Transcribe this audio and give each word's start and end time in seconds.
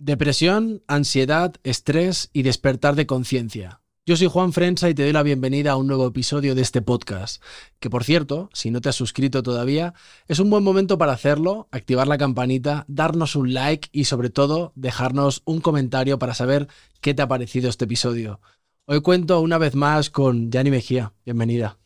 Depresión, 0.00 0.84
ansiedad, 0.86 1.56
estrés 1.64 2.30
y 2.32 2.42
despertar 2.44 2.94
de 2.94 3.06
conciencia. 3.06 3.80
Yo 4.06 4.16
soy 4.16 4.28
Juan 4.28 4.52
Frenza 4.52 4.88
y 4.88 4.94
te 4.94 5.02
doy 5.02 5.12
la 5.12 5.24
bienvenida 5.24 5.72
a 5.72 5.76
un 5.76 5.88
nuevo 5.88 6.06
episodio 6.06 6.54
de 6.54 6.62
este 6.62 6.82
podcast, 6.82 7.42
que 7.80 7.90
por 7.90 8.04
cierto, 8.04 8.48
si 8.52 8.70
no 8.70 8.80
te 8.80 8.90
has 8.90 8.94
suscrito 8.94 9.42
todavía, 9.42 9.94
es 10.28 10.38
un 10.38 10.50
buen 10.50 10.62
momento 10.62 10.98
para 10.98 11.14
hacerlo, 11.14 11.66
activar 11.72 12.06
la 12.06 12.16
campanita, 12.16 12.84
darnos 12.86 13.34
un 13.34 13.52
like 13.52 13.88
y 13.90 14.04
sobre 14.04 14.30
todo 14.30 14.72
dejarnos 14.76 15.42
un 15.44 15.60
comentario 15.60 16.16
para 16.20 16.32
saber 16.32 16.68
qué 17.00 17.12
te 17.12 17.22
ha 17.22 17.28
parecido 17.28 17.68
este 17.68 17.86
episodio. 17.86 18.40
Hoy 18.84 19.00
cuento 19.00 19.40
una 19.40 19.58
vez 19.58 19.74
más 19.74 20.10
con 20.10 20.52
Yani 20.52 20.70
Mejía. 20.70 21.12
Bienvenida. 21.24 21.76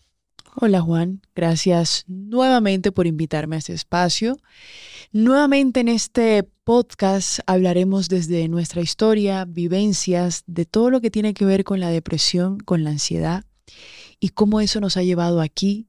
Hola 0.54 0.82
Juan, 0.82 1.22
gracias 1.34 2.04
nuevamente 2.08 2.92
por 2.92 3.06
invitarme 3.06 3.56
a 3.56 3.58
este 3.58 3.72
espacio. 3.72 4.36
Nuevamente 5.10 5.80
en 5.80 5.88
este 5.88 6.42
podcast 6.42 7.40
hablaremos 7.46 8.10
desde 8.10 8.46
nuestra 8.48 8.82
historia, 8.82 9.46
vivencias, 9.46 10.44
de 10.46 10.66
todo 10.66 10.90
lo 10.90 11.00
que 11.00 11.10
tiene 11.10 11.32
que 11.32 11.46
ver 11.46 11.64
con 11.64 11.80
la 11.80 11.88
depresión, 11.88 12.60
con 12.60 12.84
la 12.84 12.90
ansiedad 12.90 13.46
y 14.20 14.28
cómo 14.28 14.60
eso 14.60 14.78
nos 14.82 14.98
ha 14.98 15.02
llevado 15.02 15.40
aquí 15.40 15.88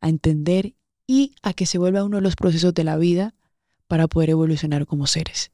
a 0.00 0.08
entender 0.08 0.74
y 1.06 1.34
a 1.42 1.52
que 1.52 1.66
se 1.66 1.76
vuelva 1.76 2.02
uno 2.02 2.16
de 2.16 2.22
los 2.22 2.34
procesos 2.34 2.72
de 2.72 2.84
la 2.84 2.96
vida 2.96 3.34
para 3.88 4.08
poder 4.08 4.30
evolucionar 4.30 4.86
como 4.86 5.06
seres. 5.06 5.50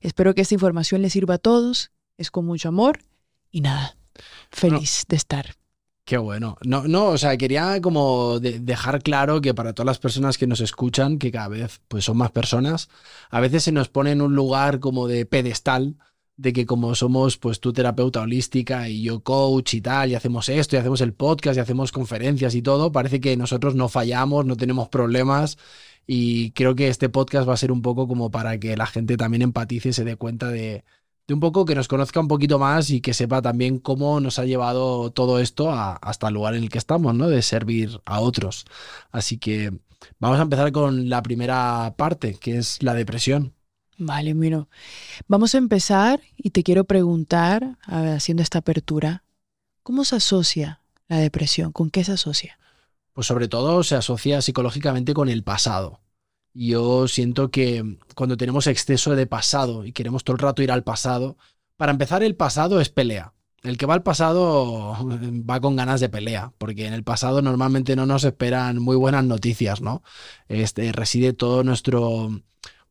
Espero 0.00 0.34
que 0.34 0.40
esta 0.40 0.54
información 0.54 1.02
les 1.02 1.12
sirva 1.12 1.34
a 1.34 1.38
todos, 1.38 1.92
es 2.18 2.32
con 2.32 2.46
mucho 2.46 2.68
amor 2.68 3.04
y 3.52 3.60
nada, 3.60 3.96
feliz 4.50 5.04
de 5.08 5.14
estar. 5.14 5.61
Qué 6.04 6.18
bueno. 6.18 6.56
No, 6.64 6.86
no, 6.88 7.06
o 7.06 7.18
sea, 7.18 7.36
quería 7.36 7.80
como 7.80 8.40
dejar 8.40 9.02
claro 9.02 9.40
que 9.40 9.54
para 9.54 9.72
todas 9.72 9.86
las 9.86 9.98
personas 10.00 10.36
que 10.36 10.48
nos 10.48 10.60
escuchan, 10.60 11.18
que 11.18 11.30
cada 11.30 11.48
vez 11.48 11.80
pues 11.88 12.04
son 12.04 12.16
más 12.16 12.32
personas, 12.32 12.88
a 13.30 13.40
veces 13.40 13.62
se 13.62 13.72
nos 13.72 13.88
pone 13.88 14.10
en 14.10 14.20
un 14.20 14.34
lugar 14.34 14.80
como 14.80 15.06
de 15.06 15.26
pedestal 15.26 15.96
de 16.36 16.52
que 16.52 16.66
como 16.66 16.94
somos 16.96 17.38
pues 17.38 17.60
tu 17.60 17.72
terapeuta 17.72 18.20
holística 18.22 18.88
y 18.88 19.02
yo 19.02 19.22
coach 19.22 19.74
y 19.74 19.80
tal, 19.80 20.10
y 20.10 20.14
hacemos 20.16 20.48
esto 20.48 20.74
y 20.76 20.80
hacemos 20.80 21.00
el 21.02 21.14
podcast 21.14 21.56
y 21.56 21.60
hacemos 21.60 21.92
conferencias 21.92 22.54
y 22.56 22.62
todo, 22.62 22.90
parece 22.90 23.20
que 23.20 23.36
nosotros 23.36 23.76
no 23.76 23.88
fallamos, 23.88 24.44
no 24.44 24.56
tenemos 24.56 24.88
problemas 24.88 25.56
y 26.06 26.50
creo 26.52 26.74
que 26.74 26.88
este 26.88 27.08
podcast 27.10 27.48
va 27.48 27.54
a 27.54 27.56
ser 27.56 27.70
un 27.70 27.82
poco 27.82 28.08
como 28.08 28.30
para 28.30 28.58
que 28.58 28.76
la 28.76 28.86
gente 28.86 29.16
también 29.16 29.42
empatice 29.42 29.90
y 29.90 29.92
se 29.92 30.04
dé 30.04 30.16
cuenta 30.16 30.48
de, 30.48 30.84
de 31.26 31.34
un 31.34 31.40
poco 31.40 31.64
que 31.64 31.74
nos 31.74 31.88
conozca 31.88 32.20
un 32.20 32.28
poquito 32.28 32.58
más 32.58 32.90
y 32.90 33.00
que 33.00 33.14
sepa 33.14 33.40
también 33.40 33.78
cómo 33.78 34.20
nos 34.20 34.38
ha 34.38 34.44
llevado 34.44 35.10
todo 35.10 35.38
esto 35.38 35.70
hasta 35.72 36.28
el 36.28 36.34
lugar 36.34 36.54
en 36.54 36.64
el 36.64 36.68
que 36.68 36.78
estamos, 36.78 37.14
¿no? 37.14 37.28
De 37.28 37.42
servir 37.42 38.00
a 38.04 38.20
otros. 38.20 38.64
Así 39.10 39.38
que 39.38 39.72
vamos 40.18 40.38
a 40.38 40.42
empezar 40.42 40.72
con 40.72 41.08
la 41.08 41.22
primera 41.22 41.94
parte, 41.96 42.34
que 42.34 42.58
es 42.58 42.82
la 42.82 42.94
depresión. 42.94 43.54
Vale, 43.98 44.34
miro. 44.34 44.68
Vamos 45.28 45.54
a 45.54 45.58
empezar 45.58 46.20
y 46.36 46.50
te 46.50 46.64
quiero 46.64 46.84
preguntar, 46.84 47.78
haciendo 47.86 48.42
esta 48.42 48.58
apertura, 48.58 49.22
¿cómo 49.84 50.04
se 50.04 50.16
asocia 50.16 50.80
la 51.06 51.18
depresión? 51.18 51.70
¿Con 51.70 51.90
qué 51.90 52.02
se 52.02 52.12
asocia? 52.12 52.58
Pues 53.12 53.26
sobre 53.26 53.46
todo 53.46 53.84
se 53.84 53.94
asocia 53.94 54.42
psicológicamente 54.42 55.14
con 55.14 55.28
el 55.28 55.44
pasado. 55.44 56.00
Yo 56.54 57.08
siento 57.08 57.50
que 57.50 57.98
cuando 58.14 58.36
tenemos 58.36 58.66
exceso 58.66 59.16
de 59.16 59.26
pasado 59.26 59.84
y 59.84 59.92
queremos 59.92 60.24
todo 60.24 60.36
el 60.36 60.42
rato 60.42 60.62
ir 60.62 60.70
al 60.70 60.84
pasado, 60.84 61.36
para 61.76 61.92
empezar 61.92 62.22
el 62.22 62.36
pasado 62.36 62.80
es 62.80 62.88
pelea. 62.88 63.32
El 63.62 63.78
que 63.78 63.86
va 63.86 63.94
al 63.94 64.02
pasado 64.02 64.96
va 65.48 65.60
con 65.60 65.76
ganas 65.76 66.00
de 66.00 66.08
pelea, 66.08 66.52
porque 66.58 66.86
en 66.86 66.94
el 66.94 67.04
pasado 67.04 67.42
normalmente 67.42 67.96
no 67.96 68.06
nos 68.06 68.24
esperan 68.24 68.78
muy 68.78 68.96
buenas 68.96 69.24
noticias, 69.24 69.80
¿no? 69.80 70.02
Este 70.48 70.92
reside 70.92 71.32
todo 71.32 71.64
nuestro 71.64 72.30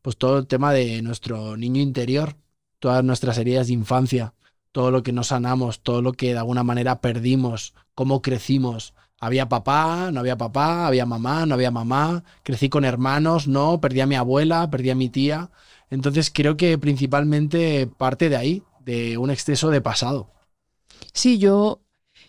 pues 0.02 0.17
todo 0.17 0.39
el 0.39 0.48
tema 0.48 0.73
de 0.73 1.02
nuestro 1.02 1.58
niño 1.58 1.82
interior, 1.82 2.36
todas 2.80 3.04
nuestras 3.04 3.38
heridas 3.38 3.67
de 3.67 3.73
infancia, 3.73 4.34
todo 4.72 4.92
lo 4.92 5.04
que 5.04 5.12
no 5.12 5.23
sanamos, 5.23 5.82
todo 5.84 6.02
lo 6.02 6.14
que 6.14 6.34
de 6.34 6.39
alguna 6.39 6.64
manera 6.64 7.02
perdimos, 7.02 7.76
cómo 7.94 8.22
crecimos, 8.22 8.94
había 9.22 9.47
papá, 9.47 10.09
no 10.11 10.19
había 10.19 10.36
papá, 10.36 10.87
había 10.87 11.05
mamá, 11.05 11.45
no 11.45 11.54
había 11.54 11.70
mamá, 11.71 12.23
crecí 12.43 12.70
con 12.70 12.83
hermanos, 12.83 13.48
no, 13.48 13.80
perdí 13.80 14.02
a 14.02 14.08
mi 14.08 14.15
abuela, 14.15 14.70
perdí 14.70 14.89
a 14.89 14.95
mi 14.95 15.09
tía. 15.09 15.52
Entonces 15.92 16.32
creo 16.33 16.58
que 16.58 16.77
principalmente 16.80 17.86
parte 17.86 18.30
de 18.30 18.36
ahí, 18.36 18.64
de 18.83 19.17
un 19.20 19.30
exceso 19.30 19.70
de 19.70 19.80
pasado. 19.80 20.32
Sí, 21.14 21.37
yo, 21.37 21.82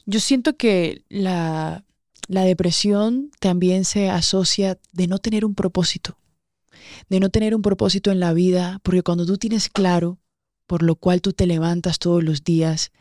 yo 0.04 0.20
siento 0.20 0.56
que 0.58 1.02
la, 1.08 1.84
la 2.28 2.42
depresión 2.42 3.30
también 3.40 3.86
se 3.86 4.10
asocia 4.10 4.78
de 4.92 5.06
no 5.06 5.18
tener 5.18 5.46
un 5.46 5.54
propósito, 5.54 6.18
de 7.08 7.20
no 7.20 7.30
tener 7.30 7.54
un 7.54 7.62
propósito 7.62 8.10
en 8.10 8.20
la 8.20 8.34
vida, 8.34 8.80
porque 8.82 9.02
cuando 9.02 9.24
tú 9.24 9.38
tienes 9.38 9.70
claro 9.70 10.18
por 10.66 10.82
lo 10.82 10.94
cual 10.94 11.20
tú 11.20 11.32
te 11.32 11.46
levantas 11.46 11.98
todos 11.98 12.22
los 12.22 12.44
días, 12.44 12.92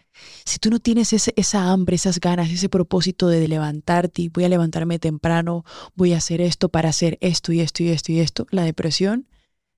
si 0.45 0.59
tú 0.59 0.69
no 0.69 0.79
tienes 0.79 1.13
esa 1.13 1.71
hambre, 1.71 1.95
esas 1.95 2.19
ganas, 2.19 2.49
ese 2.49 2.69
propósito 2.69 3.27
de 3.27 3.47
levantarte 3.47 4.29
voy 4.29 4.43
a 4.43 4.49
levantarme 4.49 4.99
temprano, 4.99 5.65
voy 5.95 6.13
a 6.13 6.17
hacer 6.17 6.41
esto 6.41 6.69
para 6.69 6.89
hacer 6.89 7.17
esto 7.21 7.51
y 7.53 7.61
esto 7.61 7.83
y 7.83 7.89
esto 7.89 8.11
y 8.11 8.19
esto, 8.19 8.47
la 8.51 8.63
depresión 8.63 9.27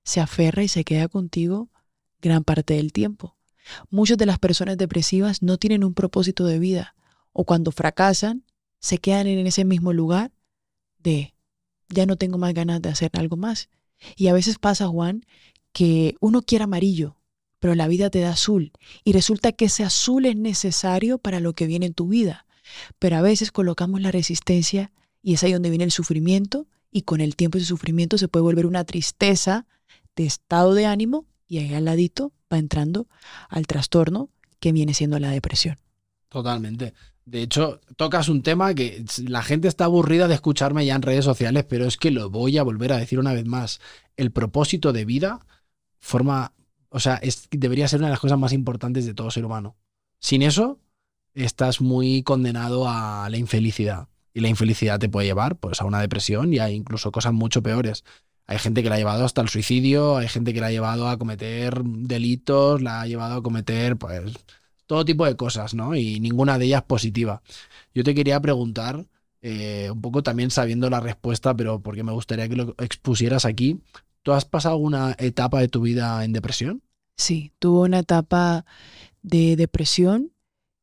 se 0.02 0.20
aferra 0.20 0.62
y 0.62 0.68
se 0.68 0.84
queda 0.84 1.08
contigo 1.08 1.70
gran 2.20 2.44
parte 2.44 2.74
del 2.74 2.92
tiempo. 2.92 3.36
Muchas 3.90 4.18
de 4.18 4.26
las 4.26 4.38
personas 4.38 4.76
depresivas 4.76 5.42
no 5.42 5.56
tienen 5.56 5.84
un 5.84 5.94
propósito 5.94 6.44
de 6.46 6.58
vida 6.58 6.94
o 7.32 7.44
cuando 7.44 7.72
fracasan 7.72 8.44
se 8.80 8.98
quedan 8.98 9.26
en 9.26 9.46
ese 9.46 9.64
mismo 9.64 9.92
lugar 9.92 10.32
de 10.98 11.34
ya 11.88 12.06
no 12.06 12.16
tengo 12.16 12.38
más 12.38 12.52
ganas 12.54 12.82
de 12.82 12.90
hacer 12.90 13.10
algo 13.14 13.36
más. 13.36 13.68
Y 14.16 14.28
a 14.28 14.32
veces 14.32 14.58
pasa, 14.58 14.88
Juan, 14.88 15.24
que 15.72 16.16
uno 16.20 16.42
quiere 16.42 16.64
amarillo, 16.64 17.16
pero 17.58 17.74
la 17.74 17.88
vida 17.88 18.10
te 18.10 18.20
da 18.20 18.30
azul 18.30 18.72
y 19.04 19.12
resulta 19.12 19.52
que 19.52 19.66
ese 19.66 19.84
azul 19.84 20.26
es 20.26 20.36
necesario 20.36 21.18
para 21.18 21.40
lo 21.40 21.54
que 21.54 21.66
viene 21.66 21.86
en 21.86 21.94
tu 21.94 22.08
vida. 22.08 22.46
Pero 22.98 23.16
a 23.16 23.22
veces 23.22 23.52
colocamos 23.52 24.00
la 24.00 24.10
resistencia 24.10 24.92
y 25.22 25.34
es 25.34 25.42
ahí 25.42 25.52
donde 25.52 25.70
viene 25.70 25.84
el 25.84 25.90
sufrimiento 25.90 26.66
y 26.90 27.02
con 27.02 27.20
el 27.20 27.36
tiempo 27.36 27.58
ese 27.58 27.66
sufrimiento 27.66 28.18
se 28.18 28.28
puede 28.28 28.42
volver 28.42 28.66
una 28.66 28.84
tristeza 28.84 29.66
de 30.16 30.26
estado 30.26 30.74
de 30.74 30.86
ánimo 30.86 31.26
y 31.48 31.58
ahí 31.58 31.74
al 31.74 31.86
ladito 31.86 32.32
va 32.52 32.58
entrando 32.58 33.08
al 33.48 33.66
trastorno 33.66 34.30
que 34.60 34.72
viene 34.72 34.94
siendo 34.94 35.18
la 35.18 35.30
depresión. 35.30 35.78
Totalmente. 36.28 36.94
De 37.24 37.42
hecho, 37.42 37.80
tocas 37.96 38.28
un 38.28 38.42
tema 38.42 38.74
que 38.74 39.04
la 39.26 39.42
gente 39.42 39.68
está 39.68 39.86
aburrida 39.86 40.28
de 40.28 40.34
escucharme 40.34 40.84
ya 40.84 40.94
en 40.94 41.02
redes 41.02 41.24
sociales, 41.24 41.64
pero 41.68 41.86
es 41.86 41.96
que 41.96 42.10
lo 42.10 42.28
voy 42.28 42.58
a 42.58 42.62
volver 42.62 42.92
a 42.92 42.98
decir 42.98 43.18
una 43.18 43.32
vez 43.32 43.46
más. 43.46 43.80
El 44.16 44.30
propósito 44.30 44.92
de 44.92 45.04
vida 45.04 45.46
forma 46.00 46.52
o 46.94 47.00
sea, 47.00 47.20
debería 47.50 47.88
ser 47.88 47.98
una 47.98 48.06
de 48.06 48.12
las 48.12 48.20
cosas 48.20 48.38
más 48.38 48.52
importantes 48.52 49.04
de 49.04 49.14
todo 49.14 49.28
ser 49.32 49.44
humano. 49.44 49.74
Sin 50.20 50.42
eso, 50.42 50.78
estás 51.34 51.80
muy 51.80 52.22
condenado 52.22 52.88
a 52.88 53.28
la 53.28 53.36
infelicidad. 53.36 54.06
Y 54.32 54.40
la 54.40 54.48
infelicidad 54.48 55.00
te 55.00 55.08
puede 55.08 55.26
llevar 55.26 55.56
pues, 55.56 55.80
a 55.80 55.86
una 55.86 56.00
depresión 56.00 56.54
y 56.54 56.60
a 56.60 56.70
incluso 56.70 57.10
cosas 57.10 57.32
mucho 57.32 57.64
peores. 57.64 58.04
Hay 58.46 58.58
gente 58.60 58.84
que 58.84 58.90
la 58.90 58.94
ha 58.94 58.98
llevado 58.98 59.24
hasta 59.24 59.40
el 59.40 59.48
suicidio, 59.48 60.18
hay 60.18 60.28
gente 60.28 60.54
que 60.54 60.60
la 60.60 60.68
ha 60.68 60.70
llevado 60.70 61.08
a 61.08 61.18
cometer 61.18 61.82
delitos, 61.82 62.80
la 62.80 63.00
ha 63.00 63.06
llevado 63.08 63.34
a 63.34 63.42
cometer 63.42 63.96
pues 63.96 64.32
todo 64.86 65.04
tipo 65.04 65.26
de 65.26 65.34
cosas, 65.34 65.74
¿no? 65.74 65.96
Y 65.96 66.20
ninguna 66.20 66.58
de 66.58 66.66
ellas 66.66 66.82
positiva. 66.84 67.42
Yo 67.92 68.04
te 68.04 68.14
quería 68.14 68.40
preguntar, 68.40 69.04
eh, 69.42 69.90
un 69.90 70.00
poco 70.00 70.22
también 70.22 70.52
sabiendo 70.52 70.88
la 70.90 71.00
respuesta, 71.00 71.56
pero 71.56 71.80
porque 71.80 72.04
me 72.04 72.12
gustaría 72.12 72.48
que 72.48 72.54
lo 72.54 72.74
expusieras 72.78 73.46
aquí, 73.46 73.80
¿Tú 74.24 74.32
has 74.32 74.46
pasado 74.46 74.76
alguna 74.76 75.14
etapa 75.18 75.60
de 75.60 75.68
tu 75.68 75.82
vida 75.82 76.24
en 76.24 76.32
depresión? 76.32 76.82
Sí, 77.16 77.52
tuve 77.58 77.80
una 77.86 78.00
etapa 78.00 78.64
de 79.22 79.56
depresión 79.56 80.32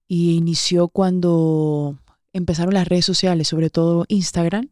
y 0.07 0.35
inició 0.37 0.87
cuando 0.89 1.99
empezaron 2.33 2.73
las 2.73 2.87
redes 2.87 3.05
sociales, 3.05 3.47
sobre 3.47 3.69
todo 3.69 4.05
Instagram, 4.09 4.69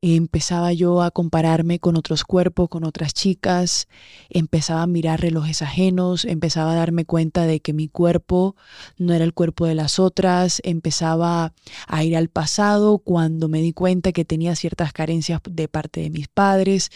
empezaba 0.00 0.72
yo 0.72 1.02
a 1.02 1.10
compararme 1.10 1.80
con 1.80 1.96
otros 1.96 2.24
cuerpos, 2.24 2.68
con 2.68 2.84
otras 2.84 3.14
chicas, 3.14 3.88
empezaba 4.28 4.82
a 4.82 4.86
mirar 4.86 5.20
relojes 5.20 5.62
ajenos, 5.62 6.24
empezaba 6.24 6.72
a 6.72 6.76
darme 6.76 7.04
cuenta 7.04 7.46
de 7.46 7.60
que 7.60 7.72
mi 7.72 7.88
cuerpo 7.88 8.54
no 8.96 9.12
era 9.12 9.24
el 9.24 9.34
cuerpo 9.34 9.66
de 9.66 9.74
las 9.74 9.98
otras, 9.98 10.60
empezaba 10.64 11.52
a 11.86 12.04
ir 12.04 12.16
al 12.16 12.28
pasado 12.28 12.98
cuando 12.98 13.48
me 13.48 13.60
di 13.60 13.72
cuenta 13.72 14.12
que 14.12 14.24
tenía 14.24 14.54
ciertas 14.54 14.92
carencias 14.92 15.40
de 15.48 15.68
parte 15.68 16.00
de 16.00 16.10
mis 16.10 16.28
padres, 16.28 16.90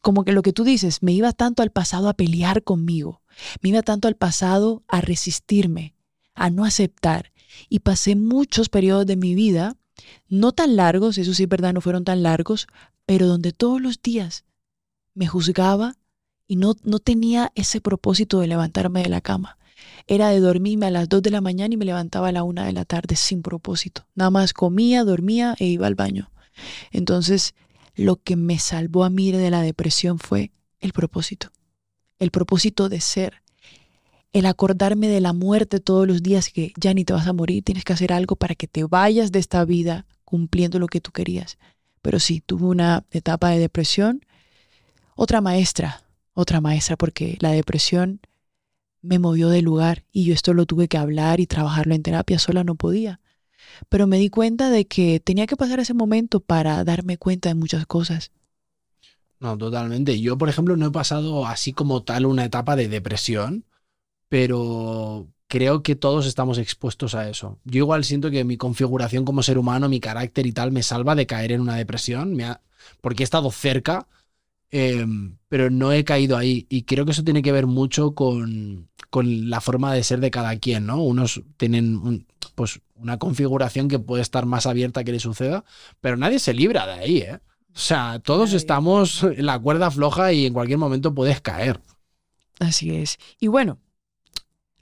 como 0.00 0.24
que 0.24 0.32
lo 0.32 0.42
que 0.42 0.52
tú 0.52 0.64
dices, 0.64 1.02
me 1.02 1.12
iba 1.12 1.32
tanto 1.32 1.62
al 1.62 1.70
pasado 1.70 2.08
a 2.08 2.14
pelear 2.14 2.62
conmigo, 2.62 3.22
me 3.60 3.70
iba 3.70 3.82
tanto 3.82 4.08
al 4.08 4.16
pasado 4.16 4.82
a 4.88 5.00
resistirme, 5.00 5.94
a 6.34 6.48
no 6.50 6.64
aceptar, 6.64 7.32
y 7.68 7.80
pasé 7.80 8.16
muchos 8.16 8.68
periodos 8.68 9.06
de 9.06 9.16
mi 9.16 9.34
vida 9.34 9.76
no 10.28 10.52
tan 10.52 10.76
largos, 10.76 11.18
eso 11.18 11.34
sí 11.34 11.46
verdad, 11.46 11.72
no 11.72 11.80
fueron 11.80 12.04
tan 12.04 12.22
largos, 12.22 12.66
pero 13.06 13.26
donde 13.26 13.52
todos 13.52 13.80
los 13.80 14.02
días 14.02 14.44
me 15.14 15.26
juzgaba 15.26 15.96
y 16.46 16.56
no, 16.56 16.74
no 16.84 16.98
tenía 16.98 17.52
ese 17.54 17.80
propósito 17.80 18.40
de 18.40 18.46
levantarme 18.46 19.02
de 19.02 19.08
la 19.08 19.20
cama. 19.20 19.58
Era 20.06 20.28
de 20.28 20.40
dormirme 20.40 20.86
a 20.86 20.90
las 20.90 21.08
2 21.08 21.22
de 21.22 21.30
la 21.30 21.40
mañana 21.40 21.74
y 21.74 21.76
me 21.76 21.84
levantaba 21.84 22.28
a 22.28 22.32
la 22.32 22.44
1 22.44 22.64
de 22.64 22.72
la 22.72 22.84
tarde 22.84 23.16
sin 23.16 23.42
propósito. 23.42 24.06
Nada 24.14 24.30
más 24.30 24.52
comía, 24.52 25.04
dormía 25.04 25.56
e 25.58 25.66
iba 25.66 25.86
al 25.86 25.94
baño. 25.94 26.30
Entonces, 26.92 27.54
lo 27.94 28.16
que 28.16 28.36
me 28.36 28.58
salvó 28.58 29.04
a 29.04 29.10
mí 29.10 29.32
de 29.32 29.50
la 29.50 29.62
depresión 29.62 30.18
fue 30.18 30.52
el 30.80 30.92
propósito. 30.92 31.50
El 32.18 32.30
propósito 32.30 32.88
de 32.88 33.00
ser, 33.00 33.42
el 34.38 34.44
acordarme 34.44 35.08
de 35.08 35.22
la 35.22 35.32
muerte 35.32 35.80
todos 35.80 36.06
los 36.06 36.22
días, 36.22 36.50
que 36.50 36.74
ya 36.78 36.92
ni 36.92 37.06
te 37.06 37.14
vas 37.14 37.26
a 37.26 37.32
morir, 37.32 37.64
tienes 37.64 37.84
que 37.84 37.94
hacer 37.94 38.12
algo 38.12 38.36
para 38.36 38.54
que 38.54 38.68
te 38.68 38.84
vayas 38.84 39.32
de 39.32 39.38
esta 39.38 39.64
vida 39.64 40.04
cumpliendo 40.26 40.78
lo 40.78 40.88
que 40.88 41.00
tú 41.00 41.10
querías. 41.10 41.56
Pero 42.02 42.20
sí, 42.20 42.42
tuve 42.44 42.66
una 42.66 43.06
etapa 43.12 43.48
de 43.48 43.58
depresión. 43.58 44.20
Otra 45.14 45.40
maestra, 45.40 46.02
otra 46.34 46.60
maestra, 46.60 46.98
porque 46.98 47.38
la 47.40 47.50
depresión 47.52 48.20
me 49.00 49.18
movió 49.18 49.48
de 49.48 49.62
lugar 49.62 50.04
y 50.12 50.24
yo 50.24 50.34
esto 50.34 50.52
lo 50.52 50.66
tuve 50.66 50.86
que 50.86 50.98
hablar 50.98 51.40
y 51.40 51.46
trabajarlo 51.46 51.94
en 51.94 52.02
terapia, 52.02 52.38
sola 52.38 52.62
no 52.62 52.74
podía. 52.74 53.20
Pero 53.88 54.06
me 54.06 54.18
di 54.18 54.28
cuenta 54.28 54.68
de 54.68 54.86
que 54.86 55.18
tenía 55.18 55.46
que 55.46 55.56
pasar 55.56 55.80
ese 55.80 55.94
momento 55.94 56.40
para 56.40 56.84
darme 56.84 57.16
cuenta 57.16 57.48
de 57.48 57.54
muchas 57.54 57.86
cosas. 57.86 58.32
No, 59.40 59.56
totalmente. 59.56 60.20
Yo, 60.20 60.36
por 60.36 60.50
ejemplo, 60.50 60.76
no 60.76 60.88
he 60.88 60.90
pasado 60.90 61.46
así 61.46 61.72
como 61.72 62.02
tal 62.02 62.26
una 62.26 62.44
etapa 62.44 62.76
de 62.76 62.88
depresión, 62.88 63.64
pero 64.28 65.28
creo 65.48 65.82
que 65.82 65.96
todos 65.96 66.26
estamos 66.26 66.58
expuestos 66.58 67.14
a 67.14 67.28
eso. 67.28 67.58
Yo 67.64 67.78
igual 67.78 68.04
siento 68.04 68.30
que 68.30 68.44
mi 68.44 68.56
configuración 68.56 69.24
como 69.24 69.42
ser 69.42 69.58
humano, 69.58 69.88
mi 69.88 70.00
carácter 70.00 70.46
y 70.46 70.52
tal, 70.52 70.72
me 70.72 70.82
salva 70.82 71.14
de 71.14 71.26
caer 71.26 71.52
en 71.52 71.60
una 71.60 71.76
depresión, 71.76 72.34
me 72.34 72.46
porque 73.00 73.22
he 73.22 73.24
estado 73.24 73.50
cerca, 73.50 74.06
em, 74.70 75.38
pero 75.48 75.70
no 75.70 75.92
he 75.92 76.04
caído 76.04 76.36
ahí. 76.36 76.66
Y 76.68 76.82
creo 76.82 77.04
que 77.04 77.12
eso 77.12 77.24
tiene 77.24 77.42
que 77.42 77.52
ver 77.52 77.66
mucho 77.66 78.14
con, 78.14 78.88
con 79.10 79.50
la 79.50 79.60
forma 79.60 79.92
de 79.92 80.04
ser 80.04 80.20
de 80.20 80.30
cada 80.30 80.56
quien, 80.58 80.86
¿no? 80.86 81.02
Unos 81.02 81.42
tienen 81.56 82.26
pues 82.54 82.80
una 82.94 83.18
configuración 83.18 83.88
que 83.88 83.98
puede 83.98 84.22
estar 84.22 84.46
más 84.46 84.66
abierta 84.66 85.04
que 85.04 85.12
le 85.12 85.20
suceda, 85.20 85.64
pero 86.00 86.16
nadie 86.16 86.38
se 86.38 86.54
libra 86.54 86.86
de 86.86 86.92
ahí, 86.92 87.18
¿eh? 87.18 87.40
O 87.74 87.78
sea, 87.78 88.20
todos 88.20 88.54
estamos 88.54 89.22
en 89.22 89.44
la 89.44 89.58
cuerda 89.58 89.90
floja 89.90 90.32
y 90.32 90.46
en 90.46 90.54
cualquier 90.54 90.78
momento 90.78 91.14
puedes 91.14 91.42
caer. 91.42 91.80
Así 92.58 92.96
es. 92.96 93.18
Y 93.38 93.48
bueno, 93.48 93.78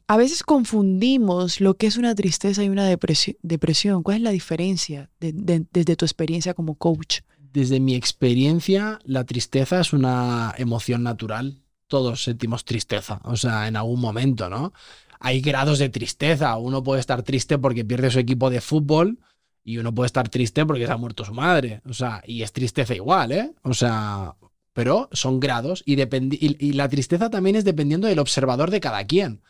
a 0.06 0.16
veces 0.16 0.42
confundimos 0.42 1.60
lo 1.60 1.74
que 1.74 1.86
es 1.86 1.96
una 1.96 2.14
tristeza 2.14 2.62
y 2.62 2.68
una 2.68 2.86
depresión. 2.86 4.02
¿Cuál 4.02 4.18
es 4.18 4.22
la 4.22 4.30
diferencia 4.30 5.10
desde 5.18 5.96
tu 5.96 6.04
experiencia 6.04 6.54
como 6.54 6.74
coach? 6.74 7.20
Desde 7.52 7.80
mi 7.80 7.94
experiencia, 7.94 8.98
la 9.04 9.24
tristeza 9.24 9.80
es 9.80 9.92
una 9.92 10.54
emoción 10.58 11.02
natural. 11.02 11.62
Todos 11.86 12.24
sentimos 12.24 12.64
tristeza, 12.64 13.20
o 13.24 13.36
sea, 13.36 13.68
en 13.68 13.76
algún 13.76 14.00
momento, 14.00 14.50
¿no? 14.50 14.72
Hay 15.20 15.40
grados 15.40 15.78
de 15.78 15.88
tristeza. 15.88 16.56
Uno 16.56 16.82
puede 16.82 17.00
estar 17.00 17.22
triste 17.22 17.56
porque 17.58 17.84
pierde 17.84 18.10
su 18.10 18.18
equipo 18.18 18.50
de 18.50 18.60
fútbol 18.60 19.18
y 19.62 19.78
uno 19.78 19.94
puede 19.94 20.06
estar 20.06 20.28
triste 20.28 20.66
porque 20.66 20.86
se 20.86 20.92
ha 20.92 20.96
muerto 20.96 21.24
su 21.24 21.32
madre. 21.32 21.80
O 21.88 21.94
sea, 21.94 22.22
y 22.26 22.42
es 22.42 22.52
tristeza 22.52 22.94
igual, 22.94 23.32
¿eh? 23.32 23.52
O 23.62 23.72
sea, 23.72 24.34
pero 24.74 25.08
son 25.12 25.40
grados 25.40 25.82
y, 25.86 25.94
y, 26.02 26.72
la 26.72 26.88
tristeza 26.88 27.30
también 27.30 27.56
es 27.56 27.64
dependiendo 27.64 28.08
del 28.08 28.18
observador 28.18 28.70
de 28.70 28.80
cada 28.80 29.06
quien. 29.06 29.40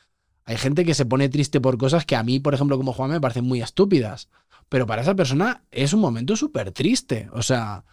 Hay 0.45 0.57
gente 0.57 0.85
que 0.85 0.95
se 0.95 1.07
pone 1.07 1.29
triste 1.29 1.61
por 1.61 1.79
cosas 1.79 2.05
que 2.05 2.17
a 2.17 2.23
mí, 2.23 2.41
por 2.41 2.55
ejemplo, 2.55 2.77
como 2.77 2.93
Juan, 2.93 3.11
me 3.11 3.21
parecen 3.21 3.45
muy 3.45 3.63
estúpidas. 3.63 4.29
Pero 4.69 4.87
para 4.87 5.03
esa 5.03 5.15
persona 5.15 5.63
es 5.71 5.93
un 5.93 6.01
momento 6.01 6.37
súper 6.37 6.71
triste. 6.73 7.29
O 7.33 7.43
sea, 7.43 7.85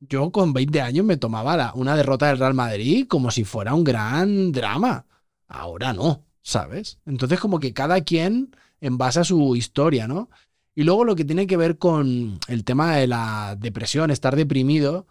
yo 0.00 0.30
con 0.30 0.52
20 0.52 0.80
años 0.80 1.04
me 1.04 1.16
tomaba 1.16 1.72
una 1.74 1.96
derrota 1.96 2.28
del 2.28 2.38
Real 2.38 2.54
Madrid 2.54 3.06
como 3.08 3.30
si 3.30 3.44
fuera 3.44 3.74
un 3.74 3.84
gran 3.84 4.52
drama. 4.52 5.06
Ahora 5.48 5.92
no, 5.92 6.24
¿sabes? 6.42 6.98
Entonces 7.06 7.40
como 7.40 7.60
que 7.60 7.72
cada 7.72 8.00
quien 8.02 8.54
en 8.80 8.98
base 8.98 9.20
a 9.20 9.24
su 9.24 9.56
historia, 9.56 10.06
¿no? 10.06 10.28
Y 10.74 10.84
luego 10.84 11.04
lo 11.04 11.16
que 11.16 11.24
tiene 11.24 11.46
que 11.46 11.56
ver 11.56 11.78
con 11.78 12.38
el 12.48 12.64
tema 12.64 12.96
de 12.96 13.06
la 13.06 13.56
depresión, 13.58 14.10
estar 14.10 14.36
deprimido, 14.36 15.06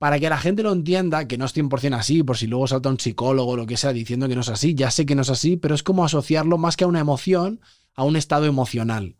para 0.00 0.18
que 0.18 0.30
la 0.30 0.38
gente 0.38 0.62
lo 0.62 0.72
entienda, 0.72 1.28
que 1.28 1.36
no 1.36 1.44
es 1.44 1.54
100% 1.54 1.94
así, 1.94 2.22
por 2.22 2.38
si 2.38 2.46
luego 2.46 2.66
salta 2.66 2.88
un 2.88 2.98
psicólogo 2.98 3.50
o 3.50 3.56
lo 3.56 3.66
que 3.66 3.76
sea 3.76 3.92
diciendo 3.92 4.28
que 4.28 4.34
no 4.34 4.40
es 4.40 4.48
así, 4.48 4.74
ya 4.74 4.90
sé 4.90 5.04
que 5.04 5.14
no 5.14 5.20
es 5.20 5.28
así, 5.28 5.58
pero 5.58 5.74
es 5.74 5.82
como 5.82 6.06
asociarlo 6.06 6.56
más 6.56 6.78
que 6.78 6.84
a 6.84 6.86
una 6.86 7.00
emoción, 7.00 7.60
a 7.94 8.04
un 8.04 8.16
estado 8.16 8.46
emocional, 8.46 9.16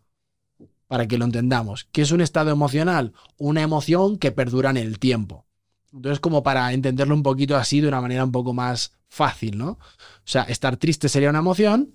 para 0.86 1.06
que 1.06 1.18
lo 1.18 1.26
entendamos. 1.26 1.86
¿Qué 1.92 2.00
es 2.00 2.12
un 2.12 2.22
estado 2.22 2.50
emocional? 2.50 3.12
Una 3.36 3.60
emoción 3.60 4.16
que 4.16 4.32
perdura 4.32 4.70
en 4.70 4.78
el 4.78 4.98
tiempo. 4.98 5.44
Entonces, 5.92 6.18
como 6.18 6.42
para 6.42 6.72
entenderlo 6.72 7.14
un 7.14 7.22
poquito 7.22 7.56
así, 7.56 7.82
de 7.82 7.88
una 7.88 8.00
manera 8.00 8.24
un 8.24 8.32
poco 8.32 8.54
más 8.54 8.92
fácil, 9.06 9.58
¿no? 9.58 9.72
O 9.72 9.78
sea, 10.24 10.44
estar 10.44 10.78
triste 10.78 11.10
sería 11.10 11.28
una 11.28 11.40
emoción, 11.40 11.92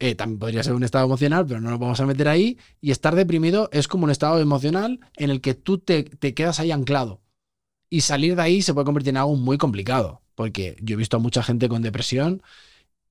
eh, 0.00 0.16
también 0.16 0.40
podría 0.40 0.62
ser 0.64 0.74
un 0.74 0.82
estado 0.82 1.04
emocional, 1.04 1.46
pero 1.46 1.60
no 1.60 1.70
lo 1.70 1.78
vamos 1.78 2.00
a 2.00 2.06
meter 2.06 2.28
ahí. 2.28 2.58
Y 2.80 2.90
estar 2.90 3.14
deprimido 3.14 3.68
es 3.72 3.86
como 3.86 4.04
un 4.04 4.10
estado 4.10 4.40
emocional 4.40 4.98
en 5.16 5.30
el 5.30 5.40
que 5.40 5.54
tú 5.54 5.78
te, 5.78 6.04
quedas 6.04 6.58
ahí 6.58 6.72
anclado. 6.72 7.20
Y 7.94 8.00
salir 8.00 8.34
de 8.34 8.42
ahí 8.42 8.60
se 8.60 8.74
puede 8.74 8.86
convertir 8.86 9.10
en 9.10 9.18
algo 9.18 9.36
muy 9.36 9.56
complicado, 9.56 10.20
porque 10.34 10.76
yo 10.80 10.94
he 10.94 10.96
visto 10.96 11.16
a 11.16 11.20
mucha 11.20 11.44
gente 11.44 11.68
con 11.68 11.80
depresión 11.80 12.42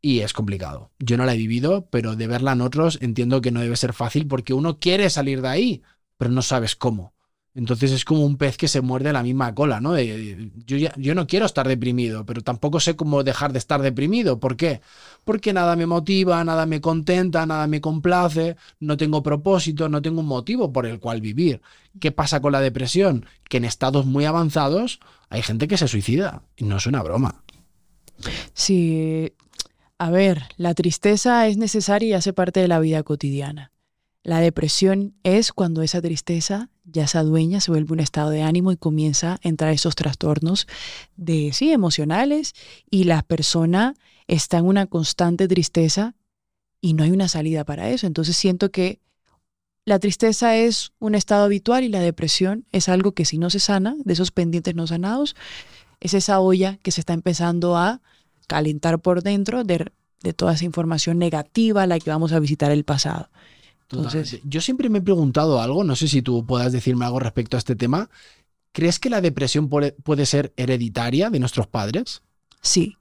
y 0.01 0.19
es 0.19 0.33
complicado. 0.33 0.91
Yo 1.00 1.15
no 1.15 1.24
la 1.24 1.33
he 1.33 1.38
vivido, 1.38 1.88
pero 1.89 2.18
de 2.18 2.27
verla 2.27 2.51
en 2.51 2.59
otros 2.59 3.00
entiendo 3.01 3.39
que 3.39 3.51
no 3.51 3.62
debe 3.62 3.77
ser 3.77 3.94
fácil 3.94 4.27
porque 4.27 4.53
uno 4.53 4.80
quiere 4.80 5.09
salir 5.09 5.41
de 5.41 5.47
ahí, 5.47 5.83
pero 6.18 6.31
no 6.31 6.41
sabes 6.41 6.75
cómo. 6.75 7.12
Entonces 7.55 7.91
es 7.91 8.03
como 8.03 8.25
un 8.25 8.38
pez 8.38 8.57
que 8.57 8.67
se 8.67 8.81
muerde 8.81 9.13
la 9.13 9.21
misma 9.21 9.53
cola, 9.53 9.79
¿no? 9.79 10.00
yo, 10.00 10.77
yo 10.97 11.15
no 11.15 11.27
quiero 11.27 11.45
estar 11.45 11.67
deprimido, 11.67 12.25
pero 12.25 12.41
tampoco 12.41 12.79
sé 12.79 12.95
cómo 12.95 13.23
dejar 13.23 13.53
de 13.53 13.59
estar 13.59 13.81
deprimido. 13.81 14.39
¿Por 14.39 14.57
qué? 14.57 14.81
Porque 15.23 15.53
nada 15.53 15.75
me 15.75 15.85
motiva, 15.85 16.44
nada 16.44 16.65
me 16.65 16.81
contenta, 16.81 17.45
nada 17.45 17.67
me 17.67 17.79
complace, 17.79 18.55
no 18.79 18.97
tengo 18.97 19.21
propósito, 19.21 19.88
no 19.88 20.01
tengo 20.01 20.21
un 20.21 20.25
motivo 20.25 20.73
por 20.73 20.88
el 20.88 21.00
cual 21.00 21.21
vivir. 21.21 21.61
¿Qué 22.00 22.11
pasa 22.11 22.41
con 22.41 22.53
la 22.53 22.59
depresión? 22.59 23.27
Que 23.47 23.57
en 23.57 23.65
estados 23.65 24.07
muy 24.07 24.25
avanzados 24.25 24.99
hay 25.29 25.44
gente 25.44 25.67
que 25.67 25.77
se 25.77 25.88
suicida 25.88 26.41
y 26.57 26.65
no 26.65 26.77
es 26.77 26.88
una 26.88 27.03
broma. 27.03 27.44
Sí, 28.53 29.33
a 29.99 30.09
ver, 30.09 30.44
la 30.57 30.73
tristeza 30.73 31.47
es 31.47 31.57
necesaria 31.57 32.09
y 32.09 32.13
hace 32.13 32.33
parte 32.33 32.61
de 32.61 32.67
la 32.67 32.79
vida 32.79 33.03
cotidiana. 33.03 33.72
La 34.23 34.39
depresión 34.39 35.13
es 35.23 35.51
cuando 35.51 35.81
esa 35.81 36.01
tristeza 36.01 36.69
ya 36.85 37.07
se 37.07 37.17
adueña, 37.17 37.59
se 37.59 37.71
vuelve 37.71 37.93
un 37.93 37.99
estado 37.99 38.29
de 38.29 38.41
ánimo 38.41 38.71
y 38.71 38.77
comienza 38.77 39.33
a 39.33 39.39
entrar 39.41 39.73
esos 39.73 39.95
trastornos 39.95 40.67
de 41.17 41.51
sí 41.53 41.71
emocionales 41.71 42.53
y 42.89 43.03
la 43.03 43.21
persona 43.21 43.95
está 44.27 44.59
en 44.59 44.65
una 44.65 44.85
constante 44.87 45.47
tristeza 45.47 46.15
y 46.79 46.93
no 46.93 47.03
hay 47.03 47.11
una 47.11 47.27
salida 47.27 47.65
para 47.65 47.89
eso. 47.89 48.07
Entonces 48.07 48.37
siento 48.37 48.71
que 48.71 48.99
la 49.85 49.99
tristeza 49.99 50.55
es 50.55 50.93
un 50.99 51.15
estado 51.15 51.43
habitual 51.43 51.83
y 51.83 51.89
la 51.89 51.99
depresión 51.99 52.65
es 52.71 52.87
algo 52.87 53.11
que 53.11 53.25
si 53.25 53.37
no 53.37 53.49
se 53.49 53.59
sana, 53.59 53.95
de 53.99 54.13
esos 54.13 54.31
pendientes 54.31 54.75
no 54.75 54.87
sanados, 54.87 55.35
es 55.99 56.13
esa 56.13 56.39
olla 56.39 56.77
que 56.81 56.91
se 56.91 57.01
está 57.01 57.13
empezando 57.13 57.75
a 57.75 58.01
calentar 58.47 58.99
por 58.99 59.23
dentro 59.23 59.65
de, 59.65 59.91
toda 60.35 60.53
esa 60.53 60.63
información 60.63 61.17
negativa 61.17 61.85
la 61.87 61.99
que 61.99 62.09
vamos 62.09 62.31
a 62.31 62.39
visitar 62.39 62.71
el 62.71 62.85
pasado. 62.85 63.30
Entonces, 63.92 64.40
yo 64.44 64.61
siempre 64.61 64.90
me 64.90 64.99
he 64.99 65.02
preguntado 65.02 65.61
algo, 65.61 65.83
no 65.83 65.95
sé 65.95 66.07
si 66.07 66.21
tú 66.21 66.45
puedas 66.45 66.71
decirme 66.71 67.06
algo 67.06 67.19
respecto 67.19 67.57
a 67.57 67.59
este 67.59 67.75
tema. 67.75 68.09
¿Crees 68.71 68.99
que 68.99 69.09
la 69.09 69.21
depresión 69.21 69.69
puede, 69.69 70.25
ser 70.25 70.52
hereditaria 70.57 71.30
de 71.30 71.40
nuestros 71.40 71.68
padres? 71.68 72.23
Sí. 72.61 72.97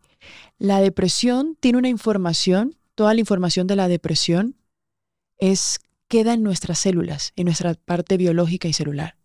La 0.58 0.80
depresión 0.80 1.56
tiene 1.58 1.78
una 1.78 1.88
información, 1.88 2.76
toda 2.94 3.14
la 3.14 3.20
información 3.20 3.66
de 3.66 3.76
la 3.76 3.88
depresión 3.88 4.54
es 5.38 5.80
queda 6.08 6.34
en 6.34 6.42
nuestras 6.42 6.78
células, 6.78 7.32
en 7.36 7.46
nuestra 7.46 7.74
parte 7.74 8.18
biológica 8.18 8.68
y 8.68 8.74
celular. 8.74 9.16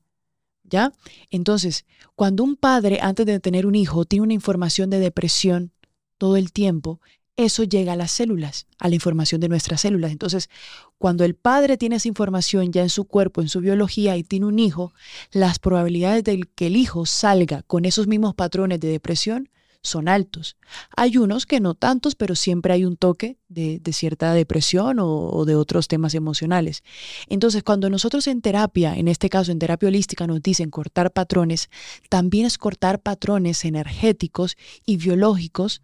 ¿Ya? 0.64 0.94
Entonces, 1.30 1.86
cuando 2.16 2.44
un 2.44 2.56
padre 2.56 3.00
antes 3.02 3.26
de 3.26 3.40
tener 3.40 3.66
un 3.66 3.76
hijo 3.76 4.06
tiene 4.06 4.24
una 4.24 4.34
información 4.34 4.90
de 4.90 5.00
depresión 5.00 5.72
todo 6.18 6.38
el 6.38 6.52
tiempo, 6.52 7.00
eso 7.38 7.64
llega 7.64 7.94
a 7.94 7.96
las 7.96 8.12
células, 8.12 8.66
a 8.80 8.90
la 8.90 8.96
información 8.96 9.40
de 9.40 9.48
nuestras 9.48 9.82
células. 9.82 10.12
Entonces, 10.12 10.50
cuando 10.98 11.24
el 11.24 11.36
padre 11.36 11.78
tiene 11.78 11.98
esa 11.98 12.08
información 12.08 12.74
ya 12.74 12.82
en 12.82 12.90
su 12.90 13.06
cuerpo, 13.06 13.42
en 13.42 13.48
su 13.48 13.62
biología 13.62 14.18
y 14.18 14.24
tiene 14.24 14.48
un 14.48 14.58
hijo, 14.58 14.92
las 15.32 15.60
probabilidades 15.60 16.24
de 16.24 16.42
que 16.56 16.68
el 16.68 16.76
hijo 16.76 17.06
salga 17.06 17.62
con 17.62 17.86
esos 17.86 18.08
mismos 18.08 18.34
patrones 18.34 18.80
de 18.80 18.90
depresión 18.90 19.50
son 19.84 20.10
altos. 20.10 20.58
Hay 20.96 21.18
unos 21.18 21.46
que 21.46 21.60
no 21.60 21.76
tantos, 21.76 22.16
pero 22.16 22.36
siempre 22.36 22.74
hay 22.74 22.84
un 22.84 22.98
toque 22.98 23.38
de, 23.48 23.80
cierta 23.94 24.34
depresión 24.34 25.00
o, 25.00 25.30
o, 25.30 25.46
de 25.46 25.56
otros 25.56 25.88
temas 25.88 26.16
emocionales. 26.16 26.84
Entonces, 27.30 27.64
cuando 27.64 27.90
nosotros 27.90 28.28
en 28.28 28.42
terapia, 28.42 28.96
en 28.96 29.08
este 29.08 29.30
caso 29.30 29.52
en 29.52 29.60
terapia 29.60 29.88
holística, 29.88 30.28
nos 30.28 30.42
dicen 30.42 30.72
cortar 30.72 31.12
patrones, 31.12 31.70
también 32.10 32.48
es 32.48 32.58
cortar 32.58 33.00
patrones 33.00 33.64
energéticos 33.64 34.58
y 34.86 34.98
biológicos 34.98 35.82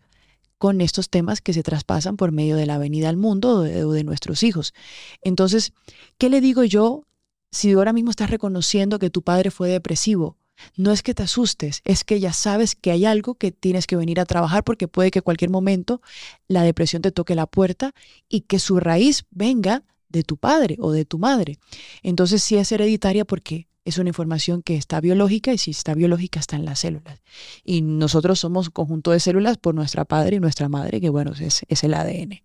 con 0.64 0.80
estos 0.80 1.10
temas 1.10 1.42
que 1.42 1.52
se 1.52 1.62
traspasan 1.62 2.16
por 2.16 2.32
medio 2.32 2.56
de 2.56 2.66
la 2.66 2.78
venida 2.78 3.10
al 3.10 3.18
mundo 3.18 3.58
o 3.58 3.92
de, 3.92 4.04
nuestros 4.06 4.44
hijos. 4.44 4.74
Entonces, 5.22 5.74
¿qué 6.18 6.30
le 6.30 6.40
digo 6.40 6.64
yo 6.64 7.04
si 7.52 7.74
ahora 7.74 7.92
mismo 7.92 8.12
estás 8.12 8.30
reconociendo 8.30 8.98
que 8.98 9.10
tu 9.10 9.24
padre 9.24 9.52
fue 9.52 9.68
depresivo? 9.68 10.38
No 10.78 10.94
es 10.94 11.04
que 11.04 11.14
te 11.14 11.24
asustes, 11.24 11.82
es 11.84 12.06
que 12.06 12.22
ya 12.22 12.32
sabes 12.32 12.76
que 12.76 12.92
hay 12.92 13.04
algo 13.04 13.36
que 13.36 13.52
tienes 13.52 13.88
que 13.88 13.98
venir 13.98 14.22
a 14.22 14.26
trabajar 14.26 14.64
porque 14.64 14.88
puede 14.88 15.12
que 15.12 15.22
cualquier 15.22 15.50
momento 15.50 16.02
la 16.48 16.64
depresión 16.64 17.02
te 17.02 17.12
toque 17.12 17.36
la 17.36 17.46
puerta 17.46 17.94
y 18.30 18.42
que 18.48 18.58
su 18.58 18.80
raíz 18.80 19.26
venga 19.32 19.84
de 20.08 20.24
tu 20.24 20.38
padre 20.38 20.78
o 20.80 20.94
de 20.94 21.04
tu 21.04 21.20
madre. 21.20 21.60
Entonces 22.04 22.42
sí 22.42 22.56
es 22.56 22.72
hereditaria 22.72 23.26
porque 23.26 23.68
es 23.86 23.98
una 23.98 24.10
información 24.10 24.62
que 24.62 24.76
está 24.76 25.02
biológica 25.02 25.54
y 25.54 25.58
si 25.58 25.72
está 25.72 25.94
biológica 25.94 26.40
está 26.40 26.56
en 26.56 26.66
las 26.66 26.80
células. 26.80 27.22
Y 27.64 27.82
nosotros 27.82 28.40
somos 28.40 28.68
un 28.68 28.74
conjunto 28.74 29.12
de 29.12 29.20
células 29.20 29.58
por 29.58 29.76
nuestra 29.76 30.06
padre 30.06 30.38
y 30.38 30.40
nuestra 30.40 30.70
madre, 30.70 31.02
que 31.02 31.10
bueno, 31.10 31.34
es, 31.40 31.64
es 31.68 31.84
el 31.84 31.94
ADN. 31.94 32.42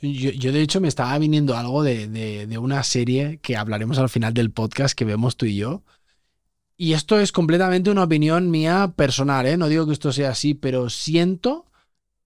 Yo, 0.00 0.30
yo, 0.30 0.52
de 0.52 0.62
hecho 0.62 0.80
me 0.80 0.88
estaba 0.88 1.18
viniendo 1.18 1.56
algo 1.56 1.82
de, 1.82 2.06
de, 2.06 2.46
de, 2.46 2.58
una 2.58 2.82
serie 2.84 3.38
que 3.38 3.56
hablaremos 3.56 3.98
al 3.98 4.08
final 4.08 4.32
del 4.32 4.52
podcast 4.52 4.96
que 4.96 5.04
vemos 5.04 5.36
tú 5.36 5.46
y 5.46 5.56
yo. 5.56 5.82
Y 6.76 6.92
esto 6.92 7.18
es 7.18 7.32
completamente 7.32 7.90
una 7.90 8.04
opinión 8.04 8.50
mía 8.50 8.92
personal, 8.96 9.46
¿eh? 9.46 9.56
No 9.56 9.68
digo 9.68 9.86
que 9.86 9.94
esto 9.94 10.12
sea 10.12 10.30
así, 10.30 10.54
pero 10.54 10.90
siento 10.90 11.66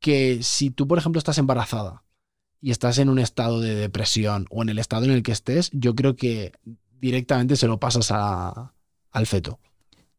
que 0.00 0.42
si 0.42 0.70
tú, 0.70 0.88
por 0.88 0.98
ejemplo, 0.98 1.18
estás 1.18 1.38
embarazada 1.38 2.02
y 2.60 2.72
estás 2.72 2.98
en 2.98 3.08
un 3.08 3.18
estado 3.18 3.60
de 3.60 3.74
depresión 3.74 4.46
o 4.50 4.62
en 4.62 4.70
el 4.70 4.78
estado 4.78 5.04
en 5.04 5.12
el 5.12 5.22
que 5.22 5.32
estés, 5.32 5.70
yo 5.72 5.94
creo 5.94 6.16
que 6.16 6.52
directamente 7.00 7.56
se 7.56 7.66
lo 7.66 7.78
pasas 7.78 8.10
a, 8.10 8.72
al 9.10 9.26
feto. 9.26 9.58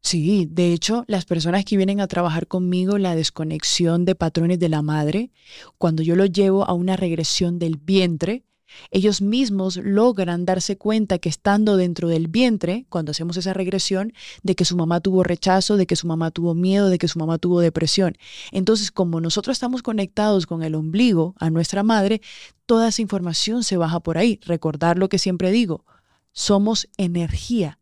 Sí, 0.04 0.48
de 0.50 0.74
hecho, 0.74 1.04
las 1.08 1.26
personas 1.26 1.64
que 1.64 1.78
vienen 1.78 2.02
a 2.02 2.08
trabajar 2.08 2.48
conmigo, 2.48 2.98
la 2.98 3.16
desconexión 3.16 4.04
de 4.04 4.16
patrones 4.16 4.58
de 4.58 4.70
la 4.70 4.82
madre, 4.82 5.30
cuando 5.78 6.02
yo 6.02 6.16
lo 6.16 6.26
llevo 6.26 6.66
a 6.66 6.74
una 6.74 6.96
regresión 6.98 7.60
del 7.60 7.78
vientre, 7.78 8.44
ellos 8.90 9.22
mismos 9.22 9.78
logran 9.78 10.46
darse 10.46 10.78
cuenta 10.78 11.20
que 11.20 11.30
estando 11.30 11.78
dentro 11.78 12.08
del 12.08 12.28
vientre, 12.28 12.86
cuando 12.90 13.12
hacemos 13.12 13.38
esa 13.38 13.54
regresión, 13.54 14.14
de 14.44 14.56
que 14.56 14.66
su 14.66 14.76
mamá 14.76 15.02
tuvo 15.02 15.24
rechazo, 15.24 15.78
de 15.78 15.86
que 15.86 15.96
su 15.96 16.08
mamá 16.08 16.32
tuvo 16.32 16.56
miedo, 16.56 16.90
de 16.90 16.98
que 16.98 17.08
su 17.08 17.20
mamá 17.20 17.38
tuvo 17.38 17.60
depresión. 17.60 18.18
Entonces, 18.52 18.92
como 18.92 19.22
nosotros 19.22 19.56
estamos 19.56 19.84
conectados 19.84 20.46
con 20.46 20.64
el 20.64 20.76
ombligo 20.76 21.36
a 21.38 21.50
nuestra 21.50 21.84
madre, 21.84 22.22
toda 22.66 22.88
esa 22.88 23.02
información 23.02 23.64
se 23.64 23.78
baja 23.78 24.00
por 24.00 24.18
ahí. 24.18 24.40
Recordar 24.46 24.98
lo 24.98 25.10
que 25.10 25.20
siempre 25.20 25.52
digo, 25.52 25.86
somos 26.32 26.88
energía 26.98 27.78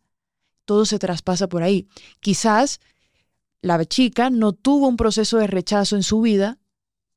todo 0.69 0.85
se 0.85 0.99
traspasa 0.99 1.49
por 1.49 1.63
ahí. 1.63 1.87
Quizás 2.19 2.79
la 3.59 3.83
chica 3.85 4.29
no 4.29 4.53
tuvo 4.53 4.87
un 4.87 4.97
proceso 4.97 5.39
de 5.39 5.47
rechazo 5.47 5.95
en 5.95 6.03
su 6.03 6.21
vida, 6.21 6.59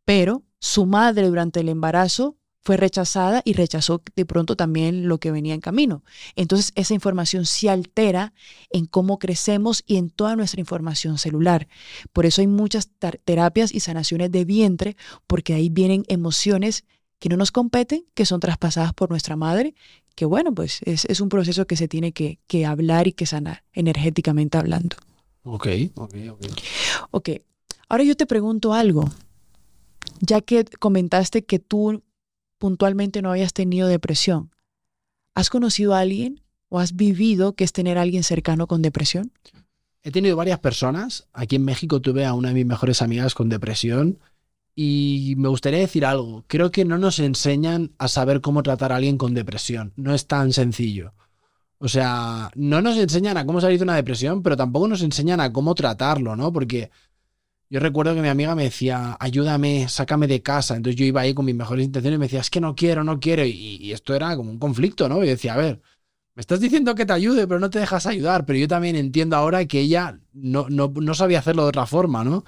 pero 0.06 0.42
su 0.58 0.86
madre 0.86 1.26
durante 1.26 1.60
el 1.60 1.68
embarazo 1.68 2.38
fue 2.62 2.78
rechazada 2.78 3.42
y 3.44 3.52
rechazó 3.52 4.00
de 4.16 4.24
pronto 4.24 4.56
también 4.56 5.06
lo 5.06 5.18
que 5.18 5.30
venía 5.30 5.52
en 5.52 5.60
camino. 5.60 6.02
Entonces 6.34 6.72
esa 6.76 6.94
información 6.94 7.44
se 7.44 7.68
altera 7.68 8.32
en 8.70 8.86
cómo 8.86 9.18
crecemos 9.18 9.82
y 9.86 9.98
en 9.98 10.08
toda 10.08 10.34
nuestra 10.34 10.58
información 10.58 11.18
celular. 11.18 11.68
Por 12.14 12.24
eso 12.24 12.40
hay 12.40 12.46
muchas 12.46 12.88
terapias 13.26 13.70
y 13.74 13.80
sanaciones 13.80 14.32
de 14.32 14.46
vientre, 14.46 14.96
porque 15.26 15.52
ahí 15.52 15.68
vienen 15.68 16.04
emociones 16.08 16.86
que 17.22 17.28
no 17.28 17.36
nos 17.36 17.52
competen, 17.52 18.04
que 18.14 18.26
son 18.26 18.40
traspasadas 18.40 18.92
por 18.94 19.08
nuestra 19.08 19.36
madre 19.36 19.76
que 20.16 20.24
bueno, 20.24 20.52
pues 20.52 20.80
es, 20.82 21.20
un 21.20 21.28
proceso 21.28 21.68
que 21.68 21.76
se 21.76 21.86
tiene 21.86 22.12
que, 22.12 22.66
hablar 22.66 23.06
y 23.06 23.12
que 23.12 23.26
sanar, 23.26 23.62
energéticamente 23.72 24.58
hablando. 24.58 24.96
Ok, 25.44 25.68
ok, 25.94 26.14
ok. 26.32 26.46
Ok, 27.12 27.28
ahora 27.88 28.02
yo 28.02 28.16
te 28.16 28.26
pregunto 28.26 28.74
algo, 28.74 29.08
ya 30.20 30.40
que 30.40 30.64
comentaste 30.64 31.44
que 31.44 31.60
tú 31.60 32.02
puntualmente 32.58 33.22
no 33.22 33.30
habías 33.30 33.52
tenido 33.52 33.86
depresión, 33.86 34.50
¿has 35.36 35.48
conocido 35.48 35.94
a 35.94 36.00
alguien 36.00 36.42
o 36.68 36.80
has 36.80 36.96
vivido 36.96 37.54
que 37.54 37.62
es 37.62 37.72
tener 37.72 37.98
a 37.98 38.02
alguien 38.02 38.24
cercano 38.24 38.66
con 38.66 38.82
depresión? 38.82 39.30
He 40.02 40.10
tenido 40.10 40.34
varias 40.34 40.58
personas. 40.58 41.28
Aquí 41.32 41.54
en 41.54 41.64
México 41.64 42.00
tuve 42.00 42.26
a 42.26 42.34
una 42.34 42.48
de 42.48 42.54
mis 42.54 42.66
mejores 42.66 43.02
amigas 43.02 43.34
con 43.34 43.48
depresión 43.48 44.18
y 44.74 45.34
me 45.36 45.48
gustaría 45.48 45.80
decir 45.80 46.04
algo. 46.06 46.44
Creo 46.46 46.70
que 46.70 46.84
no 46.84 46.98
nos 46.98 47.18
enseñan 47.18 47.92
a 47.98 48.08
saber 48.08 48.40
cómo 48.40 48.62
tratar 48.62 48.92
a 48.92 48.96
alguien 48.96 49.18
con 49.18 49.34
depresión. 49.34 49.92
No 49.96 50.14
es 50.14 50.26
tan 50.26 50.52
sencillo. 50.52 51.12
O 51.78 51.88
sea, 51.88 52.50
no 52.54 52.80
nos 52.80 52.96
enseñan 52.96 53.36
a 53.36 53.44
cómo 53.44 53.60
salir 53.60 53.78
de 53.78 53.84
una 53.84 53.96
depresión, 53.96 54.42
pero 54.42 54.56
tampoco 54.56 54.88
nos 54.88 55.02
enseñan 55.02 55.40
a 55.40 55.52
cómo 55.52 55.74
tratarlo, 55.74 56.36
¿no? 56.36 56.52
Porque 56.52 56.90
yo 57.68 57.80
recuerdo 57.80 58.14
que 58.14 58.22
mi 58.22 58.28
amiga 58.28 58.54
me 58.54 58.64
decía, 58.64 59.16
ayúdame, 59.18 59.88
sácame 59.88 60.26
de 60.26 60.42
casa. 60.42 60.76
Entonces 60.76 60.96
yo 60.98 61.04
iba 61.04 61.22
ahí 61.22 61.34
con 61.34 61.44
mis 61.44 61.54
mejores 61.54 61.84
intenciones 61.84 62.16
y 62.16 62.20
me 62.20 62.26
decía, 62.26 62.40
es 62.40 62.50
que 62.50 62.60
no 62.60 62.74
quiero, 62.76 63.02
no 63.02 63.18
quiero. 63.18 63.44
Y, 63.44 63.92
esto 63.92 64.14
era 64.14 64.36
como 64.36 64.50
un 64.50 64.58
conflicto, 64.58 65.08
¿no? 65.08 65.24
Y 65.24 65.26
decía, 65.26 65.54
a 65.54 65.56
ver, 65.56 65.80
me 66.34 66.40
estás 66.40 66.60
diciendo 66.60 66.94
que 66.94 67.04
te 67.04 67.14
ayude, 67.14 67.46
pero 67.48 67.60
no 67.60 67.68
te 67.68 67.80
dejas 67.80 68.06
ayudar. 68.06 68.46
Pero 68.46 68.58
yo 68.58 68.68
también 68.68 68.94
entiendo 68.94 69.36
ahora 69.36 69.64
que 69.66 69.80
ella 69.80 70.20
no, 70.32 70.68
no, 70.68 70.92
no 70.94 71.14
sabía 71.14 71.40
hacerlo 71.40 71.62
de 71.62 71.70
otra 71.70 71.86
forma, 71.86 72.24
¿no? 72.24 72.44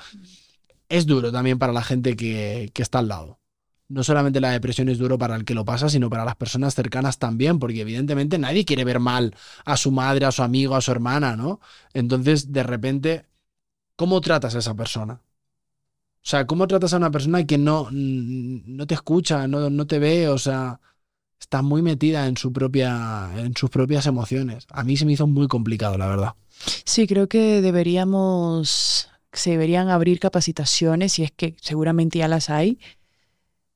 Es 0.88 1.06
duro 1.06 1.32
también 1.32 1.58
para 1.58 1.72
la 1.72 1.82
gente 1.82 2.16
que, 2.16 2.70
está 2.74 2.98
al 3.00 3.08
lado. 3.08 3.40
No 3.88 4.02
solamente 4.02 4.40
la 4.40 4.50
depresión 4.50 4.88
es 4.88 4.98
duro 4.98 5.18
para 5.18 5.36
el 5.36 5.44
que 5.44 5.54
lo 5.54 5.64
pasa, 5.64 5.88
sino 5.88 6.08
para 6.08 6.24
las 6.24 6.36
personas 6.36 6.74
cercanas 6.74 7.18
también, 7.18 7.58
porque 7.58 7.82
evidentemente 7.82 8.38
nadie 8.38 8.64
quiere 8.64 8.84
ver 8.84 8.98
mal 8.98 9.34
a 9.64 9.76
su 9.76 9.90
madre, 9.92 10.24
a 10.26 10.32
su 10.32 10.42
amigo, 10.42 10.74
a 10.74 10.80
su 10.80 10.90
hermana, 10.90 11.36
¿no? 11.36 11.60
Entonces, 11.92 12.52
de 12.52 12.62
repente, 12.62 13.26
¿cómo 13.96 14.20
tratas 14.20 14.54
a 14.54 14.58
esa 14.58 14.74
persona? 14.74 15.14
O 15.14 16.26
sea, 16.26 16.46
¿cómo 16.46 16.66
tratas 16.66 16.94
a 16.94 16.96
una 16.96 17.10
persona 17.10 17.44
que 17.46 17.58
no, 17.58 17.88
no 17.90 18.86
te 18.86 18.94
escucha, 18.94 19.46
no, 19.46 19.68
no 19.68 19.86
te 19.86 19.98
ve? 19.98 20.28
O 20.28 20.38
sea, 20.38 20.80
está 21.38 21.60
muy 21.60 21.82
metida 21.82 22.26
en, 22.26 22.36
su 22.38 22.52
propia, 22.52 23.30
en 23.36 23.54
sus 23.54 23.68
propias 23.68 24.06
emociones. 24.06 24.66
A 24.70 24.82
mí 24.82 24.96
se 24.96 25.04
me 25.04 25.12
hizo 25.12 25.26
muy 25.26 25.46
complicado, 25.48 25.98
la 25.98 26.08
verdad. 26.08 26.34
Sí, 26.84 27.06
creo 27.06 27.28
que 27.28 27.60
deberíamos 27.60 29.10
se 29.38 29.50
deberían 29.50 29.88
abrir 29.88 30.20
capacitaciones, 30.20 31.18
y 31.18 31.24
es 31.24 31.32
que 31.32 31.56
seguramente 31.60 32.18
ya 32.18 32.28
las 32.28 32.50
hay, 32.50 32.78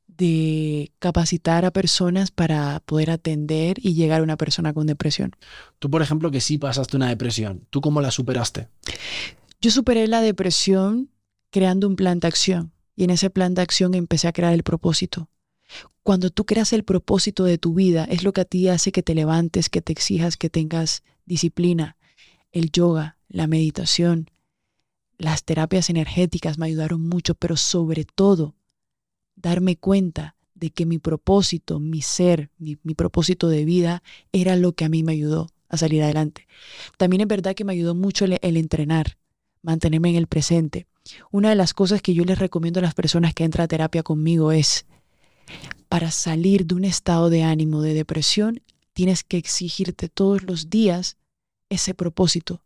de 0.06 0.90
capacitar 0.98 1.64
a 1.64 1.70
personas 1.70 2.32
para 2.32 2.80
poder 2.80 3.10
atender 3.10 3.76
y 3.80 3.94
llegar 3.94 4.20
a 4.20 4.24
una 4.24 4.36
persona 4.36 4.74
con 4.74 4.86
depresión. 4.86 5.36
Tú, 5.78 5.90
por 5.90 6.02
ejemplo, 6.02 6.30
que 6.30 6.40
sí 6.40 6.58
pasaste 6.58 6.96
una 6.96 7.08
depresión, 7.08 7.66
¿tú 7.70 7.80
cómo 7.80 8.00
la 8.00 8.10
superaste? 8.10 8.68
Yo 9.60 9.70
superé 9.70 10.08
la 10.08 10.20
depresión 10.20 11.10
creando 11.50 11.86
un 11.86 11.96
plan 11.96 12.18
de 12.18 12.28
acción 12.28 12.72
y 12.96 13.04
en 13.04 13.10
ese 13.10 13.30
plan 13.30 13.54
de 13.54 13.62
acción 13.62 13.94
empecé 13.94 14.26
a 14.26 14.32
crear 14.32 14.52
el 14.52 14.64
propósito. 14.64 15.28
Cuando 16.02 16.30
tú 16.30 16.46
creas 16.46 16.72
el 16.72 16.84
propósito 16.84 17.44
de 17.44 17.58
tu 17.58 17.74
vida, 17.74 18.04
es 18.04 18.24
lo 18.24 18.32
que 18.32 18.40
a 18.40 18.44
ti 18.44 18.68
hace 18.68 18.92
que 18.92 19.02
te 19.02 19.14
levantes, 19.14 19.68
que 19.68 19.82
te 19.82 19.92
exijas, 19.92 20.36
que 20.36 20.50
tengas 20.50 21.02
disciplina. 21.26 21.96
El 22.50 22.72
yoga, 22.72 23.18
la 23.28 23.46
meditación, 23.46 24.30
las 25.18 25.44
terapias 25.44 25.90
energéticas 25.90 26.58
me 26.58 26.66
ayudaron 26.66 27.02
mucho, 27.02 27.34
pero 27.34 27.56
sobre 27.56 28.04
todo 28.04 28.54
darme 29.34 29.76
cuenta 29.76 30.36
de 30.54 30.70
que 30.70 30.86
mi 30.86 30.98
propósito, 30.98 31.78
mi 31.78 32.02
ser, 32.02 32.50
mi, 32.58 32.76
propósito 32.76 33.48
de 33.48 33.64
vida 33.64 34.02
era 34.32 34.56
lo 34.56 34.72
que 34.72 34.84
a 34.84 34.88
mí 34.88 35.02
me 35.02 35.12
ayudó 35.12 35.48
a 35.68 35.76
salir 35.76 36.02
adelante. 36.02 36.48
También 36.96 37.20
es 37.20 37.28
verdad 37.28 37.54
que 37.54 37.64
me 37.64 37.72
ayudó 37.72 37.94
mucho 37.94 38.24
el, 38.24 38.38
el 38.42 38.56
entrenar, 38.56 39.18
mantenerme 39.62 40.10
en 40.10 40.16
el 40.16 40.26
presente. 40.26 40.86
Una 41.30 41.50
de 41.50 41.54
las 41.54 41.74
cosas 41.74 42.02
que 42.02 42.14
yo 42.14 42.24
les 42.24 42.38
recomiendo 42.38 42.80
a 42.80 42.82
las 42.82 42.94
personas 42.94 43.34
que 43.34 43.44
entran 43.44 43.64
a 43.64 43.68
terapia 43.68 44.02
conmigo 44.02 44.50
es, 44.52 44.86
para 45.88 46.10
salir 46.10 46.66
de 46.66 46.74
un 46.74 46.84
estado 46.84 47.30
de 47.30 47.44
ánimo, 47.44 47.80
de 47.80 47.94
depresión, 47.94 48.62
tienes 48.92 49.24
que 49.24 49.36
exigirte 49.36 50.08
todos 50.08 50.42
los 50.42 50.70
días 50.70 51.16
ese 51.70 51.94
propósito, 51.94 52.62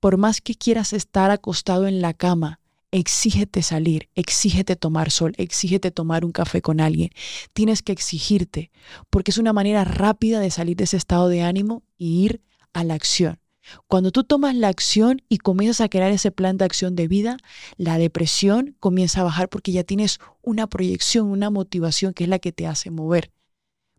por 0.00 0.16
más 0.16 0.40
que 0.40 0.54
quieras 0.54 0.92
estar 0.92 1.30
acostado 1.30 1.86
en 1.86 2.00
la 2.00 2.14
cama, 2.14 2.60
exígete 2.90 3.62
salir, 3.62 4.08
exígete 4.14 4.76
tomar 4.76 5.10
sol, 5.10 5.34
exígete 5.36 5.90
tomar 5.90 6.24
un 6.24 6.32
café 6.32 6.62
con 6.62 6.80
alguien. 6.80 7.10
Tienes 7.52 7.82
que 7.82 7.92
exigirte, 7.92 8.70
porque 9.10 9.30
es 9.30 9.38
una 9.38 9.52
manera 9.52 9.84
rápida 9.84 10.40
de 10.40 10.50
salir 10.50 10.76
de 10.76 10.84
ese 10.84 10.96
estado 10.96 11.28
de 11.28 11.42
ánimo 11.42 11.82
y 11.96 12.24
ir 12.24 12.42
a 12.72 12.84
la 12.84 12.94
acción. 12.94 13.40
Cuando 13.86 14.12
tú 14.12 14.24
tomas 14.24 14.54
la 14.54 14.68
acción 14.68 15.20
y 15.28 15.38
comienzas 15.38 15.82
a 15.82 15.88
crear 15.90 16.10
ese 16.10 16.30
plan 16.30 16.56
de 16.56 16.64
acción 16.64 16.96
de 16.96 17.06
vida, 17.06 17.36
la 17.76 17.98
depresión 17.98 18.76
comienza 18.80 19.20
a 19.20 19.24
bajar 19.24 19.50
porque 19.50 19.72
ya 19.72 19.84
tienes 19.84 20.20
una 20.42 20.66
proyección, 20.66 21.26
una 21.26 21.50
motivación 21.50 22.14
que 22.14 22.24
es 22.24 22.30
la 22.30 22.38
que 22.38 22.52
te 22.52 22.66
hace 22.66 22.90
mover. 22.90 23.30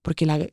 Porque 0.02 0.26
la, 0.26 0.48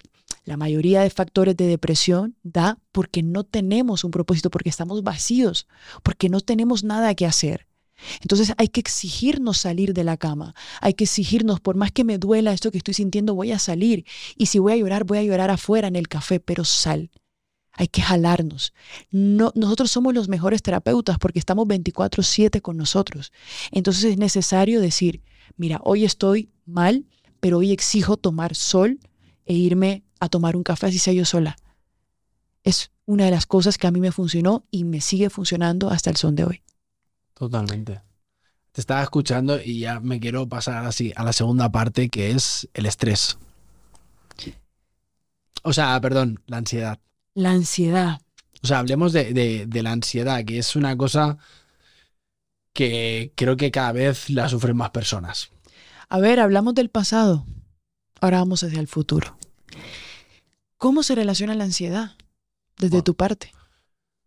la 0.47 0.57
mayoría 0.57 1.03
de 1.03 1.11
factores 1.11 1.57
de 1.57 1.67
depresión 1.67 2.37
da 2.45 2.79
porque 2.93 3.23
no 3.23 3.43
tenemos 3.45 4.05
un 4.05 4.12
propósito, 4.12 4.49
porque 4.49 4.71
estamos 4.71 5.03
vacíos, 5.03 5.67
porque 6.05 6.29
no 6.29 6.41
tenemos 6.41 6.85
nada 6.85 7.15
que 7.15 7.26
hacer. 7.26 7.67
Entonces 8.21 8.53
hay 8.57 8.69
que 8.69 8.81
exigirnos 8.81 9.59
salir 9.59 9.93
de 9.93 10.05
la 10.05 10.17
cama, 10.17 10.55
hay 10.81 10.95
que 10.95 11.05
exigirnos, 11.05 11.61
por 11.61 11.76
más 11.76 11.91
que 11.91 12.05
me 12.05 12.19
duela 12.19 12.53
esto 12.53 12.71
que 12.71 12.79
estoy 12.79 12.95
sintiendo, 12.95 13.35
voy 13.35 13.50
a 13.53 13.59
salir. 13.59 14.07
Y 14.37 14.47
si 14.47 14.61
voy 14.61 14.75
a 14.75 14.76
llorar, 14.76 15.05
voy 15.05 15.19
a 15.19 15.25
llorar 15.25 15.50
afuera 15.50 15.88
en 15.88 15.97
el 15.97 16.07
café, 16.07 16.38
pero 16.38 16.65
sal. 16.65 17.11
Hay 17.73 17.88
que 17.88 18.00
jalarnos. 18.00 18.73
No, 19.11 19.53
nosotros 19.55 19.91
somos 19.91 20.15
los 20.15 20.29
mejores 20.29 20.62
terapeutas 20.62 21.19
porque 21.19 21.41
estamos 21.41 21.67
24/7 21.67 22.62
con 22.62 22.76
nosotros. 22.76 23.33
Entonces 23.73 24.05
es 24.05 24.17
necesario 24.17 24.81
decir, 24.81 25.23
mira, 25.57 25.81
hoy 25.83 26.05
estoy 26.05 26.50
mal, 26.65 27.05
pero 27.41 27.59
hoy 27.59 27.73
exijo 27.73 28.17
tomar 28.17 28.55
sol 28.55 29.00
e 29.45 29.55
irme 29.55 30.05
a 30.20 30.28
tomar 30.28 30.56
un 30.56 30.62
café 30.62 30.87
así 30.87 30.99
sea 30.99 31.12
yo 31.12 31.25
sola. 31.25 31.56
Es 32.62 32.90
una 33.04 33.25
de 33.25 33.30
las 33.30 33.46
cosas 33.46 33.78
que 33.78 33.87
a 33.87 33.90
mí 33.90 34.00
me 34.00 34.12
funcionó 34.12 34.64
y 34.70 34.85
me 34.85 35.00
sigue 35.00 35.30
funcionando 35.30 35.90
hasta 35.90 36.11
el 36.11 36.16
son 36.16 36.35
de 36.35 36.44
hoy. 36.44 36.62
Totalmente. 37.35 38.00
Te 38.73 38.80
estaba 38.80 39.02
escuchando 39.02 39.61
y 39.62 39.80
ya 39.80 40.00
me 40.00 40.20
quiero 40.20 40.49
pasar 40.49 40.85
así 40.85 41.12
a 41.16 41.25
la 41.25 41.32
segunda 41.32 41.70
parte 41.70 42.08
que 42.08 42.30
es 42.30 42.68
el 42.75 42.87
estrés. 42.87 43.38
O 45.62 45.73
sea, 45.73 46.00
perdón, 46.00 46.40
la 46.46 46.58
ansiedad. 46.58 47.00
La 47.35 47.50
ansiedad. 47.50 48.20
O 48.62 48.66
sea, 48.66 48.78
hablemos 48.78 49.12
de, 49.12 49.66
de 49.66 49.82
la 49.82 49.92
ansiedad, 49.92 50.44
que 50.44 50.58
es 50.58 50.76
una 50.76 50.96
cosa 50.96 51.38
que 52.73 53.32
creo 53.35 53.56
que 53.56 53.70
cada 53.70 53.92
vez 53.92 54.30
la 54.30 54.49
sufren 54.49 54.76
más 54.76 54.90
personas. 54.90 55.50
A 56.08 56.20
ver, 56.20 56.38
hablamos 56.38 56.75
del 56.75 56.90
pasado. 56.90 57.46
Ahora 58.20 58.38
vamos 58.38 58.62
hacia 58.62 58.80
el 58.80 58.87
futuro. 58.87 59.37
¿Cómo 60.87 61.02
se 61.02 61.16
relaciona 61.16 61.57
la 61.57 61.64
ansiedad 61.64 62.12
desde 62.78 62.90
Bueno. 62.90 63.02
tu 63.02 63.16
parte? 63.16 63.50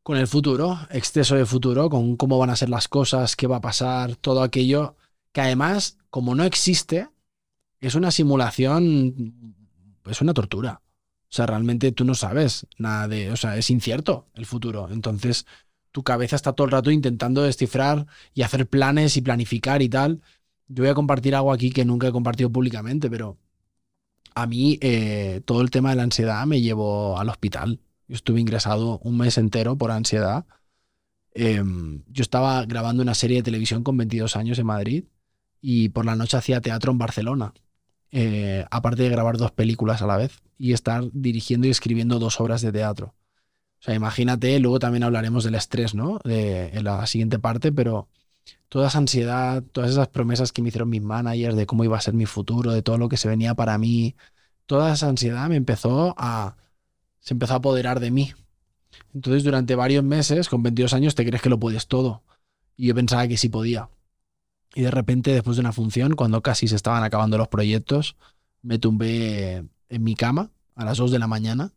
Con 0.03 0.17
el 0.17 0.27
futuro, 0.27 0.77
exceso 0.89 1.35
de 1.35 1.45
futuro, 1.45 1.89
con 1.89 2.17
cómo 2.17 2.37
van 2.37 2.49
a 2.49 2.57
ser 2.57 2.67
las 2.67 2.89
cosas, 2.89 3.37
qué 3.37 3.47
va 3.47 3.55
a 3.55 3.61
pasar, 3.61 4.17
todo 4.17 4.43
aquello 4.43 4.97
que 5.31 5.39
además, 5.39 5.97
como 6.09 6.35
no 6.35 6.43
existe, 6.43 7.07
es 7.79 7.95
una 7.95 8.11
simulación, 8.11 9.63
es 10.05 10.19
una 10.19 10.33
tortura. 10.33 10.81
O 10.83 11.31
sea, 11.31 11.45
realmente 11.45 11.93
tú 11.93 12.03
no 12.03 12.13
sabes 12.13 12.67
nada 12.77 13.07
de, 13.07 13.31
o 13.31 13.37
sea, 13.37 13.55
es 13.55 13.69
incierto 13.69 14.27
el 14.33 14.45
futuro. 14.45 14.89
Entonces, 14.91 15.45
tu 15.93 16.03
cabeza 16.03 16.35
está 16.35 16.51
todo 16.51 16.65
el 16.65 16.71
rato 16.71 16.91
intentando 16.91 17.41
descifrar 17.41 18.05
y 18.33 18.41
hacer 18.41 18.67
planes 18.67 19.15
y 19.15 19.21
planificar 19.21 19.81
y 19.81 19.87
tal. 19.87 20.21
Yo 20.67 20.83
voy 20.83 20.91
a 20.91 20.93
compartir 20.93 21.35
algo 21.35 21.53
aquí 21.53 21.69
que 21.69 21.85
nunca 21.85 22.09
he 22.09 22.11
compartido 22.11 22.49
públicamente, 22.49 23.09
pero 23.09 23.37
a 24.41 24.47
mí 24.47 24.77
eh, 24.81 25.41
todo 25.45 25.61
el 25.61 25.71
tema 25.71 25.89
de 25.91 25.95
la 25.97 26.03
ansiedad 26.03 26.45
me 26.45 26.61
llevó 26.61 27.19
al 27.19 27.29
hospital. 27.29 27.81
Yo 28.07 28.15
estuve 28.15 28.39
ingresado 28.41 28.99
un 29.03 29.17
mes 29.17 29.37
entero 29.37 29.77
por 29.77 29.91
ansiedad. 29.91 30.45
Em, 31.33 32.03
yo 32.07 32.21
estaba 32.23 32.65
grabando 32.65 33.03
una 33.03 33.13
serie 33.15 33.37
de 33.37 33.43
televisión 33.43 33.83
con 33.83 33.97
22 33.97 34.35
años 34.35 34.59
en 34.59 34.65
Madrid 34.65 35.05
y 35.61 35.89
por 35.89 36.05
la 36.05 36.15
noche 36.15 36.37
hacía 36.37 36.61
teatro 36.61 36.91
en 36.91 36.97
Barcelona. 36.97 37.53
eh, 38.11 38.65
aparte 38.71 39.03
de 39.03 39.09
grabar 39.09 39.37
dos 39.37 39.51
películas 39.51 40.01
a 40.01 40.07
la 40.07 40.17
vez 40.17 40.41
y 40.57 40.73
estar 40.73 41.03
dirigiendo 41.13 41.67
y 41.67 41.71
escribiendo 41.71 42.19
dos 42.19 42.39
obras 42.41 42.61
de 42.61 42.71
teatro. 42.71 43.15
O 43.79 43.83
sea, 43.83 43.95
imagínate, 43.95 44.59
luego 44.59 44.79
también 44.79 45.03
hablaremos 45.03 45.43
del 45.43 45.55
estrés, 45.55 45.95
¿no? 45.95 46.19
De, 46.23 46.69
en 46.69 46.83
la 46.85 47.05
siguiente 47.07 47.39
parte, 47.39 47.71
pero 47.71 48.09
toda 48.69 48.87
esa 48.87 48.99
ansiedad, 48.99 49.63
todas 49.71 49.91
esas 49.91 50.07
promesas 50.09 50.51
que 50.51 50.61
me 50.61 50.69
hicieron 50.69 50.89
mis 50.89 51.01
managers 51.01 51.55
de 51.55 51.65
cómo 51.65 51.83
iba 51.83 51.97
a 51.97 52.01
ser 52.01 52.13
mi 52.13 52.25
futuro, 52.25 52.71
de 52.71 52.81
todo 52.81 52.97
lo 52.97 53.09
que 53.09 53.17
se 53.17 53.27
venía 53.27 53.55
para 53.55 53.77
mí, 53.77 54.15
toda 54.65 54.93
esa 54.93 55.09
ansiedad 55.09 55.49
me 55.49 55.55
empezó 55.55 56.15
a, 56.17 56.57
se 57.19 57.33
empezó 57.33 57.53
a 57.53 57.57
apoderar 57.57 57.99
de 57.99 58.11
mí. 58.11 58.33
Entonces, 59.13 59.43
durante 59.43 59.75
varios 59.75 60.03
meses, 60.03 60.49
con 60.49 60.63
22 60.63 60.93
años, 60.93 61.15
te 61.15 61.25
crees 61.25 61.41
que 61.41 61.49
lo 61.49 61.59
puedes 61.59 61.87
todo. 61.87 62.23
Y 62.77 62.87
yo 62.87 62.95
pensaba 62.95 63.27
que 63.27 63.37
sí 63.37 63.49
podía. 63.49 63.89
Y 64.75 64.83
de 64.83 64.91
repente, 64.91 65.33
después 65.33 65.57
de 65.57 65.61
una 65.61 65.73
función, 65.73 66.15
cuando 66.15 66.41
casi 66.41 66.67
se 66.67 66.75
estaban 66.75 67.03
acabando 67.03 67.37
los 67.37 67.47
proyectos, 67.47 68.15
me 68.61 68.79
tumbé 68.79 69.65
en 69.89 70.03
mi 70.03 70.15
cama 70.15 70.51
a 70.75 70.85
las 70.85 70.97
2 70.97 71.11
de 71.11 71.19
la 71.19 71.27
mañana. 71.27 71.73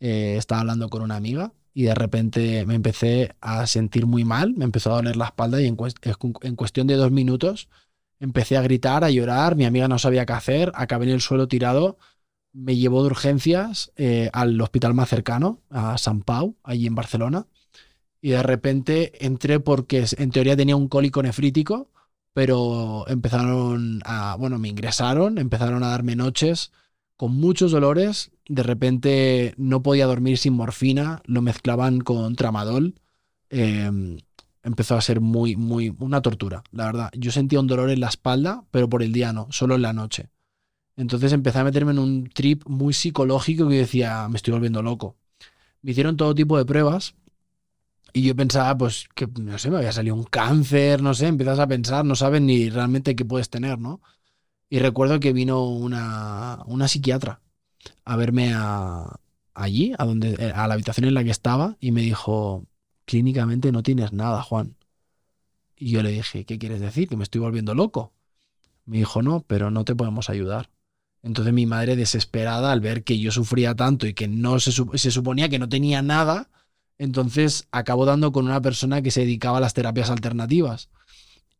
eh, 0.00 0.36
estaba 0.38 0.60
hablando 0.62 0.90
con 0.90 1.02
una 1.02 1.16
amiga 1.16 1.52
y 1.76 1.82
de 1.84 1.94
repente 1.94 2.64
me 2.66 2.74
empecé 2.74 3.36
a 3.42 3.66
sentir 3.66 4.06
muy 4.06 4.24
mal, 4.24 4.54
me 4.56 4.64
empezó 4.64 4.92
a 4.92 4.96
doler 4.96 5.16
la 5.16 5.26
espalda 5.26 5.60
y 5.60 5.66
en, 5.66 5.76
cues- 5.76 5.94
en 6.42 6.56
cuestión 6.56 6.86
de 6.86 6.94
dos 6.96 7.10
minutos 7.10 7.68
empecé 8.18 8.56
a 8.56 8.62
gritar, 8.62 9.04
a 9.04 9.10
llorar, 9.10 9.56
mi 9.56 9.66
amiga 9.66 9.86
no 9.86 9.98
sabía 9.98 10.24
qué 10.24 10.32
hacer, 10.32 10.72
acabé 10.74 11.04
en 11.06 11.12
el 11.12 11.20
suelo 11.20 11.48
tirado, 11.48 11.98
me 12.52 12.76
llevó 12.76 13.02
de 13.02 13.08
urgencias 13.08 13.92
eh, 13.96 14.30
al 14.32 14.60
hospital 14.60 14.94
más 14.94 15.10
cercano, 15.10 15.62
a 15.70 15.98
San 15.98 16.22
Pau, 16.22 16.56
allí 16.64 16.86
en 16.86 16.94
Barcelona, 16.94 17.46
y 18.20 18.30
de 18.30 18.42
repente 18.42 19.24
entré 19.24 19.60
porque 19.60 20.04
en 20.18 20.30
teoría 20.30 20.56
tenía 20.56 20.76
un 20.76 20.88
cólico 20.88 21.22
nefrítico, 21.22 21.90
pero 22.32 23.04
empezaron 23.08 24.00
a, 24.04 24.36
bueno, 24.36 24.58
me 24.58 24.68
ingresaron, 24.68 25.38
empezaron 25.38 25.82
a 25.82 25.88
darme 25.88 26.16
noches 26.16 26.72
con 27.16 27.32
muchos 27.34 27.72
dolores, 27.72 28.30
de 28.48 28.62
repente 28.62 29.54
no 29.56 29.82
podía 29.82 30.06
dormir 30.06 30.38
sin 30.38 30.54
morfina, 30.54 31.22
lo 31.24 31.42
mezclaban 31.42 32.00
con 32.00 32.36
tramadol, 32.36 32.94
eh, 33.50 33.90
empezó 34.62 34.96
a 34.96 35.00
ser 35.00 35.20
muy, 35.20 35.56
muy, 35.56 35.94
una 35.98 36.22
tortura, 36.22 36.62
la 36.72 36.86
verdad. 36.86 37.10
Yo 37.16 37.30
sentía 37.30 37.60
un 37.60 37.66
dolor 37.66 37.90
en 37.90 38.00
la 38.00 38.08
espalda, 38.08 38.64
pero 38.70 38.88
por 38.88 39.02
el 39.02 39.12
día 39.12 39.32
no, 39.32 39.48
solo 39.50 39.74
en 39.74 39.82
la 39.82 39.92
noche. 39.92 40.30
Entonces 40.96 41.32
empecé 41.32 41.58
a 41.58 41.64
meterme 41.64 41.92
en 41.92 41.98
un 41.98 42.30
trip 42.30 42.66
muy 42.66 42.94
psicológico 42.94 43.68
que 43.68 43.76
decía, 43.76 44.28
me 44.28 44.36
estoy 44.36 44.52
volviendo 44.52 44.82
loco. 44.82 45.16
Me 45.82 45.92
hicieron 45.92 46.16
todo 46.16 46.34
tipo 46.34 46.56
de 46.58 46.64
pruebas 46.64 47.14
y 48.12 48.22
yo 48.22 48.34
pensaba, 48.34 48.76
pues, 48.78 49.08
que 49.14 49.26
no 49.40 49.58
sé, 49.58 49.70
me 49.70 49.78
había 49.78 49.92
salido 49.92 50.14
un 50.14 50.24
cáncer, 50.24 51.02
no 51.02 51.14
sé, 51.14 51.26
empiezas 51.26 51.58
a 51.58 51.66
pensar, 51.66 52.04
no 52.04 52.16
sabes 52.16 52.40
ni 52.40 52.70
realmente 52.70 53.14
qué 53.14 53.24
puedes 53.24 53.50
tener, 53.50 53.78
¿no? 53.78 54.00
Y 54.70 54.78
recuerdo 54.78 55.20
que 55.20 55.32
vino 55.32 55.64
una, 55.64 56.60
una 56.66 56.88
psiquiatra 56.88 57.40
a 58.04 58.16
verme 58.16 58.54
allí, 59.54 59.94
a, 59.98 60.04
donde, 60.04 60.34
eh, 60.38 60.52
a 60.54 60.68
la 60.68 60.74
habitación 60.74 61.06
en 61.06 61.14
la 61.14 61.24
que 61.24 61.30
estaba, 61.30 61.76
y 61.80 61.92
me 61.92 62.02
dijo, 62.02 62.66
clínicamente 63.04 63.72
no 63.72 63.82
tienes 63.82 64.12
nada, 64.12 64.42
Juan. 64.42 64.76
Y 65.76 65.90
yo 65.90 66.02
le 66.02 66.10
dije, 66.10 66.44
¿qué 66.44 66.58
quieres 66.58 66.80
decir? 66.80 67.08
¿Que 67.08 67.16
me 67.16 67.24
estoy 67.24 67.40
volviendo 67.40 67.74
loco? 67.74 68.12
Me 68.84 68.98
dijo, 68.98 69.22
no, 69.22 69.44
pero 69.46 69.70
no 69.70 69.84
te 69.84 69.94
podemos 69.94 70.30
ayudar. 70.30 70.70
Entonces 71.22 71.52
mi 71.52 71.66
madre 71.66 71.96
desesperada 71.96 72.72
al 72.72 72.80
ver 72.80 73.02
que 73.02 73.18
yo 73.18 73.32
sufría 73.32 73.74
tanto 73.74 74.06
y 74.06 74.14
que 74.14 74.28
no 74.28 74.60
se, 74.60 74.70
se 74.72 75.10
suponía 75.10 75.48
que 75.48 75.58
no 75.58 75.68
tenía 75.68 76.00
nada, 76.00 76.50
entonces 76.98 77.66
acabó 77.72 78.06
dando 78.06 78.32
con 78.32 78.46
una 78.46 78.60
persona 78.60 79.02
que 79.02 79.10
se 79.10 79.20
dedicaba 79.20 79.58
a 79.58 79.60
las 79.60 79.74
terapias 79.74 80.10
alternativas. 80.10 80.88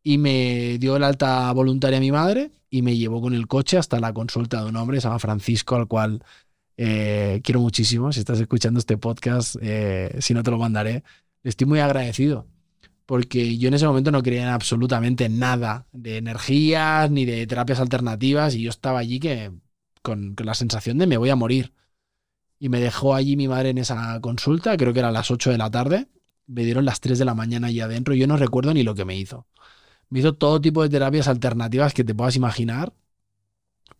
Y 0.02 0.18
me 0.18 0.78
dio 0.78 0.96
el 0.96 1.02
alta 1.02 1.50
voluntaria 1.52 1.98
a 1.98 2.00
mi 2.00 2.12
madre 2.12 2.52
y 2.76 2.82
me 2.82 2.96
llevó 2.96 3.22
con 3.22 3.32
el 3.34 3.46
coche 3.46 3.78
hasta 3.78 3.98
la 4.00 4.12
consulta 4.12 4.62
de 4.62 4.68
un 4.68 4.76
hombre, 4.76 5.00
se 5.00 5.08
llama 5.08 5.18
Francisco, 5.18 5.76
al 5.76 5.88
cual 5.88 6.22
eh, 6.76 7.40
quiero 7.42 7.60
muchísimo. 7.60 8.12
Si 8.12 8.20
estás 8.20 8.38
escuchando 8.38 8.78
este 8.78 8.98
podcast, 8.98 9.56
eh, 9.62 10.14
si 10.20 10.34
no 10.34 10.42
te 10.42 10.50
lo 10.50 10.58
mandaré, 10.58 11.04
estoy 11.42 11.66
muy 11.66 11.80
agradecido. 11.80 12.46
Porque 13.06 13.56
yo 13.56 13.68
en 13.68 13.74
ese 13.74 13.86
momento 13.86 14.10
no 14.10 14.22
creía 14.22 14.42
en 14.42 14.48
absolutamente 14.48 15.28
nada 15.30 15.86
de 15.92 16.18
energías 16.18 17.10
ni 17.10 17.24
de 17.24 17.46
terapias 17.46 17.80
alternativas 17.80 18.54
y 18.54 18.62
yo 18.62 18.70
estaba 18.70 18.98
allí 18.98 19.20
que 19.20 19.52
con, 20.02 20.34
con 20.34 20.46
la 20.46 20.54
sensación 20.54 20.98
de 20.98 21.06
me 21.06 21.16
voy 21.16 21.30
a 21.30 21.36
morir. 21.36 21.72
Y 22.58 22.68
me 22.68 22.80
dejó 22.80 23.14
allí 23.14 23.36
mi 23.36 23.48
madre 23.48 23.70
en 23.70 23.78
esa 23.78 24.20
consulta, 24.20 24.76
creo 24.76 24.92
que 24.92 24.98
era 24.98 25.08
a 25.08 25.12
las 25.12 25.30
8 25.30 25.50
de 25.50 25.58
la 25.58 25.70
tarde. 25.70 26.08
Me 26.46 26.64
dieron 26.64 26.84
las 26.84 27.00
3 27.00 27.18
de 27.18 27.24
la 27.24 27.34
mañana 27.34 27.68
allí 27.68 27.80
adentro. 27.80 28.14
Yo 28.14 28.26
no 28.26 28.36
recuerdo 28.36 28.74
ni 28.74 28.82
lo 28.82 28.94
que 28.94 29.04
me 29.04 29.16
hizo. 29.16 29.46
Me 30.10 30.18
hizo 30.20 30.34
todo 30.34 30.60
tipo 30.60 30.82
de 30.82 30.88
terapias 30.88 31.28
alternativas 31.28 31.94
que 31.94 32.04
te 32.04 32.14
puedas 32.14 32.36
imaginar. 32.36 32.92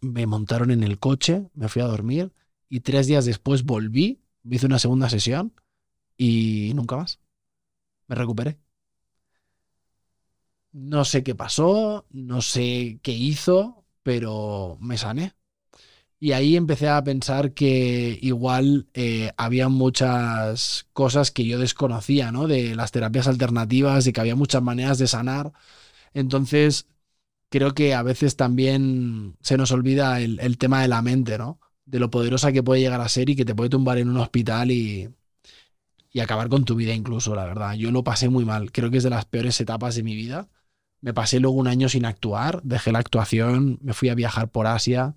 Me 0.01 0.27
montaron 0.27 0.71
en 0.71 0.83
el 0.83 0.99
coche, 0.99 1.49
me 1.55 1.69
fui 1.69 1.83
a 1.83 1.87
dormir 1.87 2.33
y 2.69 2.81
tres 2.81 3.07
días 3.07 3.25
después 3.25 3.65
volví, 3.65 4.21
me 4.43 4.57
hice 4.57 4.67
una 4.67 4.79
segunda 4.79 5.09
sesión 5.11 5.53
y 6.19 6.73
nunca 6.75 6.97
más. 6.97 7.21
Me 8.09 8.17
recuperé. 8.17 8.59
No 10.73 11.05
sé 11.05 11.23
qué 11.25 11.35
pasó, 11.35 12.07
no 12.11 12.43
sé 12.43 13.01
qué 13.03 13.13
hizo, 13.13 13.85
pero 14.03 14.77
me 14.81 14.99
sané. 14.99 15.33
Y 16.21 16.33
ahí 16.33 16.57
empecé 16.57 16.89
a 16.89 17.05
pensar 17.05 17.55
que 17.55 18.19
igual 18.23 18.89
eh, 18.95 19.33
había 19.39 19.69
muchas 19.69 20.89
cosas 20.95 21.31
que 21.33 21.47
yo 21.47 21.59
desconocía, 21.59 22.33
¿no? 22.33 22.49
De 22.49 22.75
las 22.77 22.93
terapias 22.93 23.29
alternativas, 23.29 24.05
de 24.05 24.13
que 24.13 24.21
había 24.21 24.37
muchas 24.37 24.63
maneras 24.63 24.99
de 24.99 25.09
sanar. 25.09 25.53
Entonces, 26.17 26.87
creo 27.51 27.75
que 27.75 27.95
a 27.95 28.03
veces 28.03 28.37
también 28.37 29.37
se 29.43 29.59
nos 29.59 29.71
olvida 29.71 30.21
el, 30.21 30.59
tema 30.59 30.81
de 30.81 30.89
la 30.89 31.03
mente, 31.03 31.37
¿no? 31.37 31.61
De 31.85 31.99
lo 32.01 32.11
poderosa 32.11 32.53
que 32.53 32.63
puede 32.63 32.81
llegar 32.81 33.03
a 33.03 33.09
ser 33.09 33.29
y 33.29 33.37
que 33.37 33.45
te 33.45 33.55
puede 33.55 33.69
tumbar 33.71 33.99
en 33.99 34.09
un 34.09 34.17
hospital 34.17 34.71
y, 34.71 35.11
y 36.13 36.21
acabar 36.21 36.49
con 36.49 36.65
tu 36.65 36.75
vida 36.75 36.95
incluso, 36.95 37.35
la 37.35 37.45
verdad. 37.45 37.75
Yo 37.75 37.91
lo 37.91 38.03
pasé 38.03 38.31
muy 38.31 38.47
mal. 38.47 38.73
Creo 38.73 38.91
que 38.91 38.97
es 38.97 39.05
de 39.05 39.11
las 39.11 39.27
peores 39.27 39.61
etapas 39.61 39.95
de 39.95 40.03
mi 40.05 40.17
vida. 40.17 40.49
Me 41.03 41.13
pasé 41.13 41.39
luego 41.39 41.59
un 41.59 41.69
año 41.69 41.91
sin 41.91 42.07
actuar, 42.07 42.63
dejé 42.65 42.93
la 42.93 43.01
actuación, 43.01 43.79
me 43.83 43.93
fui 43.93 44.09
a 44.09 44.15
viajar 44.15 44.51
por 44.51 44.67
Asia, 44.67 45.17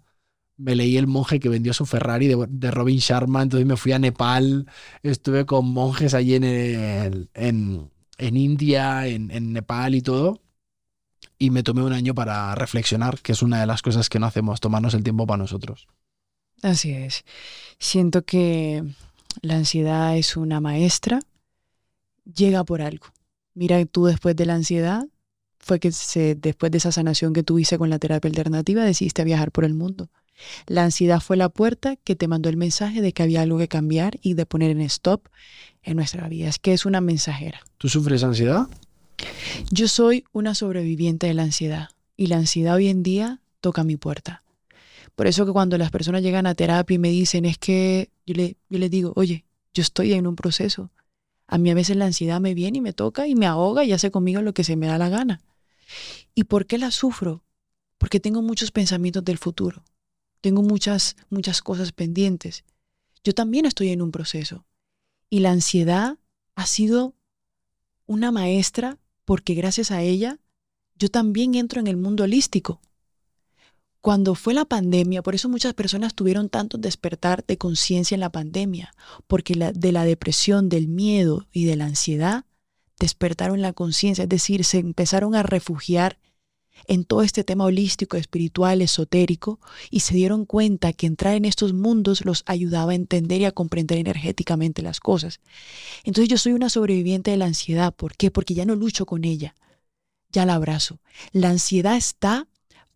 me 0.58 0.76
leí 0.76 0.98
El 0.98 1.08
monje 1.08 1.40
que 1.40 1.50
vendió 1.50 1.74
su 1.74 1.86
Ferrari 1.86 2.28
de, 2.28 2.72
Robin 2.72 3.00
Sharma, 3.00 3.42
entonces 3.42 3.66
me 3.66 3.78
fui 3.78 3.94
a 3.94 4.00
Nepal, 4.00 4.68
estuve 5.04 5.46
con 5.46 5.72
monjes 5.72 6.14
allí 6.14 6.36
en, 6.36 6.44
en, 6.44 7.90
en 8.18 8.38
India, 8.38 9.08
en, 9.08 9.32
en 9.32 9.54
Nepal 9.54 9.96
y 9.96 10.02
todo, 10.02 10.42
y 11.40 11.50
me 11.50 11.64
tomé 11.64 11.82
un 11.82 11.94
año 11.94 12.14
para 12.14 12.54
reflexionar, 12.54 13.20
que 13.22 13.32
es 13.32 13.42
una 13.42 13.62
de 13.62 13.66
las 13.66 13.82
cosas 13.82 14.10
que 14.10 14.20
no 14.20 14.28
hacemos, 14.28 14.60
tomarnos 14.60 14.94
el 14.94 15.04
tiempo 15.04 15.26
para 15.26 15.38
nosotros. 15.38 15.88
Así 16.62 16.92
es. 16.92 17.24
Siento 17.80 18.24
que 18.24 18.84
la 19.42 19.56
ansiedad 19.56 20.18
es 20.18 20.36
una 20.36 20.60
maestra, 20.60 21.22
llega 22.26 22.66
por 22.66 22.82
algo. 22.82 23.08
Mira, 23.54 23.84
tú 23.86 24.06
después 24.06 24.36
de 24.36 24.46
la 24.46 24.56
ansiedad, 24.56 25.08
fue 25.60 25.80
que 25.80 25.92
se, 25.92 26.36
después 26.36 26.72
de 26.72 26.80
esa 26.80 26.92
sanación 26.92 27.34
que 27.34 27.44
tuviste 27.44 27.78
con 27.78 27.90
la 27.90 28.00
terapia 28.00 28.30
alternativa, 28.30 28.84
decidiste 28.84 29.24
viajar 29.24 29.52
por 29.52 29.64
el 29.64 29.74
mundo. 29.74 30.10
La 30.68 30.84
ansiedad 30.84 31.20
fue 31.20 31.38
la 31.38 31.50
puerta 31.50 31.96
que 31.98 32.16
te 32.16 32.28
mandó 32.28 32.50
el 32.50 32.58
mensaje 32.58 33.02
de 33.02 33.14
que 33.14 33.24
había 33.24 33.42
algo 33.42 33.58
que 33.58 33.68
cambiar 33.68 34.20
y 34.22 34.34
de 34.34 34.46
poner 34.46 34.72
en 34.72 34.82
stop 34.82 35.28
en 35.84 35.98
nuestra 35.98 36.28
vida. 36.28 36.48
Es 36.48 36.60
que 36.60 36.74
es 36.74 36.86
una 36.86 37.02
mensajera. 37.02 37.62
¿Tú 37.78 37.90
sufres 37.90 38.24
ansiedad? 38.24 38.68
Yo 39.72 39.88
soy 39.88 40.26
una 40.32 40.56
sobreviviente 40.56 41.28
de 41.28 41.34
la 41.34 41.44
ansiedad 41.44 41.90
y 42.18 42.28
la 42.28 42.38
ansiedad 42.38 42.76
hoy 42.76 42.88
en 42.88 43.04
día 43.04 43.42
toca 43.62 43.84
mi 43.84 43.98
puerta. 43.98 44.44
Por 45.16 45.28
eso 45.28 45.46
que 45.46 45.52
cuando 45.52 45.78
las 45.78 45.92
personas 45.92 46.22
llegan 46.22 46.48
a 46.48 46.56
terapia 46.56 46.96
y 46.96 47.00
me 47.00 47.10
dicen 47.10 47.46
es 47.46 47.58
que 47.58 48.10
yo, 48.26 48.36
le, 48.36 48.58
yo 48.70 48.80
les 48.80 48.90
digo, 48.90 49.14
oye, 49.16 49.46
yo 49.74 49.82
estoy 49.82 50.14
en 50.14 50.28
un 50.28 50.36
proceso. 50.36 50.92
A 51.46 51.58
mí 51.58 51.70
a 51.70 51.76
veces 51.76 51.98
la 51.98 52.06
ansiedad 52.06 52.40
me 52.40 52.54
viene 52.54 52.78
y 52.78 52.82
me 52.82 52.94
toca 52.94 53.28
y 53.28 53.36
me 53.36 53.46
ahoga 53.46 53.84
y 53.84 53.92
hace 53.92 54.12
conmigo 54.12 54.42
lo 54.42 54.54
que 54.54 54.64
se 54.64 54.76
me 54.76 54.88
da 54.88 54.98
la 54.98 55.10
gana. 55.10 55.42
¿Y 56.36 56.46
por 56.46 56.68
qué 56.68 56.78
la 56.78 56.92
sufro? 56.92 57.44
Porque 57.98 58.20
tengo 58.20 58.42
muchos 58.42 58.72
pensamientos 58.72 59.26
del 59.26 59.38
futuro. 59.38 59.84
tengo 60.42 60.62
muchas, 60.62 61.18
muchas 61.30 61.62
cosas 61.62 61.92
pendientes. 61.92 62.64
Yo 63.26 63.34
también 63.34 63.66
estoy 63.66 63.90
en 63.90 64.02
un 64.02 64.12
proceso. 64.12 64.66
Y 65.30 65.42
la 65.42 65.52
ansiedad 65.52 66.18
ha 66.56 66.66
sido 66.66 67.14
una 68.06 68.32
maestra 68.32 68.98
porque 69.30 69.54
gracias 69.54 69.92
a 69.92 70.02
ella 70.02 70.40
yo 70.96 71.10
también 71.10 71.54
entro 71.54 71.80
en 71.80 71.86
el 71.86 71.98
mundo 71.98 72.24
holístico. 72.24 72.82
Cuando 74.02 74.34
fue 74.34 74.56
la 74.56 74.66
pandemia, 74.66 75.22
por 75.22 75.36
eso 75.36 75.48
muchas 75.50 75.76
personas 75.76 76.16
tuvieron 76.16 76.50
tanto 76.50 76.80
despertar 76.80 77.46
de 77.46 77.60
conciencia 77.60 78.16
en 78.16 78.22
la 78.22 78.32
pandemia, 78.32 78.92
porque 79.28 79.54
de 79.54 79.92
la 79.92 80.04
depresión, 80.04 80.68
del 80.68 80.88
miedo 80.88 81.46
y 81.52 81.66
de 81.66 81.76
la 81.76 81.86
ansiedad 81.86 82.46
despertaron 83.00 83.62
la 83.62 83.74
conciencia, 83.74 84.24
es 84.24 84.30
decir, 84.30 84.66
se 84.66 84.80
empezaron 84.80 85.36
a 85.36 85.44
refugiar 85.44 86.18
en 86.88 87.04
todo 87.04 87.22
este 87.22 87.44
tema 87.44 87.66
holístico, 87.66 88.18
espiritual, 88.18 88.82
esotérico, 88.82 89.60
y 89.90 90.02
se 90.02 90.16
dieron 90.16 90.46
cuenta 90.46 90.94
que 90.94 91.08
entrar 91.08 91.36
en 91.36 91.46
estos 91.46 91.74
mundos 91.74 92.26
los 92.26 92.44
ayudaba 92.46 92.92
a 92.92 92.96
entender 92.96 93.42
y 93.42 93.46
a 93.46 93.52
comprender 93.52 93.98
energéticamente 93.98 94.82
las 94.82 95.00
cosas. 95.00 95.40
Entonces 96.04 96.30
yo 96.30 96.38
soy 96.38 96.54
una 96.54 96.70
sobreviviente 96.70 97.32
de 97.32 97.38
la 97.38 97.46
ansiedad. 97.46 97.94
¿Por 97.94 98.16
qué? 98.16 98.32
Porque 98.32 98.54
ya 98.54 98.66
no 98.66 98.76
lucho 98.76 99.06
con 99.06 99.24
ella, 99.24 99.56
ya 100.32 100.46
la 100.46 100.56
abrazo. 100.56 101.00
La 101.32 101.50
ansiedad 101.50 101.98
está 101.98 102.48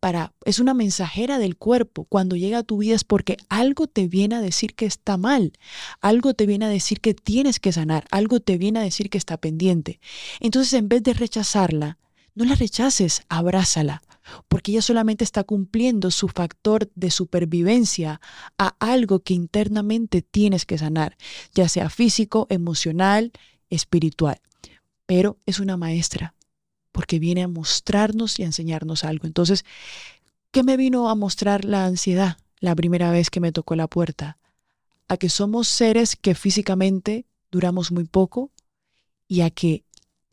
para, 0.03 0.33
es 0.43 0.59
una 0.59 0.73
mensajera 0.73 1.39
del 1.39 1.55
cuerpo. 1.55 2.03
Cuando 2.03 2.35
llega 2.35 2.57
a 2.57 2.63
tu 2.63 2.79
vida 2.79 2.93
es 2.93 3.05
porque 3.05 3.37
algo 3.47 3.87
te 3.87 4.07
viene 4.07 4.35
a 4.35 4.41
decir 4.41 4.75
que 4.75 4.85
está 4.85 5.15
mal, 5.15 5.53
algo 6.01 6.33
te 6.33 6.45
viene 6.45 6.65
a 6.65 6.67
decir 6.67 6.99
que 6.99 7.13
tienes 7.13 7.61
que 7.61 7.71
sanar, 7.71 8.05
algo 8.11 8.41
te 8.41 8.57
viene 8.57 8.79
a 8.79 8.83
decir 8.83 9.09
que 9.09 9.17
está 9.17 9.37
pendiente. 9.37 10.01
Entonces 10.41 10.73
en 10.73 10.89
vez 10.89 11.03
de 11.03 11.13
rechazarla, 11.13 11.99
no 12.35 12.45
la 12.45 12.55
rechaces, 12.55 13.23
abrázala, 13.29 14.01
porque 14.47 14.71
ella 14.71 14.81
solamente 14.81 15.23
está 15.23 15.43
cumpliendo 15.43 16.11
su 16.11 16.27
factor 16.27 16.89
de 16.95 17.11
supervivencia 17.11 18.21
a 18.57 18.75
algo 18.79 19.19
que 19.19 19.33
internamente 19.33 20.21
tienes 20.21 20.65
que 20.65 20.77
sanar, 20.77 21.17
ya 21.53 21.69
sea 21.69 21.89
físico, 21.89 22.47
emocional, 22.49 23.31
espiritual. 23.69 24.41
Pero 25.05 25.37
es 25.45 25.59
una 25.59 25.77
maestra, 25.77 26.33
porque 26.91 27.19
viene 27.19 27.43
a 27.43 27.47
mostrarnos 27.47 28.39
y 28.39 28.43
a 28.43 28.47
enseñarnos 28.47 29.03
algo. 29.03 29.27
Entonces, 29.27 29.65
¿qué 30.51 30.63
me 30.63 30.77
vino 30.77 31.09
a 31.09 31.15
mostrar 31.15 31.65
la 31.65 31.85
ansiedad 31.85 32.37
la 32.59 32.75
primera 32.75 33.11
vez 33.11 33.29
que 33.29 33.41
me 33.41 33.51
tocó 33.51 33.75
la 33.75 33.87
puerta? 33.87 34.37
A 35.07 35.17
que 35.17 35.29
somos 35.29 35.67
seres 35.67 36.15
que 36.15 36.33
físicamente 36.33 37.25
duramos 37.51 37.91
muy 37.91 38.05
poco 38.05 38.51
y 39.27 39.41
a 39.41 39.49
que 39.49 39.83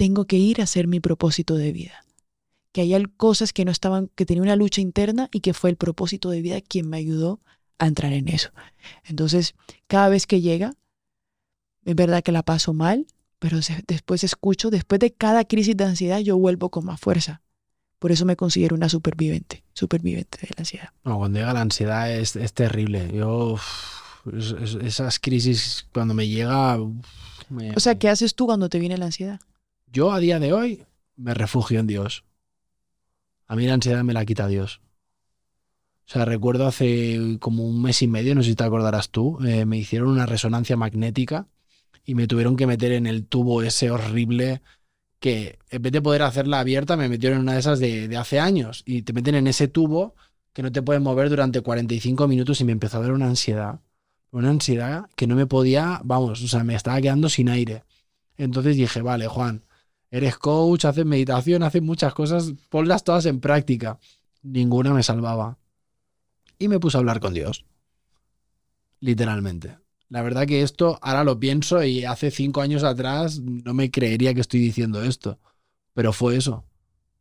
tengo 0.00 0.24
que 0.24 0.38
ir 0.38 0.62
a 0.62 0.64
hacer 0.64 0.86
mi 0.86 0.98
propósito 0.98 1.56
de 1.56 1.72
vida. 1.72 2.06
Que 2.72 2.80
hay 2.80 3.04
cosas 3.18 3.52
que 3.52 3.66
no 3.66 3.70
estaban, 3.70 4.08
que 4.14 4.24
tenía 4.24 4.42
una 4.42 4.56
lucha 4.56 4.80
interna 4.80 5.28
y 5.30 5.40
que 5.40 5.52
fue 5.52 5.68
el 5.68 5.76
propósito 5.76 6.30
de 6.30 6.40
vida 6.40 6.62
quien 6.62 6.88
me 6.88 6.96
ayudó 6.96 7.42
a 7.78 7.86
entrar 7.86 8.14
en 8.14 8.28
eso. 8.28 8.48
Entonces, 9.04 9.54
cada 9.88 10.08
vez 10.08 10.26
que 10.26 10.40
llega, 10.40 10.72
es 11.84 11.94
verdad 11.94 12.22
que 12.22 12.32
la 12.32 12.42
paso 12.42 12.72
mal, 12.72 13.08
pero 13.38 13.58
después 13.86 14.24
escucho, 14.24 14.70
después 14.70 15.00
de 15.00 15.12
cada 15.12 15.44
crisis 15.44 15.76
de 15.76 15.84
ansiedad, 15.84 16.20
yo 16.20 16.38
vuelvo 16.38 16.70
con 16.70 16.86
más 16.86 16.98
fuerza. 16.98 17.42
Por 17.98 18.10
eso 18.10 18.24
me 18.24 18.36
considero 18.36 18.76
una 18.76 18.88
superviviente, 18.88 19.64
superviviente 19.74 20.38
de 20.40 20.48
la 20.56 20.60
ansiedad. 20.60 20.88
Cuando 21.02 21.40
llega 21.40 21.52
la 21.52 21.60
ansiedad 21.60 22.10
es, 22.10 22.32
terrible. 22.54 23.10
Yo, 23.12 23.58
esas 24.80 25.18
crisis, 25.18 25.86
cuando 25.92 26.14
me 26.14 26.26
llega... 26.26 26.78
o 26.78 27.80
sea, 27.80 27.98
¿qué 27.98 28.08
haces 28.08 28.34
tú 28.34 28.46
cuando 28.46 28.70
te 28.70 28.78
viene 28.78 28.96
la 28.96 29.04
ansiedad? 29.04 29.40
Yo 29.92 30.12
a 30.12 30.20
día 30.20 30.38
de 30.38 30.52
hoy 30.52 30.86
me 31.16 31.34
refugio 31.34 31.80
en 31.80 31.88
Dios. 31.88 32.24
A 33.48 33.56
mí 33.56 33.66
la 33.66 33.74
ansiedad 33.74 34.04
me 34.04 34.12
la 34.12 34.24
quita 34.24 34.46
Dios. 34.46 34.80
O 36.06 36.12
sea, 36.12 36.24
recuerdo 36.24 36.66
hace 36.66 37.38
como 37.40 37.66
un 37.66 37.82
mes 37.82 38.00
y 38.02 38.06
medio, 38.06 38.36
no 38.36 38.42
sé 38.42 38.50
si 38.50 38.54
te 38.54 38.62
acordarás 38.62 39.10
tú, 39.10 39.38
eh, 39.44 39.64
me 39.64 39.78
hicieron 39.78 40.08
una 40.08 40.26
resonancia 40.26 40.76
magnética 40.76 41.48
y 42.04 42.14
me 42.14 42.28
tuvieron 42.28 42.56
que 42.56 42.68
meter 42.68 42.92
en 42.92 43.08
el 43.08 43.26
tubo 43.26 43.62
ese 43.62 43.90
horrible 43.90 44.62
que 45.18 45.58
en 45.70 45.82
vez 45.82 45.92
de 45.92 46.02
poder 46.02 46.22
hacerla 46.22 46.60
abierta 46.60 46.96
me 46.96 47.08
metieron 47.08 47.38
en 47.38 47.42
una 47.42 47.54
de 47.54 47.60
esas 47.60 47.80
de, 47.80 48.06
de 48.06 48.16
hace 48.16 48.38
años 48.38 48.84
y 48.86 49.02
te 49.02 49.12
meten 49.12 49.34
en 49.34 49.48
ese 49.48 49.66
tubo 49.66 50.14
que 50.52 50.62
no 50.62 50.70
te 50.70 50.82
puedes 50.82 51.02
mover 51.02 51.30
durante 51.30 51.62
45 51.62 52.28
minutos 52.28 52.60
y 52.60 52.64
me 52.64 52.72
empezó 52.72 52.98
a 52.98 53.02
dar 53.02 53.12
una 53.12 53.26
ansiedad. 53.26 53.80
Una 54.30 54.50
ansiedad 54.50 55.10
que 55.16 55.26
no 55.26 55.34
me 55.34 55.46
podía, 55.46 56.00
vamos, 56.04 56.42
o 56.42 56.48
sea, 56.48 56.62
me 56.62 56.76
estaba 56.76 57.00
quedando 57.00 57.28
sin 57.28 57.48
aire. 57.48 57.82
Entonces 58.36 58.76
dije, 58.76 59.02
vale, 59.02 59.26
Juan, 59.26 59.64
Eres 60.10 60.36
coach, 60.36 60.84
haces 60.84 61.06
meditación, 61.06 61.62
haces 61.62 61.82
muchas 61.82 62.14
cosas, 62.14 62.52
ponlas 62.68 63.04
todas 63.04 63.26
en 63.26 63.40
práctica. 63.40 63.98
Ninguna 64.42 64.92
me 64.92 65.02
salvaba. 65.02 65.58
Y 66.58 66.68
me 66.68 66.80
puse 66.80 66.96
a 66.96 67.00
hablar 67.00 67.20
con 67.20 67.32
Dios. 67.32 67.64
Literalmente. 69.00 69.78
La 70.08 70.22
verdad 70.22 70.46
que 70.46 70.62
esto 70.62 70.98
ahora 71.02 71.22
lo 71.22 71.38
pienso 71.38 71.82
y 71.84 72.04
hace 72.04 72.32
cinco 72.32 72.60
años 72.60 72.82
atrás 72.82 73.38
no 73.38 73.72
me 73.72 73.90
creería 73.90 74.34
que 74.34 74.40
estoy 74.40 74.60
diciendo 74.60 75.02
esto. 75.02 75.38
Pero 75.94 76.12
fue 76.12 76.36
eso. 76.36 76.64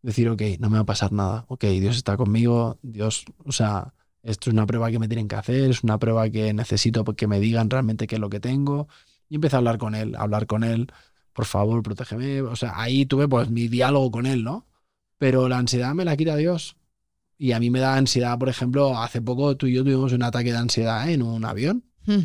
Decir, 0.01 0.29
ok, 0.29 0.41
no 0.59 0.69
me 0.69 0.77
va 0.77 0.81
a 0.81 0.85
pasar 0.85 1.11
nada. 1.11 1.45
Ok, 1.47 1.65
Dios 1.65 1.95
está 1.95 2.17
conmigo. 2.17 2.79
Dios, 2.81 3.25
o 3.45 3.51
sea, 3.51 3.93
esto 4.23 4.49
es 4.49 4.53
una 4.53 4.65
prueba 4.65 4.89
que 4.89 4.99
me 4.99 5.07
tienen 5.07 5.27
que 5.27 5.35
hacer, 5.35 5.69
es 5.69 5.83
una 5.83 5.97
prueba 5.99 6.29
que 6.29 6.53
necesito 6.53 7.03
que 7.05 7.27
me 7.27 7.39
digan 7.39 7.69
realmente 7.69 8.07
qué 8.07 8.15
es 8.15 8.21
lo 8.21 8.29
que 8.29 8.39
tengo. 8.39 8.87
Y 9.29 9.35
empecé 9.35 9.55
a 9.55 9.59
hablar 9.59 9.77
con 9.77 9.93
él, 9.93 10.15
a 10.15 10.21
hablar 10.21 10.47
con 10.47 10.63
él 10.63 10.91
por 11.39 11.45
favor, 11.45 11.81
protégeme. 11.81 12.41
O 12.41 12.57
sea, 12.57 12.73
ahí 12.75 13.05
tuve 13.05 13.25
pues 13.29 13.49
mi 13.49 13.69
diálogo 13.69 14.11
con 14.11 14.25
él, 14.25 14.43
¿no? 14.43 14.67
Pero 15.17 15.47
la 15.47 15.57
ansiedad 15.57 15.93
me 15.93 16.03
la 16.03 16.17
quita 16.17 16.35
Dios. 16.35 16.75
Y 17.37 17.53
a 17.53 17.61
mí 17.61 17.69
me 17.69 17.79
da 17.79 17.95
ansiedad, 17.95 18.37
por 18.37 18.49
ejemplo, 18.49 18.97
hace 18.97 19.21
poco 19.21 19.55
tú 19.55 19.65
y 19.65 19.73
yo 19.73 19.85
tuvimos 19.85 20.11
un 20.11 20.21
ataque 20.21 20.51
de 20.51 20.57
ansiedad 20.57 21.09
en 21.09 21.21
un 21.21 21.45
avión. 21.45 21.85
Hmm. 22.05 22.23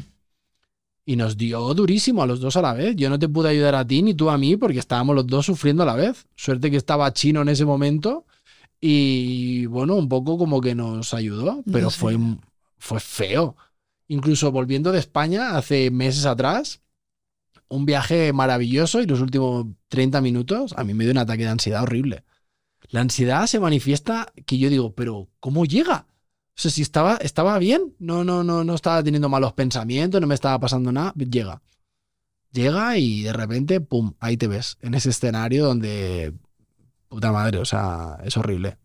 Y 1.07 1.15
nos 1.15 1.37
dio 1.37 1.73
durísimo 1.75 2.25
a 2.25 2.27
los 2.27 2.41
dos 2.41 2.57
a 2.57 2.63
la 2.63 2.73
vez. 2.73 2.97
Yo 2.97 3.09
no 3.09 3.17
te 3.17 3.29
pude 3.29 3.51
ayudar 3.51 3.77
a 3.77 3.87
ti 3.87 4.03
ni 4.03 4.15
tú 4.15 4.31
a 4.31 4.37
mí 4.37 4.57
porque 4.57 4.81
estábamos 4.81 5.15
los 5.15 5.29
dos 5.29 5.47
sufriendo 5.47 5.85
a 5.85 5.87
la 5.87 5.95
vez. 5.95 6.27
Suerte 6.35 6.69
que 6.73 6.77
estaba 6.77 7.13
chino 7.13 7.43
en 7.43 7.51
ese 7.51 7.65
momento. 7.65 8.27
Y 8.81 9.67
bueno, 9.67 9.95
un 9.95 10.09
poco 10.09 10.37
como 10.37 10.61
que 10.61 10.75
nos 10.75 11.15
ayudó, 11.15 11.63
pero 11.71 11.89
fue, 11.91 12.19
fue 12.79 12.99
feo. 12.99 13.55
Incluso 14.09 14.51
volviendo 14.51 14.91
de 14.91 14.99
España 14.99 15.57
hace 15.57 15.93
meses 15.93 16.27
atrás, 16.27 16.81
un 17.69 17.87
viaje 17.87 18.33
maravilloso 18.33 19.01
y 19.01 19.07
los 19.07 19.21
últimos 19.21 19.67
30 19.89 20.21
minutos 20.21 20.75
a 20.77 20.85
mí 20.85 20.95
me 20.95 21.05
dio 21.05 21.13
un 21.13 21.19
ataque 21.19 21.45
de 21.45 21.51
ansiedad 21.51 21.83
horrible. 21.83 22.25
La 22.89 23.01
ansiedad 23.01 23.47
se 23.47 23.61
manifiesta 23.61 24.33
que 24.47 24.59
yo 24.59 24.71
digo, 24.71 24.95
pero 24.95 25.29
¿cómo 25.41 25.65
llega? 25.65 26.07
O 26.57 26.61
sea, 26.61 26.71
si 26.71 26.83
estaba, 26.83 27.17
estaba 27.17 27.59
bien, 27.59 27.95
no, 27.99 28.23
no, 28.23 28.45
no, 28.45 28.63
no 28.63 28.75
estaba 28.75 29.03
teniendo 29.03 29.29
malos 29.29 29.55
pensamientos, 29.55 30.21
no 30.21 30.27
me 30.27 30.35
estaba 30.35 30.61
pasando 30.61 30.93
nada, 30.93 31.13
llega. 31.15 31.63
Llega 32.53 32.97
y 32.99 33.23
de 33.23 33.33
repente, 33.33 33.81
pum, 33.81 34.15
ahí 34.21 34.37
te 34.37 34.47
ves, 34.47 34.79
en 34.81 34.95
ese 34.95 35.11
escenario 35.11 35.65
donde, 35.65 36.33
puta 37.09 37.33
madre, 37.33 37.59
o 37.59 37.65
sea, 37.65 38.19
es 38.25 38.37
horrible. 38.37 38.79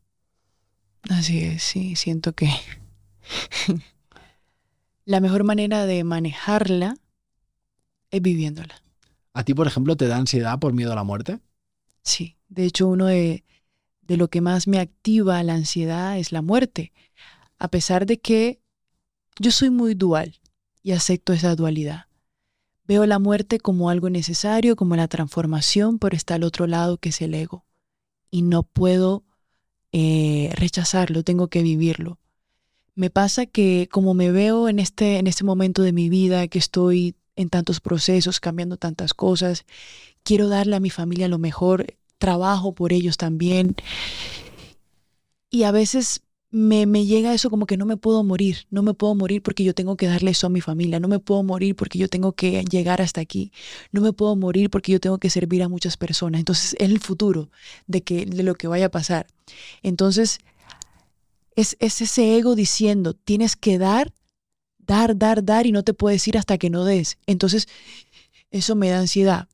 Así 1.10 1.44
es, 1.44 1.62
sí, 1.62 1.96
siento 1.96 2.34
que 2.34 2.50
la 5.06 5.20
mejor 5.20 5.44
manera 5.44 5.86
de 5.86 6.04
manejarla 6.04 6.96
es 8.12 8.22
viviéndola. 8.22 8.82
¿A 9.34 9.44
ti, 9.44 9.54
por 9.54 9.68
ejemplo, 9.68 9.96
te 9.96 10.08
da 10.08 10.18
ansiedad 10.18 10.60
por 10.60 10.74
miedo 10.74 10.92
a 10.92 10.96
la 10.96 11.04
muerte? 11.04 11.40
Sí, 12.02 12.38
de 12.48 12.66
hecho 12.66 12.88
uno 12.88 13.06
de, 13.06 13.44
de 14.02 14.18
lo 14.18 14.30
que 14.30 14.42
más 14.42 14.68
me 14.68 14.80
activa 14.80 15.42
la 15.44 15.54
ansiedad 15.54 16.18
es 16.18 16.32
la 16.32 16.42
muerte, 16.42 16.92
a 17.58 17.68
pesar 17.68 18.06
de 18.06 18.20
que 18.20 18.60
yo 19.40 19.52
soy 19.52 19.70
muy 19.70 19.94
dual 19.94 20.40
y 20.82 20.92
acepto 20.92 21.34
esa 21.34 21.56
dualidad. 21.56 22.06
Veo 22.86 23.06
la 23.06 23.20
muerte 23.20 23.60
como 23.60 23.92
algo 23.92 24.10
necesario, 24.10 24.76
como 24.76 24.96
la 24.96 25.08
transformación, 25.08 26.00
pero 26.00 26.16
está 26.16 26.36
al 26.36 26.44
otro 26.44 26.66
lado 26.66 26.98
que 26.98 27.10
es 27.10 27.22
el 27.22 27.36
ego. 27.36 27.66
Y 28.32 28.42
no 28.42 28.64
puedo 28.64 29.24
eh, 29.92 30.52
rechazarlo, 30.56 31.24
tengo 31.24 31.50
que 31.50 31.62
vivirlo. 31.62 32.18
Me 32.96 33.12
pasa 33.12 33.46
que 33.46 33.88
como 33.92 34.16
me 34.16 34.32
veo 34.32 34.68
en 34.68 34.80
este, 34.80 35.20
en 35.20 35.28
este 35.28 35.44
momento 35.44 35.84
de 35.84 35.94
mi 35.94 36.10
vida, 36.10 36.48
que 36.48 36.58
estoy 36.58 37.16
en 37.40 37.50
tantos 37.50 37.80
procesos, 37.80 38.42
cambiando 38.42 38.76
tantas 38.76 39.14
cosas. 39.14 39.66
Quiero 40.24 40.50
darle 40.50 40.76
a 40.76 40.82
mi 40.82 40.90
familia 40.90 41.30
lo 41.30 41.40
mejor, 41.40 41.96
trabajo 42.18 42.74
por 42.74 42.92
ellos 42.92 43.16
también. 43.16 43.78
Y 45.50 45.64
a 45.64 45.72
veces 45.72 46.22
me, 46.52 46.86
me, 46.86 47.06
llega 47.06 47.34
eso 47.34 47.50
como 47.50 47.66
que 47.66 47.78
no 47.78 47.86
me 47.86 47.96
puedo 47.96 48.26
morir, 48.26 48.68
no 48.72 48.84
me 48.84 48.94
puedo 48.94 49.16
morir 49.16 49.42
porque 49.42 49.64
yo 49.64 49.74
tengo 49.74 49.96
que 49.96 50.08
darle 50.08 50.32
eso 50.32 50.48
a 50.48 50.50
mi 50.50 50.60
familia, 50.60 51.00
no 51.00 51.08
me 51.08 51.20
puedo 51.20 51.42
morir 51.44 51.78
porque 51.78 51.98
yo 51.98 52.10
tengo 52.10 52.34
que 52.34 52.62
llegar 52.66 53.02
hasta 53.02 53.22
aquí, 53.22 53.54
no 53.94 54.02
me 54.02 54.12
puedo 54.12 54.36
morir 54.36 54.70
porque 54.70 54.92
yo 54.92 55.00
tengo 55.00 55.18
que 55.18 55.30
servir 55.30 55.64
a 55.64 55.70
muchas 55.70 55.96
personas. 55.96 56.40
Entonces 56.40 56.76
es 56.78 56.90
el 56.90 57.00
futuro 57.00 57.50
de, 57.88 58.02
que, 58.02 58.26
de 58.26 58.44
lo 58.44 58.56
que 58.56 58.68
vaya 58.68 58.88
a 58.88 58.92
pasar. 58.92 59.28
Entonces 59.82 60.40
es, 61.56 61.78
es 61.80 62.02
ese 62.02 62.36
ego 62.38 62.56
diciendo, 62.56 63.14
tienes 63.14 63.56
que 63.56 63.78
dar 63.78 64.12
dar, 64.90 65.16
dar, 65.16 65.46
dar 65.46 65.68
y 65.68 65.72
no 65.72 65.84
te 65.84 65.94
puedes 65.94 66.28
ir 66.28 66.36
hasta 66.36 66.58
que 66.58 66.72
no 66.72 66.84
des. 66.84 67.20
Entonces, 67.28 67.68
eso 68.50 68.76
me 68.76 68.90
da 68.90 69.00
ansiedad. 69.00 69.48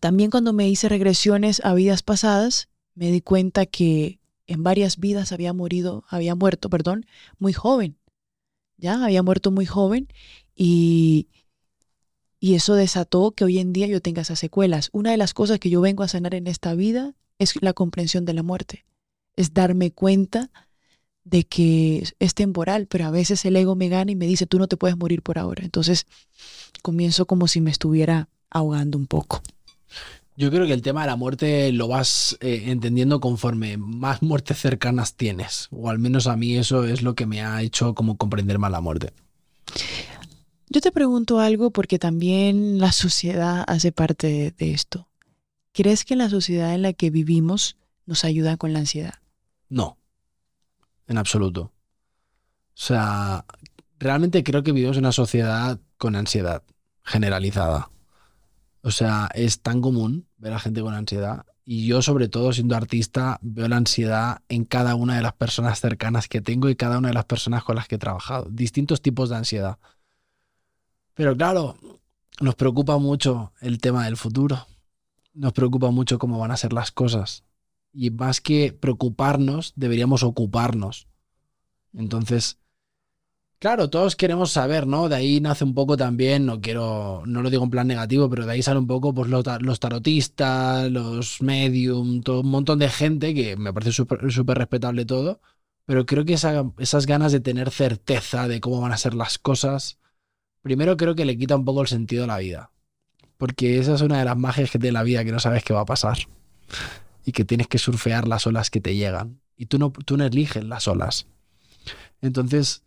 También 0.00 0.30
cuando 0.30 0.54
me 0.54 0.70
hice 0.70 0.88
regresiones 0.88 1.60
a 1.64 1.74
vidas 1.74 2.02
pasadas, 2.02 2.68
me 2.94 3.10
di 3.10 3.20
cuenta 3.20 3.66
que 3.66 4.20
en 4.46 4.62
varias 4.62 4.98
vidas 4.98 5.32
había 5.32 5.52
morido, 5.52 6.04
había 6.08 6.34
muerto, 6.34 6.70
perdón, 6.70 7.04
muy 7.38 7.52
joven. 7.52 7.98
ya 8.78 9.04
había 9.04 9.22
muerto 9.22 9.50
muy 9.50 9.66
joven 9.66 10.08
y, 10.54 11.28
y 12.40 12.54
eso 12.54 12.74
desató 12.74 13.32
que 13.32 13.44
hoy 13.44 13.58
en 13.58 13.74
día 13.74 13.86
yo 13.86 14.00
tenga 14.00 14.22
esas 14.22 14.38
secuelas. 14.38 14.88
Una 14.92 15.10
de 15.10 15.18
las 15.18 15.34
cosas 15.34 15.58
que 15.58 15.68
yo 15.68 15.82
vengo 15.82 16.02
a 16.02 16.08
sanar 16.08 16.34
en 16.34 16.46
esta 16.46 16.74
vida 16.74 17.14
es 17.38 17.60
la 17.62 17.74
comprensión 17.74 18.24
de 18.24 18.32
la 18.32 18.42
muerte, 18.42 18.86
es 19.36 19.52
darme 19.52 19.90
cuenta 19.90 20.50
de 21.24 21.44
que 21.44 22.04
es 22.18 22.34
temporal, 22.34 22.86
pero 22.86 23.06
a 23.06 23.10
veces 23.10 23.44
el 23.44 23.56
ego 23.56 23.74
me 23.74 23.88
gana 23.88 24.12
y 24.12 24.16
me 24.16 24.26
dice, 24.26 24.46
tú 24.46 24.58
no 24.58 24.68
te 24.68 24.76
puedes 24.76 24.96
morir 24.96 25.22
por 25.22 25.38
ahora. 25.38 25.64
Entonces 25.64 26.06
comienzo 26.82 27.26
como 27.26 27.48
si 27.48 27.60
me 27.60 27.70
estuviera 27.70 28.28
ahogando 28.50 28.98
un 28.98 29.06
poco. 29.06 29.42
Yo 30.36 30.50
creo 30.50 30.66
que 30.66 30.72
el 30.72 30.82
tema 30.82 31.02
de 31.02 31.06
la 31.06 31.16
muerte 31.16 31.70
lo 31.72 31.86
vas 31.86 32.36
eh, 32.40 32.64
entendiendo 32.66 33.20
conforme 33.20 33.76
más 33.76 34.20
muertes 34.20 34.58
cercanas 34.58 35.14
tienes, 35.14 35.68
o 35.70 35.88
al 35.88 36.00
menos 36.00 36.26
a 36.26 36.36
mí 36.36 36.56
eso 36.56 36.84
es 36.84 37.02
lo 37.02 37.14
que 37.14 37.24
me 37.24 37.42
ha 37.42 37.62
hecho 37.62 37.94
como 37.94 38.16
comprender 38.16 38.58
más 38.58 38.72
la 38.72 38.80
muerte. 38.80 39.12
Yo 40.68 40.80
te 40.80 40.90
pregunto 40.90 41.38
algo 41.38 41.70
porque 41.70 42.00
también 42.00 42.78
la 42.78 42.90
sociedad 42.90 43.64
hace 43.68 43.92
parte 43.92 44.52
de 44.58 44.72
esto. 44.72 45.08
¿Crees 45.72 46.04
que 46.04 46.16
la 46.16 46.28
sociedad 46.28 46.74
en 46.74 46.82
la 46.82 46.92
que 46.92 47.10
vivimos 47.10 47.76
nos 48.06 48.24
ayuda 48.24 48.56
con 48.56 48.72
la 48.72 48.80
ansiedad? 48.80 49.14
No, 49.68 49.98
en 51.06 51.18
absoluto. 51.18 51.72
O 52.74 52.76
sea, 52.76 53.44
realmente 53.98 54.42
creo 54.42 54.62
que 54.62 54.72
vivimos 54.72 54.96
en 54.96 55.04
una 55.04 55.12
sociedad 55.12 55.78
con 55.96 56.16
ansiedad 56.16 56.62
generalizada. 57.04 57.90
O 58.82 58.90
sea, 58.90 59.30
es 59.34 59.60
tan 59.60 59.80
común 59.80 60.26
ver 60.36 60.52
a 60.52 60.58
gente 60.58 60.82
con 60.82 60.94
ansiedad. 60.94 61.46
Y 61.64 61.86
yo, 61.86 62.02
sobre 62.02 62.28
todo, 62.28 62.52
siendo 62.52 62.76
artista, 62.76 63.38
veo 63.40 63.66
la 63.68 63.76
ansiedad 63.76 64.42
en 64.48 64.64
cada 64.64 64.94
una 64.94 65.16
de 65.16 65.22
las 65.22 65.32
personas 65.32 65.80
cercanas 65.80 66.28
que 66.28 66.42
tengo 66.42 66.68
y 66.68 66.76
cada 66.76 66.98
una 66.98 67.08
de 67.08 67.14
las 67.14 67.24
personas 67.24 67.64
con 67.64 67.76
las 67.76 67.88
que 67.88 67.94
he 67.94 67.98
trabajado. 67.98 68.46
Distintos 68.50 69.00
tipos 69.00 69.30
de 69.30 69.36
ansiedad. 69.36 69.78
Pero 71.14 71.34
claro, 71.36 71.78
nos 72.40 72.54
preocupa 72.56 72.98
mucho 72.98 73.52
el 73.60 73.80
tema 73.80 74.04
del 74.04 74.18
futuro. 74.18 74.66
Nos 75.32 75.52
preocupa 75.54 75.90
mucho 75.90 76.18
cómo 76.18 76.38
van 76.38 76.50
a 76.50 76.56
ser 76.56 76.72
las 76.74 76.92
cosas. 76.92 77.44
Y 77.94 78.10
más 78.10 78.40
que 78.40 78.72
preocuparnos, 78.72 79.72
deberíamos 79.76 80.22
ocuparnos. 80.22 81.06
Entonces, 81.94 82.58
Claro, 83.64 83.88
todos 83.88 84.14
queremos 84.14 84.50
saber, 84.50 84.86
¿no? 84.86 85.08
De 85.08 85.16
ahí 85.16 85.40
nace 85.40 85.64
un 85.64 85.72
poco 85.72 85.96
también, 85.96 86.44
no 86.44 86.60
quiero, 86.60 87.22
no 87.24 87.40
lo 87.40 87.48
digo 87.48 87.64
en 87.64 87.70
plan 87.70 87.86
negativo, 87.86 88.28
pero 88.28 88.44
de 88.44 88.52
ahí 88.52 88.62
sale 88.62 88.78
un 88.78 88.86
poco 88.86 89.14
pues, 89.14 89.30
los, 89.30 89.80
tarotistas, 89.80 90.90
los 90.90 91.40
medium, 91.40 92.20
todo 92.20 92.42
un 92.42 92.50
montón 92.50 92.78
de 92.78 92.90
gente 92.90 93.32
que 93.32 93.56
me 93.56 93.72
parece 93.72 93.92
súper 93.92 94.58
respetable 94.58 95.06
todo, 95.06 95.40
pero 95.86 96.04
creo 96.04 96.26
que 96.26 96.34
esas 96.34 97.06
ganas 97.06 97.32
de 97.32 97.40
tener 97.40 97.70
certeza 97.70 98.48
de 98.48 98.60
cómo 98.60 98.82
van 98.82 98.92
a 98.92 98.98
ser 98.98 99.14
las 99.14 99.38
cosas, 99.38 99.98
primero 100.60 100.98
creo 100.98 101.14
que 101.14 101.24
le 101.24 101.38
quita 101.38 101.56
un 101.56 101.64
poco 101.64 101.80
el 101.80 101.88
sentido 101.88 102.24
a 102.24 102.26
la 102.26 102.38
vida, 102.38 102.70
porque 103.38 103.78
esa 103.78 103.94
es 103.94 104.02
una 104.02 104.18
de 104.18 104.26
las 104.26 104.36
magias 104.36 104.70
que 104.70 104.92
la 104.92 105.02
vida, 105.02 105.24
que 105.24 105.32
no 105.32 105.40
sabes 105.40 105.64
qué 105.64 105.72
va 105.72 105.80
a 105.80 105.86
pasar 105.86 106.18
y 107.24 107.32
que 107.32 107.44
tienes 107.44 107.66
que 107.68 107.78
surfear 107.78 108.28
las 108.28 108.46
olas 108.46 108.70
que 108.70 108.80
te 108.80 108.94
llegan 108.94 109.40
y 109.56 109.66
tú 109.66 109.78
no, 109.78 109.90
tú 109.90 110.16
no 110.16 110.24
eliges 110.24 110.64
las 110.64 110.88
olas. 110.88 111.26
Entonces, 112.20 112.82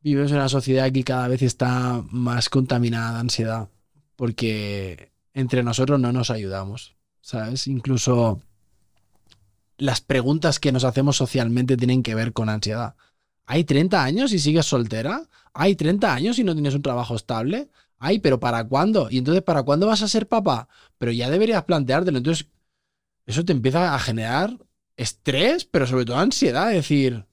vivimos 0.00 0.30
en 0.30 0.38
una 0.38 0.48
sociedad 0.48 0.90
que 0.90 1.04
cada 1.04 1.28
vez 1.28 1.42
está 1.42 2.02
más 2.10 2.48
contaminada 2.48 3.14
de 3.14 3.20
ansiedad, 3.20 3.68
porque 4.16 5.12
entre 5.34 5.62
nosotros 5.62 6.00
no 6.00 6.12
nos 6.12 6.30
ayudamos, 6.30 6.96
¿sabes? 7.20 7.66
Incluso 7.66 8.42
las 9.76 10.00
preguntas 10.00 10.58
que 10.58 10.72
nos 10.72 10.84
hacemos 10.84 11.16
socialmente 11.16 11.76
tienen 11.76 12.02
que 12.02 12.14
ver 12.14 12.32
con 12.32 12.48
ansiedad. 12.48 12.94
¿Hay 13.46 13.64
30 13.64 14.02
años 14.02 14.32
y 14.32 14.38
sigues 14.38 14.66
soltera? 14.66 15.28
¿Hay 15.52 15.74
30 15.74 16.12
años 16.12 16.38
y 16.38 16.44
no 16.44 16.54
tienes 16.54 16.74
un 16.74 16.82
trabajo 16.82 17.16
estable? 17.16 17.68
Ay, 17.98 18.18
pero 18.20 18.40
¿para 18.40 18.64
cuándo? 18.64 19.08
Y 19.10 19.18
entonces, 19.18 19.42
¿para 19.42 19.62
cuándo 19.62 19.86
vas 19.86 20.02
a 20.02 20.08
ser 20.08 20.26
papá? 20.26 20.68
Pero 20.98 21.12
ya 21.12 21.28
deberías 21.28 21.64
planteártelo. 21.64 22.18
Entonces, 22.18 22.46
eso 23.26 23.44
te 23.44 23.52
empieza 23.52 23.94
a 23.94 23.98
generar 23.98 24.56
estrés, 24.96 25.64
pero 25.64 25.86
sobre 25.86 26.04
todo 26.04 26.18
ansiedad. 26.18 26.70
Es 26.70 26.76
decir, 26.76 27.24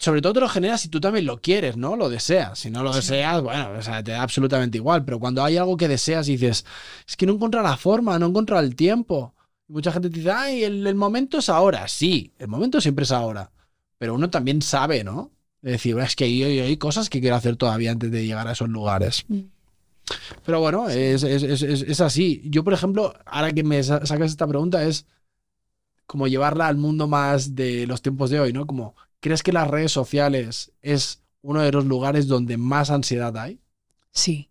sobre 0.00 0.22
todo 0.22 0.32
te 0.32 0.40
lo 0.40 0.48
genera 0.48 0.78
si 0.78 0.88
tú 0.88 0.98
también 0.98 1.26
lo 1.26 1.42
quieres, 1.42 1.76
¿no? 1.76 1.94
Lo 1.94 2.08
deseas. 2.08 2.58
Si 2.58 2.70
no 2.70 2.82
lo 2.82 2.92
deseas, 2.92 3.42
bueno, 3.42 3.70
o 3.78 3.82
sea, 3.82 4.02
te 4.02 4.12
da 4.12 4.22
absolutamente 4.22 4.78
igual. 4.78 5.04
Pero 5.04 5.20
cuando 5.20 5.44
hay 5.44 5.58
algo 5.58 5.76
que 5.76 5.88
deseas 5.88 6.26
y 6.28 6.32
dices, 6.32 6.64
es 7.06 7.16
que 7.16 7.26
no 7.26 7.34
encuentro 7.34 7.62
la 7.62 7.76
forma, 7.76 8.18
no 8.18 8.26
encuentro 8.26 8.58
el 8.58 8.74
tiempo. 8.74 9.34
mucha 9.68 9.92
gente 9.92 10.08
te 10.08 10.16
dice, 10.16 10.30
ay, 10.30 10.64
el, 10.64 10.94
momento 10.94 11.38
es 11.38 11.50
ahora. 11.50 11.86
Sí, 11.86 12.32
el 12.38 12.48
momento 12.48 12.80
siempre 12.80 13.02
es 13.04 13.12
ahora. 13.12 13.52
Pero 13.98 14.14
uno 14.14 14.30
también 14.30 14.62
sabe, 14.62 15.04
¿no? 15.04 15.32
Es 15.62 15.72
decir, 15.72 15.98
es 15.98 16.16
que 16.16 16.24
hay, 16.24 16.42
hay, 16.42 16.76
cosas 16.78 17.10
que 17.10 17.20
quiero 17.20 17.36
hacer 17.36 17.56
todavía 17.56 17.90
antes 17.90 18.10
de 18.10 18.24
llegar 18.24 18.48
a 18.48 18.52
esos 18.52 18.70
lugares. 18.70 19.26
Mm. 19.28 19.40
Pero 20.44 20.60
bueno, 20.60 20.88
es, 20.88 21.22
es, 21.22 22.00
así. 22.00 22.42
Yo, 22.44 22.64
por 22.64 22.72
ejemplo, 22.72 23.14
ahora 23.26 23.52
que 23.52 23.62
me 23.62 23.82
sacas 23.82 24.30
esta 24.30 24.46
pregunta, 24.46 24.84
es 24.84 25.06
como 26.06 26.26
llevarla 26.26 26.66
al 26.66 26.76
mundo 26.76 27.06
más 27.06 27.54
de 27.54 27.86
los 27.86 28.02
tiempos 28.02 28.30
de 28.30 28.40
hoy, 28.40 28.52
¿no? 28.52 28.66
Como 28.66 28.94
¿Crees 29.20 29.42
que 29.42 29.52
las 29.52 29.68
redes 29.68 29.92
sociales 29.92 30.72
es 30.80 31.22
uno 31.42 31.60
de 31.60 31.72
los 31.72 31.84
lugares 31.84 32.26
donde 32.26 32.56
más 32.56 32.90
ansiedad 32.90 33.36
hay? 33.36 33.60
Sí. 34.12 34.48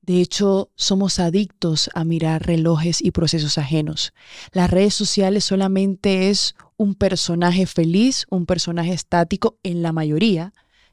De 0.00 0.20
hecho, 0.20 0.72
somos 0.74 1.20
adictos 1.20 1.88
a 1.94 2.02
mirar 2.02 2.44
relojes 2.44 3.00
y 3.00 3.12
procesos 3.12 3.56
ajenos. 3.58 4.12
Las 4.50 4.68
redes 4.68 4.94
sociales 4.94 5.44
solamente 5.44 6.28
es 6.28 6.56
un 6.76 6.96
personaje 6.96 7.66
feliz, 7.66 8.26
un 8.28 8.44
personaje 8.44 8.92
estático 8.92 9.58
en 9.62 9.82
la 9.82 9.92
mayoría. 9.92 10.52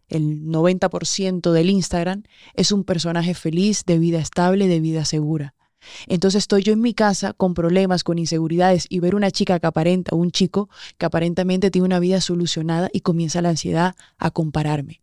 El 0.10 0.44
90% 0.44 1.52
del 1.52 1.70
Instagram 1.70 2.24
es 2.54 2.72
un 2.72 2.84
personaje 2.84 3.34
feliz, 3.34 3.84
de 3.86 4.00
vida 4.00 4.20
estable, 4.20 4.68
de 4.68 4.80
vida 4.80 5.06
segura. 5.06 5.54
Entonces 6.08 6.40
estoy 6.44 6.64
yo 6.64 6.74
en 6.74 6.82
mi 6.82 6.94
casa 6.94 7.34
con 7.34 7.54
problemas, 7.54 8.04
con 8.04 8.20
inseguridades 8.20 8.86
y 8.90 9.00
ver 9.00 9.16
una 9.16 9.32
chica 9.32 9.60
que 9.60 9.68
aparenta, 9.68 10.16
un 10.16 10.32
chico 10.32 10.70
que 10.98 11.06
aparentemente 11.06 11.72
tiene 11.72 11.86
una 11.86 12.00
vida 12.00 12.22
solucionada 12.22 12.90
y 12.92 13.02
comienza 13.02 13.42
la 13.42 13.50
ansiedad 13.50 13.96
a 14.18 14.32
compararme. 14.32 15.02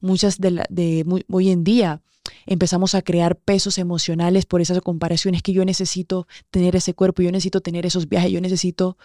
Muchas 0.00 0.38
de, 0.38 0.64
de 0.68 1.22
hoy 1.30 1.50
en 1.50 1.64
día 1.64 2.02
empezamos 2.46 2.94
a 2.94 3.02
crear 3.02 3.36
pesos 3.36 3.78
emocionales 3.78 4.46
por 4.46 4.60
esas 4.60 4.80
comparaciones 4.80 5.42
que 5.42 5.52
yo 5.52 5.64
necesito 5.64 6.26
tener 6.50 6.76
ese 6.76 6.94
cuerpo, 6.94 7.22
yo 7.22 7.30
necesito 7.30 7.60
tener 7.60 7.86
esos 7.86 8.08
viajes, 8.08 8.32
yo 8.32 8.40
necesito, 8.40 8.98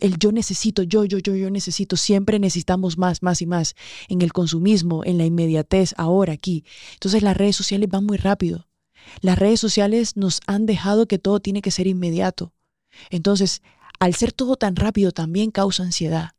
el 0.00 0.18
yo 0.18 0.32
necesito, 0.32 0.82
yo, 0.82 1.04
yo, 1.04 1.18
yo, 1.18 1.34
yo 1.34 1.50
necesito, 1.50 1.96
siempre 1.96 2.38
necesitamos 2.38 2.98
más, 2.98 3.22
más 3.22 3.42
y 3.42 3.46
más 3.46 3.74
en 4.08 4.22
el 4.22 4.32
consumismo, 4.32 5.04
en 5.04 5.18
la 5.18 5.24
inmediatez, 5.24 5.94
ahora, 5.96 6.32
aquí. 6.32 6.64
Entonces 6.94 7.22
las 7.22 7.36
redes 7.36 7.56
sociales 7.56 7.88
van 7.88 8.04
muy 8.04 8.16
rápido. 8.16 8.68
Las 9.20 9.38
redes 9.38 9.60
sociales 9.60 10.16
nos 10.16 10.40
han 10.46 10.66
dejado 10.66 11.06
que 11.06 11.18
todo 11.18 11.40
tiene 11.40 11.62
que 11.62 11.70
ser 11.70 11.86
inmediato. 11.86 12.52
Entonces, 13.10 13.62
al 13.98 14.14
ser 14.14 14.32
todo 14.32 14.56
tan 14.56 14.76
rápido 14.76 15.12
también 15.12 15.50
causa 15.50 15.82
ansiedad. 15.82 16.30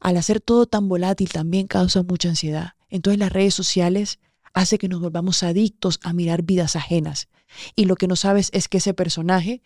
Al 0.00 0.16
hacer 0.16 0.40
todo 0.40 0.66
tan 0.66 0.88
volátil 0.88 1.28
también 1.30 1.66
causa 1.66 2.02
mucha 2.02 2.30
ansiedad. 2.30 2.72
Entonces 2.88 3.18
las 3.18 3.32
redes 3.32 3.54
sociales 3.54 4.18
hace 4.52 4.78
que 4.78 4.88
nos 4.88 5.00
volvamos 5.00 5.42
adictos 5.42 6.00
a 6.02 6.12
mirar 6.12 6.42
vidas 6.42 6.76
ajenas. 6.76 7.28
Y 7.76 7.84
lo 7.84 7.96
que 7.96 8.06
no 8.06 8.16
sabes 8.16 8.50
es 8.52 8.68
que 8.68 8.78
ese 8.78 8.94
personaje 8.94 9.62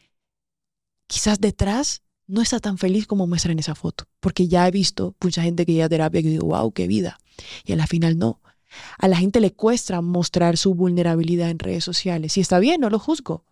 quizás 1.06 1.40
detrás 1.40 2.02
no 2.26 2.40
está 2.40 2.58
tan 2.60 2.78
feliz 2.78 3.06
como 3.06 3.26
muestra 3.26 3.52
en 3.52 3.58
esa 3.58 3.74
foto. 3.74 4.04
Porque 4.20 4.48
ya 4.48 4.66
he 4.66 4.70
visto 4.70 5.14
mucha 5.22 5.42
gente 5.42 5.66
que 5.66 5.72
llega 5.72 5.86
a 5.86 5.90
terapia 5.90 6.22
que 6.22 6.30
digo, 6.30 6.46
wow, 6.46 6.72
qué 6.72 6.86
vida. 6.86 7.18
Y 7.64 7.72
a 7.72 7.76
la 7.76 7.86
final 7.86 8.18
no. 8.18 8.40
A 8.98 9.08
la 9.08 9.16
gente 9.16 9.40
le 9.40 9.52
cuesta 9.52 10.00
mostrar 10.00 10.56
su 10.56 10.74
vulnerabilidad 10.74 11.50
en 11.50 11.58
redes 11.58 11.84
sociales. 11.84 12.36
Y 12.36 12.40
está 12.40 12.58
bien, 12.58 12.80
no 12.80 12.90
lo 12.90 12.98
juzgo. 12.98 13.44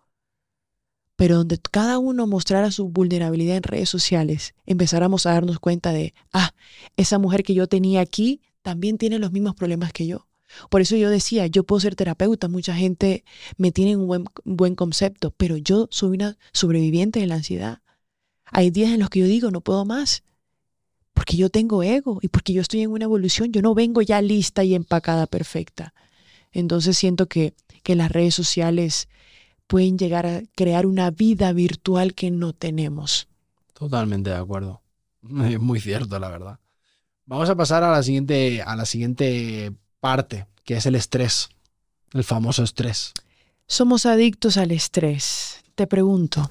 Pero 1.15 1.37
donde 1.37 1.59
cada 1.59 1.99
uno 1.99 2.25
mostrara 2.25 2.71
su 2.71 2.89
vulnerabilidad 2.89 3.57
en 3.57 3.63
redes 3.63 3.89
sociales, 3.89 4.55
empezáramos 4.65 5.25
a 5.25 5.33
darnos 5.33 5.59
cuenta 5.59 5.93
de, 5.93 6.13
ah, 6.33 6.51
esa 6.97 7.19
mujer 7.19 7.43
que 7.43 7.53
yo 7.53 7.67
tenía 7.67 8.01
aquí 8.01 8.41
también 8.63 8.97
tiene 8.97 9.19
los 9.19 9.31
mismos 9.31 9.55
problemas 9.55 9.93
que 9.93 10.07
yo. 10.07 10.27
Por 10.69 10.81
eso 10.81 10.95
yo 10.95 11.09
decía, 11.09 11.47
yo 11.47 11.63
puedo 11.63 11.79
ser 11.79 11.95
terapeuta, 11.95 12.47
mucha 12.47 12.75
gente 12.75 13.23
me 13.57 13.71
tiene 13.71 13.95
un 13.95 14.07
buen, 14.07 14.25
buen 14.43 14.75
concepto, 14.75 15.31
pero 15.31 15.57
yo 15.57 15.87
soy 15.91 16.15
una 16.15 16.37
sobreviviente 16.51 17.19
de 17.19 17.27
la 17.27 17.35
ansiedad. 17.35 17.79
Hay 18.45 18.69
días 18.71 18.91
en 18.91 18.99
los 18.99 19.09
que 19.09 19.19
yo 19.19 19.25
digo, 19.25 19.51
no 19.51 19.61
puedo 19.61 19.85
más 19.85 20.23
porque 21.13 21.37
yo 21.37 21.49
tengo 21.49 21.83
ego 21.83 22.19
y 22.21 22.27
porque 22.27 22.53
yo 22.53 22.61
estoy 22.61 22.81
en 22.81 22.91
una 22.91 23.05
evolución, 23.05 23.51
yo 23.51 23.61
no 23.61 23.73
vengo 23.73 24.01
ya 24.01 24.21
lista 24.21 24.63
y 24.63 24.75
empacada 24.75 25.27
perfecta. 25.27 25.93
Entonces 26.51 26.97
siento 26.97 27.27
que, 27.27 27.53
que 27.83 27.95
las 27.95 28.11
redes 28.11 28.35
sociales 28.35 29.07
pueden 29.67 29.97
llegar 29.97 30.25
a 30.25 30.41
crear 30.55 30.85
una 30.85 31.11
vida 31.11 31.53
virtual 31.53 32.13
que 32.13 32.31
no 32.31 32.53
tenemos. 32.53 33.27
Totalmente 33.73 34.31
de 34.31 34.35
acuerdo. 34.35 34.81
Es 35.45 35.59
muy 35.61 35.79
cierto, 35.79 36.19
la 36.19 36.29
verdad. 36.29 36.59
Vamos 37.25 37.49
a 37.49 37.55
pasar 37.55 37.83
a 37.83 37.91
la 37.91 38.03
siguiente, 38.03 38.61
a 38.61 38.75
la 38.75 38.85
siguiente 38.85 39.73
parte, 40.03 40.47
que 40.65 40.75
es 40.75 40.85
el 40.85 40.95
estrés, 40.95 41.47
el 42.11 42.25
famoso 42.25 42.61
estrés. 42.61 43.13
Somos 43.67 44.05
adictos 44.05 44.57
al 44.57 44.71
estrés. 44.71 45.63
Te 45.75 45.87
pregunto, 45.87 46.49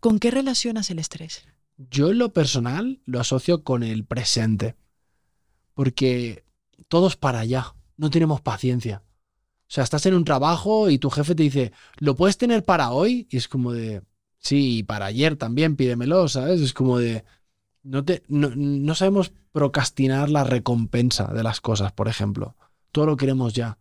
¿con 0.00 0.18
qué 0.18 0.30
relacionas 0.30 0.88
el 0.88 0.98
estrés? 0.98 1.44
Yo 1.76 2.08
en 2.10 2.16
lo 2.16 2.32
personal 2.32 3.02
lo 3.04 3.20
asocio 3.20 3.64
con 3.64 3.82
el 3.82 4.06
presente. 4.06 4.76
Porque 5.74 6.46
todos 6.88 7.16
para 7.16 7.40
allá, 7.40 7.74
no 7.98 8.08
tenemos 8.08 8.40
paciencia. 8.40 9.02
O 9.04 9.70
sea, 9.70 9.84
estás 9.84 10.06
en 10.06 10.14
un 10.14 10.24
trabajo 10.24 10.88
y 10.88 10.98
tu 10.98 11.10
jefe 11.10 11.34
te 11.34 11.42
dice, 11.42 11.72
¿lo 11.98 12.16
puedes 12.16 12.38
tener 12.38 12.64
para 12.64 12.92
hoy? 12.92 13.28
Y 13.30 13.36
es 13.36 13.46
como 13.46 13.74
de, 13.74 14.00
sí, 14.38 14.78
y 14.78 14.82
para 14.84 15.04
ayer 15.04 15.36
también, 15.36 15.76
pídemelo, 15.76 16.26
¿sabes? 16.28 16.62
Es 16.62 16.72
como 16.72 16.98
de, 16.98 17.26
no, 17.82 18.04
te, 18.04 18.22
no, 18.28 18.50
no 18.54 18.94
sabemos 18.94 19.32
procrastinar 19.52 20.30
la 20.30 20.44
recompensa 20.44 21.32
de 21.32 21.42
las 21.42 21.60
cosas, 21.60 21.92
por 21.92 22.08
ejemplo. 22.08 22.56
Todo 22.92 23.06
lo 23.06 23.16
queremos 23.16 23.54
ya. 23.54 23.78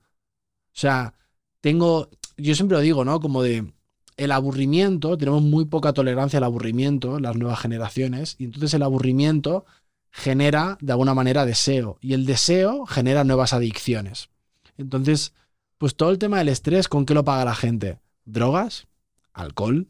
O 0.67 0.79
sea, 0.79 1.13
tengo, 1.61 2.09
yo 2.37 2.55
siempre 2.55 2.77
lo 2.77 2.81
digo, 2.81 3.03
¿no? 3.05 3.19
Como 3.19 3.41
de, 3.41 3.73
el 4.17 4.31
aburrimiento, 4.31 5.17
tenemos 5.17 5.43
muy 5.43 5.65
poca 5.65 5.93
tolerancia 5.93 6.37
al 6.37 6.43
aburrimiento, 6.43 7.19
las 7.19 7.35
nuevas 7.35 7.59
generaciones, 7.59 8.35
y 8.39 8.45
entonces 8.45 8.73
el 8.73 8.83
aburrimiento 8.83 9.65
genera 10.11 10.77
de 10.81 10.91
alguna 10.91 11.13
manera 11.13 11.45
deseo, 11.45 11.97
y 12.01 12.13
el 12.13 12.25
deseo 12.25 12.85
genera 12.87 13.23
nuevas 13.23 13.53
adicciones. 13.53 14.29
Entonces, 14.77 15.33
pues 15.77 15.95
todo 15.95 16.09
el 16.09 16.17
tema 16.17 16.39
del 16.39 16.49
estrés, 16.49 16.87
¿con 16.87 17.05
qué 17.05 17.13
lo 17.13 17.23
paga 17.23 17.45
la 17.45 17.55
gente? 17.55 17.99
Drogas, 18.25 18.87
alcohol, 19.33 19.87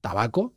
tabaco, 0.00 0.54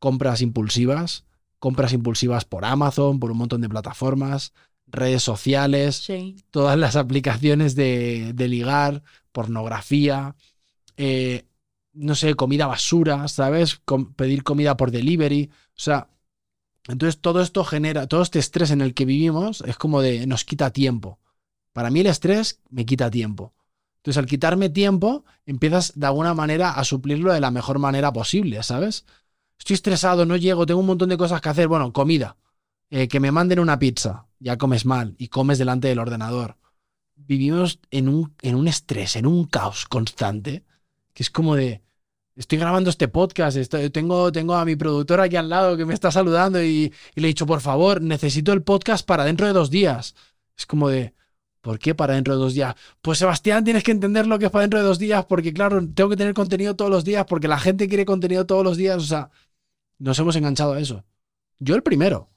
compras 0.00 0.42
impulsivas, 0.42 1.24
compras 1.62 1.92
impulsivas 1.92 2.44
por 2.44 2.64
Amazon, 2.64 3.20
por 3.20 3.30
un 3.30 3.38
montón 3.38 3.60
de 3.60 3.68
plataformas, 3.68 4.52
redes 4.88 5.22
sociales, 5.22 6.08
todas 6.50 6.76
las 6.76 6.96
aplicaciones 6.96 7.76
de, 7.76 8.34
ligar, 8.36 9.04
pornografía, 9.30 10.34
eh, 10.96 11.44
no 11.92 12.16
sé, 12.16 12.34
comida 12.34 12.66
basura, 12.66 13.28
¿sabes? 13.28 13.80
pedir 14.16 14.42
comida 14.42 14.76
por 14.76 14.90
delivery. 14.90 15.50
O 15.68 15.80
sea, 15.80 16.08
entonces 16.88 17.20
todo 17.20 17.40
esto 17.40 17.62
genera, 17.62 18.08
todo 18.08 18.22
este 18.22 18.40
estrés 18.40 18.72
en 18.72 18.80
el 18.80 18.92
que 18.92 19.04
vivimos 19.04 19.62
es 19.64 19.76
como 19.76 20.02
de, 20.02 20.26
nos 20.26 20.44
quita 20.44 20.72
tiempo. 20.72 21.20
Para 21.72 21.90
mí 21.90 22.00
el 22.00 22.06
estrés 22.06 22.60
me 22.70 22.84
quita 22.84 23.08
tiempo. 23.08 23.54
Entonces 23.98 24.18
al 24.18 24.26
quitarme 24.26 24.68
tiempo, 24.68 25.24
empiezas 25.46 25.92
de 25.94 26.06
alguna 26.06 26.34
manera 26.34 26.72
a 26.72 26.82
suplirlo 26.82 27.32
de 27.32 27.38
la 27.38 27.52
mejor 27.52 27.78
manera 27.78 28.12
posible, 28.12 28.60
¿sabes? 28.64 29.04
Estoy 29.62 29.74
estresado, 29.74 30.26
no 30.26 30.36
llego, 30.36 30.66
tengo 30.66 30.80
un 30.80 30.86
montón 30.86 31.08
de 31.08 31.16
cosas 31.16 31.40
que 31.40 31.48
hacer. 31.48 31.68
Bueno, 31.68 31.92
comida. 31.92 32.36
Eh, 32.90 33.06
que 33.06 33.20
me 33.20 33.30
manden 33.30 33.60
una 33.60 33.78
pizza. 33.78 34.26
Ya 34.40 34.58
comes 34.58 34.84
mal 34.84 35.14
y 35.18 35.28
comes 35.28 35.56
delante 35.56 35.86
del 35.86 36.00
ordenador. 36.00 36.56
Vivimos 37.14 37.78
en 37.92 38.08
un, 38.08 38.34
en 38.42 38.56
un 38.56 38.66
estrés, 38.66 39.14
en 39.14 39.24
un 39.24 39.44
caos 39.44 39.86
constante 39.86 40.64
que 41.14 41.22
es 41.22 41.30
como 41.30 41.54
de, 41.54 41.80
estoy 42.34 42.58
grabando 42.58 42.90
este 42.90 43.06
podcast, 43.06 43.56
tengo, 43.92 44.32
tengo 44.32 44.56
a 44.56 44.64
mi 44.64 44.74
productora 44.74 45.24
aquí 45.24 45.36
al 45.36 45.48
lado 45.48 45.76
que 45.76 45.84
me 45.84 45.94
está 45.94 46.10
saludando 46.10 46.60
y, 46.60 46.92
le 47.14 47.22
he 47.22 47.26
dicho, 47.28 47.46
por 47.46 47.60
favor, 47.60 48.02
necesito 48.02 48.52
el 48.52 48.62
podcast 48.62 49.06
para 49.06 49.24
dentro 49.24 49.46
de 49.46 49.52
dos 49.52 49.70
días. 49.70 50.16
Es 50.58 50.66
como 50.66 50.88
de, 50.88 51.14
¿por 51.60 51.78
qué 51.78 51.94
para 51.94 52.14
dentro 52.14 52.34
de 52.34 52.40
dos 52.40 52.54
días? 52.54 52.74
Pues 53.00 53.18
Sebastián, 53.18 53.62
tienes 53.62 53.84
que 53.84 53.92
entender 53.92 54.26
lo 54.26 54.40
que 54.40 54.46
es 54.46 54.50
para 54.50 54.62
dentro 54.62 54.80
de 54.80 54.86
dos 54.86 54.98
días, 54.98 55.24
porque 55.26 55.52
claro, 55.52 55.86
tengo 55.94 56.10
que 56.10 56.16
tener 56.16 56.34
contenido 56.34 56.74
todos 56.74 56.90
los 56.90 57.04
días, 57.04 57.26
porque 57.28 57.46
la 57.46 57.60
gente 57.60 57.86
quiere 57.86 58.04
contenido 58.04 58.44
todos 58.44 58.64
los 58.64 58.76
días, 58.76 58.96
o 58.96 59.06
sea, 59.06 59.30
nos 60.02 60.18
hemos 60.18 60.34
enganchado 60.34 60.72
a 60.72 60.80
eso. 60.80 61.04
Yo 61.60 61.76
el 61.76 61.82
primero. 61.82 62.28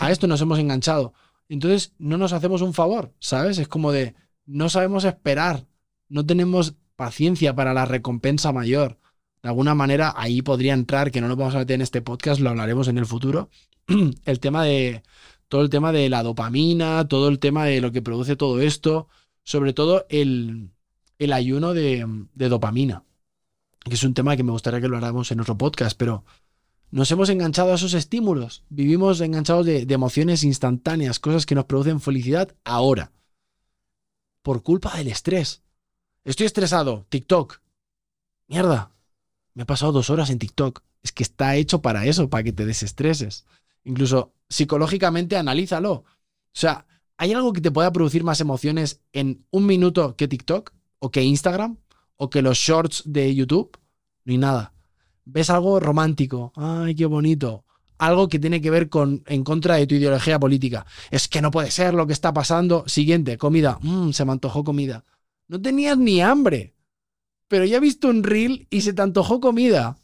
A 0.00 0.10
esto 0.10 0.26
nos 0.26 0.40
hemos 0.40 0.58
enganchado. 0.58 1.12
Entonces, 1.48 1.92
no 1.98 2.16
nos 2.16 2.32
hacemos 2.32 2.62
un 2.62 2.72
favor, 2.72 3.12
¿sabes? 3.20 3.58
Es 3.58 3.68
como 3.68 3.92
de, 3.92 4.14
no 4.46 4.70
sabemos 4.70 5.04
esperar, 5.04 5.66
no 6.08 6.24
tenemos 6.24 6.74
paciencia 6.96 7.54
para 7.54 7.74
la 7.74 7.84
recompensa 7.84 8.52
mayor. 8.52 8.98
De 9.42 9.50
alguna 9.50 9.74
manera 9.74 10.14
ahí 10.16 10.40
podría 10.40 10.72
entrar, 10.72 11.10
que 11.10 11.20
no 11.20 11.28
lo 11.28 11.36
vamos 11.36 11.54
a 11.54 11.58
meter 11.58 11.74
en 11.74 11.82
este 11.82 12.00
podcast, 12.00 12.40
lo 12.40 12.48
hablaremos 12.48 12.88
en 12.88 12.96
el 12.96 13.04
futuro, 13.04 13.50
el 14.24 14.40
tema 14.40 14.64
de 14.64 15.02
todo 15.48 15.60
el 15.60 15.68
tema 15.68 15.92
de 15.92 16.08
la 16.08 16.22
dopamina, 16.22 17.06
todo 17.06 17.28
el 17.28 17.38
tema 17.38 17.66
de 17.66 17.82
lo 17.82 17.92
que 17.92 18.00
produce 18.00 18.34
todo 18.34 18.62
esto, 18.62 19.08
sobre 19.42 19.74
todo 19.74 20.06
el, 20.08 20.70
el 21.18 21.32
ayuno 21.34 21.74
de, 21.74 22.06
de, 22.34 22.48
dopamina, 22.48 23.04
que 23.84 23.94
es 23.94 24.02
un 24.04 24.14
tema 24.14 24.36
que 24.36 24.42
me 24.42 24.52
gustaría 24.52 24.80
que 24.80 24.88
lo 24.88 24.96
habláramos 24.96 25.30
en 25.30 25.40
otro 25.40 25.58
podcast, 25.58 25.98
pero 25.98 26.24
nos 26.90 27.10
hemos 27.10 27.28
enganchado 27.28 27.72
a 27.72 27.74
esos 27.74 27.94
estímulos, 27.94 28.62
vivimos 28.68 29.20
enganchados 29.20 29.66
de, 29.66 29.86
emociones 29.88 30.44
instantáneas, 30.44 31.18
cosas 31.18 31.46
que 31.46 31.54
nos 31.54 31.64
producen 31.64 32.00
felicidad 32.00 32.54
ahora, 32.64 33.12
por 34.42 34.62
culpa 34.62 34.96
del 34.96 35.08
estrés. 35.08 35.62
Estoy 36.24 36.46
estresado. 36.46 37.06
TikTok. 37.08 37.60
Mierda. 38.48 38.92
Me 39.54 39.62
he 39.62 39.66
pasado 39.66 39.92
dos 39.92 40.10
horas 40.10 40.30
en 40.30 40.38
TikTok. 40.38 40.82
Es 41.02 41.12
que 41.12 41.22
está 41.22 41.56
hecho 41.56 41.82
para 41.82 42.06
eso, 42.06 42.30
para 42.30 42.44
que 42.44 42.52
te 42.52 42.64
desestreses. 42.64 43.44
Incluso 43.84 44.32
psicológicamente 44.48 45.36
analízalo. 45.36 45.92
O 45.92 46.04
sea, 46.52 46.86
¿hay 47.16 47.32
algo 47.32 47.52
que 47.52 47.60
te 47.60 47.70
pueda 47.70 47.92
producir 47.92 48.24
más 48.24 48.40
emociones 48.40 49.00
en 49.12 49.44
un 49.50 49.66
minuto 49.66 50.16
que 50.16 50.28
TikTok? 50.28 50.72
¿O 50.98 51.10
que 51.10 51.22
Instagram? 51.22 51.78
¿O 52.16 52.30
que 52.30 52.42
los 52.42 52.58
shorts 52.58 53.02
de 53.06 53.34
YouTube? 53.34 53.78
No 54.24 54.32
hay 54.32 54.38
nada. 54.38 54.73
¿Ves 55.24 55.50
algo 55.50 55.80
romántico? 55.80 56.52
¡Ay, 56.56 56.94
qué 56.94 57.06
bonito! 57.06 57.64
Algo 57.98 58.28
que 58.28 58.38
tiene 58.38 58.60
que 58.60 58.70
ver 58.70 58.88
con 58.88 59.22
en 59.26 59.44
contra 59.44 59.76
de 59.76 59.86
tu 59.86 59.94
ideología 59.94 60.38
política. 60.38 60.84
Es 61.10 61.28
que 61.28 61.40
no 61.40 61.50
puede 61.50 61.70
ser 61.70 61.94
lo 61.94 62.06
que 62.06 62.12
está 62.12 62.32
pasando. 62.34 62.84
Siguiente, 62.86 63.38
comida. 63.38 63.78
Mmm, 63.80 64.10
se 64.10 64.24
me 64.24 64.32
antojó 64.32 64.64
comida. 64.64 65.04
No 65.48 65.60
tenías 65.60 65.96
ni 65.96 66.20
hambre. 66.20 66.74
Pero 67.48 67.64
ya 67.64 67.76
he 67.76 67.80
visto 67.80 68.08
un 68.08 68.22
reel 68.22 68.66
y 68.70 68.80
se 68.80 68.92
te 68.92 69.02
antojó 69.02 69.40
comida. 69.40 69.96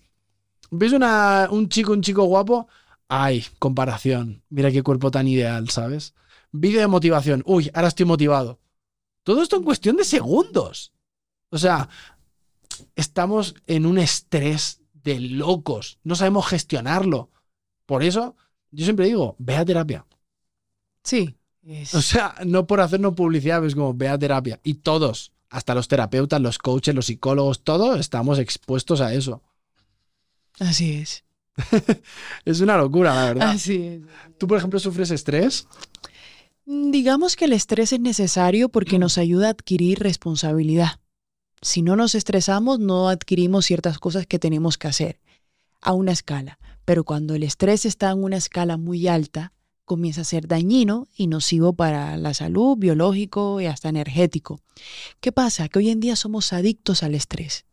¿Ves 0.71 0.93
una, 0.93 1.49
un 1.51 1.69
chico, 1.69 1.93
un 1.93 2.03
chico 2.03 2.25
guapo? 2.25 2.69
Ay, 3.09 3.45
comparación. 3.59 4.45
Mira 4.51 4.71
qué 4.71 4.83
cuerpo 4.83 5.11
tan 5.11 5.27
ideal, 5.27 5.69
¿sabes? 5.69 6.15
Vídeo 6.53 6.81
de 6.81 6.87
motivación. 6.87 7.43
Uy, 7.45 7.71
ahora 7.75 7.89
estoy 7.89 8.07
motivado. 8.07 8.61
Todo 9.25 9.43
esto 9.43 9.57
en 9.57 9.65
cuestión 9.65 9.97
de 9.97 10.05
segundos. 10.05 10.93
O 11.51 11.59
sea, 11.59 11.89
estamos 12.95 13.57
en 13.67 13.85
un 13.85 13.99
estrés 13.99 14.80
de 15.03 15.21
locos. 15.21 15.99
No 16.05 16.15
sabemos 16.15 16.47
gestionarlo. 16.47 17.31
Por 17.87 18.03
eso, 18.03 18.37
yo 18.71 18.85
siempre 18.85 19.07
digo, 19.07 19.37
ve 19.39 19.57
a 19.57 19.65
terapia. 19.65 20.07
Sí. 21.03 21.37
O 21.93 22.01
sea, 22.01 22.35
no 22.47 22.67
por 22.67 22.81
hacernos 22.81 23.15
publicidad, 23.15 23.65
es 23.65 23.75
como 23.75 23.95
ve 23.95 24.09
a 24.09 24.19
terapia. 24.19 24.61
Y 24.63 24.75
todos, 24.75 25.33
hasta 25.51 25.75
los 25.75 25.89
terapeutas, 25.89 26.41
los 26.41 26.59
coaches, 26.59 26.95
los 26.95 27.07
psicólogos, 27.07 27.63
todos 27.63 28.01
estamos 28.01 28.39
expuestos 28.39 29.01
a 29.01 29.13
eso. 29.15 29.43
Así 30.59 30.95
es. 30.95 31.25
es 32.45 32.61
una 32.61 32.77
locura, 32.77 33.15
la 33.15 33.25
verdad. 33.25 33.51
Así 33.51 33.83
es. 33.83 34.01
¿Tú, 34.39 34.47
por 34.47 34.59
ejemplo, 34.59 34.79
sufres 34.79 35.11
estrés? 35.11 35.67
Mm, 36.67 36.91
digamos 36.91 37.37
que 37.37 37.47
el 37.47 37.53
estrés 37.53 37.93
es 37.93 38.01
necesario 38.01 38.69
porque 38.69 38.99
nos 38.99 39.19
ayuda 39.19 39.49
a 39.49 39.51
adquirir 39.51 39.99
responsabilidad. 39.99 41.01
Si 41.63 41.83
no 41.83 41.97
nos 41.97 42.15
estresamos, 42.15 42.79
no 42.79 43.09
adquirimos 43.09 43.67
ciertas 43.67 43.99
cosas 43.99 44.27
que 44.27 44.39
tenemos 44.39 44.79
que 44.79 44.89
hacer 44.89 45.21
a 45.83 45.93
una 45.93 46.13
escala. 46.13 46.59
Pero 46.85 47.05
cuando 47.05 47.35
el 47.35 47.43
estrés 47.43 47.85
está 47.85 48.11
en 48.11 48.25
una 48.25 48.37
escala 48.37 48.77
muy 48.77 49.07
alta, 49.09 49.53
comienza 49.85 50.23
a 50.23 50.25
ser 50.25 50.47
dañino 50.47 51.07
y 51.17 51.27
nocivo 51.27 51.73
para 51.73 52.17
la 52.17 52.33
salud, 52.33 52.79
biológico 52.79 53.61
y 53.61 53.67
hasta 53.67 53.89
energético. 53.89 54.61
¿Qué 55.21 55.33
pasa? 55.33 55.69
Que 55.69 55.81
hoy 55.81 55.91
en 55.91 56.01
día 56.01 56.17
somos 56.17 56.53
adictos 56.53 57.03
al 57.03 57.15
estrés. 57.15 57.67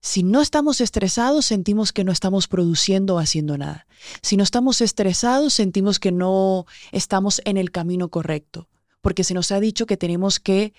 Si 0.00 0.22
no 0.22 0.40
estamos 0.40 0.80
estresados, 0.80 1.46
sentimos 1.46 1.92
que 1.92 2.04
no 2.04 2.12
estamos 2.12 2.46
produciendo 2.46 3.16
o 3.16 3.18
haciendo 3.18 3.58
nada. 3.58 3.86
Si 4.22 4.36
no 4.36 4.44
estamos 4.44 4.80
estresados, 4.80 5.54
sentimos 5.54 5.98
que 5.98 6.12
no 6.12 6.66
estamos 6.92 7.42
en 7.44 7.56
el 7.56 7.72
camino 7.72 8.08
correcto, 8.08 8.68
porque 9.00 9.24
se 9.24 9.34
nos 9.34 9.50
ha 9.50 9.58
dicho 9.58 9.86
que 9.86 9.96
tenemos 9.96 10.38
que 10.38 10.72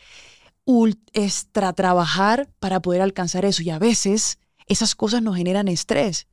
extra 1.14 1.74
trabajar 1.74 2.50
para 2.60 2.82
poder 2.82 3.02
alcanzar 3.02 3.46
eso 3.46 3.64
y 3.64 3.70
a 3.70 3.80
veces 3.80 4.40
esas 4.68 4.96
cosas 4.96 5.22
nos 5.22 5.36
generan 5.36 5.68
estrés. 5.68 6.28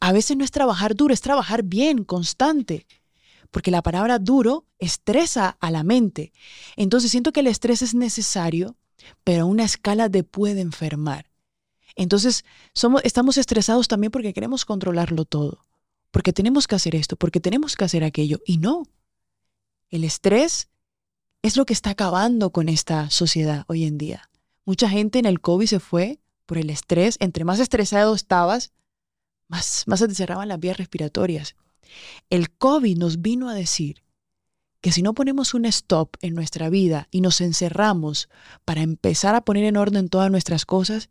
A 0.00 0.12
veces 0.12 0.36
no 0.36 0.44
es 0.44 0.50
trabajar 0.50 0.94
duro, 0.94 1.12
es 1.12 1.20
trabajar 1.20 1.62
bien, 1.62 2.04
constante 2.04 2.86
porque 3.52 3.70
la 3.70 3.82
palabra 3.82 4.18
duro 4.18 4.66
estresa 4.78 5.56
a 5.60 5.70
la 5.70 5.84
mente. 5.84 6.32
Entonces 6.74 7.12
siento 7.12 7.32
que 7.32 7.40
el 7.40 7.46
estrés 7.46 7.82
es 7.82 7.94
necesario, 7.94 8.76
pero 9.22 9.42
a 9.42 9.44
una 9.44 9.64
escala 9.64 10.08
de 10.08 10.24
puede 10.24 10.62
enfermar. 10.62 11.30
Entonces 11.94 12.44
somos, 12.74 13.02
estamos 13.04 13.36
estresados 13.36 13.86
también 13.86 14.10
porque 14.10 14.32
queremos 14.32 14.64
controlarlo 14.64 15.26
todo, 15.26 15.66
porque 16.10 16.32
tenemos 16.32 16.66
que 16.66 16.74
hacer 16.74 16.96
esto, 16.96 17.16
porque 17.16 17.40
tenemos 17.40 17.76
que 17.76 17.84
hacer 17.84 18.02
aquello. 18.02 18.40
Y 18.46 18.56
no, 18.56 18.84
el 19.90 20.04
estrés 20.04 20.70
es 21.42 21.56
lo 21.56 21.66
que 21.66 21.72
está 21.72 21.90
acabando 21.90 22.50
con 22.50 22.68
esta 22.68 23.10
sociedad 23.10 23.64
hoy 23.66 23.84
en 23.84 23.98
día. 23.98 24.30
Mucha 24.64 24.88
gente 24.88 25.18
en 25.18 25.26
el 25.26 25.40
COVID 25.40 25.66
se 25.66 25.80
fue 25.80 26.20
por 26.46 26.56
el 26.56 26.70
estrés. 26.70 27.16
Entre 27.20 27.44
más 27.44 27.58
estresado 27.58 28.14
estabas, 28.14 28.72
más, 29.48 29.84
más 29.86 29.98
se 29.98 30.08
te 30.08 30.14
cerraban 30.14 30.48
las 30.48 30.60
vías 30.60 30.76
respiratorias. 30.76 31.56
El 32.30 32.50
COVID 32.50 32.96
nos 32.96 33.20
vino 33.20 33.48
a 33.48 33.54
decir 33.54 34.02
que 34.80 34.92
si 34.92 35.02
no 35.02 35.14
ponemos 35.14 35.54
un 35.54 35.64
stop 35.64 36.16
en 36.20 36.34
nuestra 36.34 36.70
vida 36.70 37.08
y 37.10 37.20
nos 37.20 37.40
encerramos 37.40 38.28
para 38.64 38.82
empezar 38.82 39.34
a 39.34 39.44
poner 39.44 39.64
en 39.64 39.76
orden 39.76 40.08
todas 40.08 40.30
nuestras 40.30 40.64
cosas, 40.64 41.10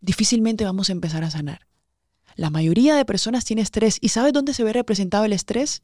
difícilmente 0.00 0.64
vamos 0.64 0.90
a 0.90 0.92
empezar 0.92 1.24
a 1.24 1.30
sanar. 1.30 1.66
La 2.34 2.50
mayoría 2.50 2.94
de 2.94 3.04
personas 3.04 3.44
tiene 3.44 3.62
estrés 3.62 3.98
y 4.00 4.08
¿sabes 4.10 4.32
dónde 4.32 4.54
se 4.54 4.64
ve 4.64 4.72
representado 4.72 5.24
el 5.24 5.32
estrés? 5.32 5.82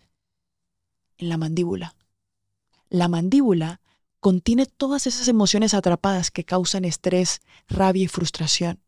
En 1.18 1.28
la 1.28 1.36
mandíbula. 1.36 1.94
La 2.90 3.08
mandíbula 3.08 3.80
contiene 4.20 4.66
todas 4.66 5.06
esas 5.06 5.28
emociones 5.28 5.74
atrapadas 5.74 6.30
que 6.30 6.44
causan 6.44 6.84
estrés, 6.84 7.40
rabia 7.68 8.04
y 8.04 8.08
frustración. 8.08 8.80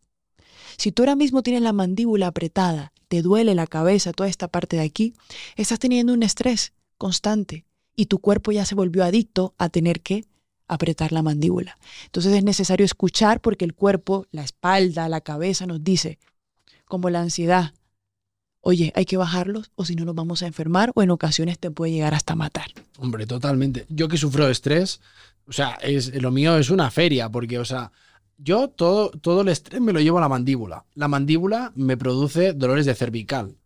Si 0.77 0.93
tú 0.93 1.03
ahora 1.03 1.17
mismo 1.17 1.43
tienes 1.43 1.63
la 1.63 1.73
mandíbula 1.73 2.29
apretada, 2.29 2.93
te 3.09 3.23
duele 3.23 3.55
la 3.55 3.67
cabeza, 3.67 4.13
toda 4.13 4.29
esta 4.29 4.49
parte 4.49 4.77
de 4.77 4.83
aquí, 4.83 5.15
estás 5.57 5.79
teniendo 5.79 6.13
un 6.13 6.23
estrés 6.23 6.73
constante 6.97 7.65
y 7.97 8.07
tu 8.07 8.19
cuerpo 8.19 8.53
ya 8.53 8.65
se 8.65 8.75
volvió 8.75 9.05
adicto 9.05 9.55
a 9.59 9.69
tener 9.69 10.01
que 10.01 10.25
apretar 10.69 11.13
la 11.13 11.23
mandíbula. 11.23 11.77
Entonces 12.07 12.33
es 12.33 12.45
necesario 12.45 12.87
escuchar 12.87 13.41
porque 13.41 13.65
el 13.65 13.75
cuerpo, 13.75 14.27
la 14.31 14.43
espalda, 14.43 15.09
la 15.09 15.21
cabeza 15.21 15.67
nos 15.67 15.83
dice, 15.83 16.19
como 16.87 17.11
la 17.11 17.21
ansiedad, 17.21 17.75
oye, 18.61 18.93
hay 18.95 19.05
que 19.05 19.17
bajarlos 19.17 19.71
o 19.75 19.85
si 19.85 19.95
no 19.95 20.05
nos 20.05 20.15
vamos 20.15 20.43
a 20.43 20.47
enfermar 20.47 20.93
o 20.95 21.03
en 21.03 21.11
ocasiones 21.11 21.59
te 21.59 21.71
puede 21.71 21.93
llegar 21.93 22.15
hasta 22.15 22.35
matar. 22.35 22.67
Hombre, 22.99 23.27
totalmente. 23.27 23.87
Yo 23.89 24.09
que 24.09 24.17
sufro 24.17 24.47
de 24.47 24.53
estrés, 24.53 25.01
o 25.47 25.53
sea, 25.53 25.79
es, 25.83 26.15
lo 26.21 26.31
mío 26.31 26.57
es 26.59 26.71
una 26.71 26.91
feria, 26.91 27.29
porque, 27.29 27.59
o 27.59 27.65
sea, 27.65 27.93
yo 28.39 28.69
todo, 28.69 29.11
todo 29.11 29.43
el 29.43 29.49
estrés 29.49 29.81
me 29.81 29.93
lo 29.93 30.01
llevo 30.01 30.19
a 30.19 30.23
la 30.23 30.29
mandíbula. 30.29 30.85
La 30.95 31.09
mandíbula 31.09 31.73
me 31.75 31.97
produce 31.97 32.53
dolores 32.53 32.87
de 32.87 32.95
cervical. 32.95 33.57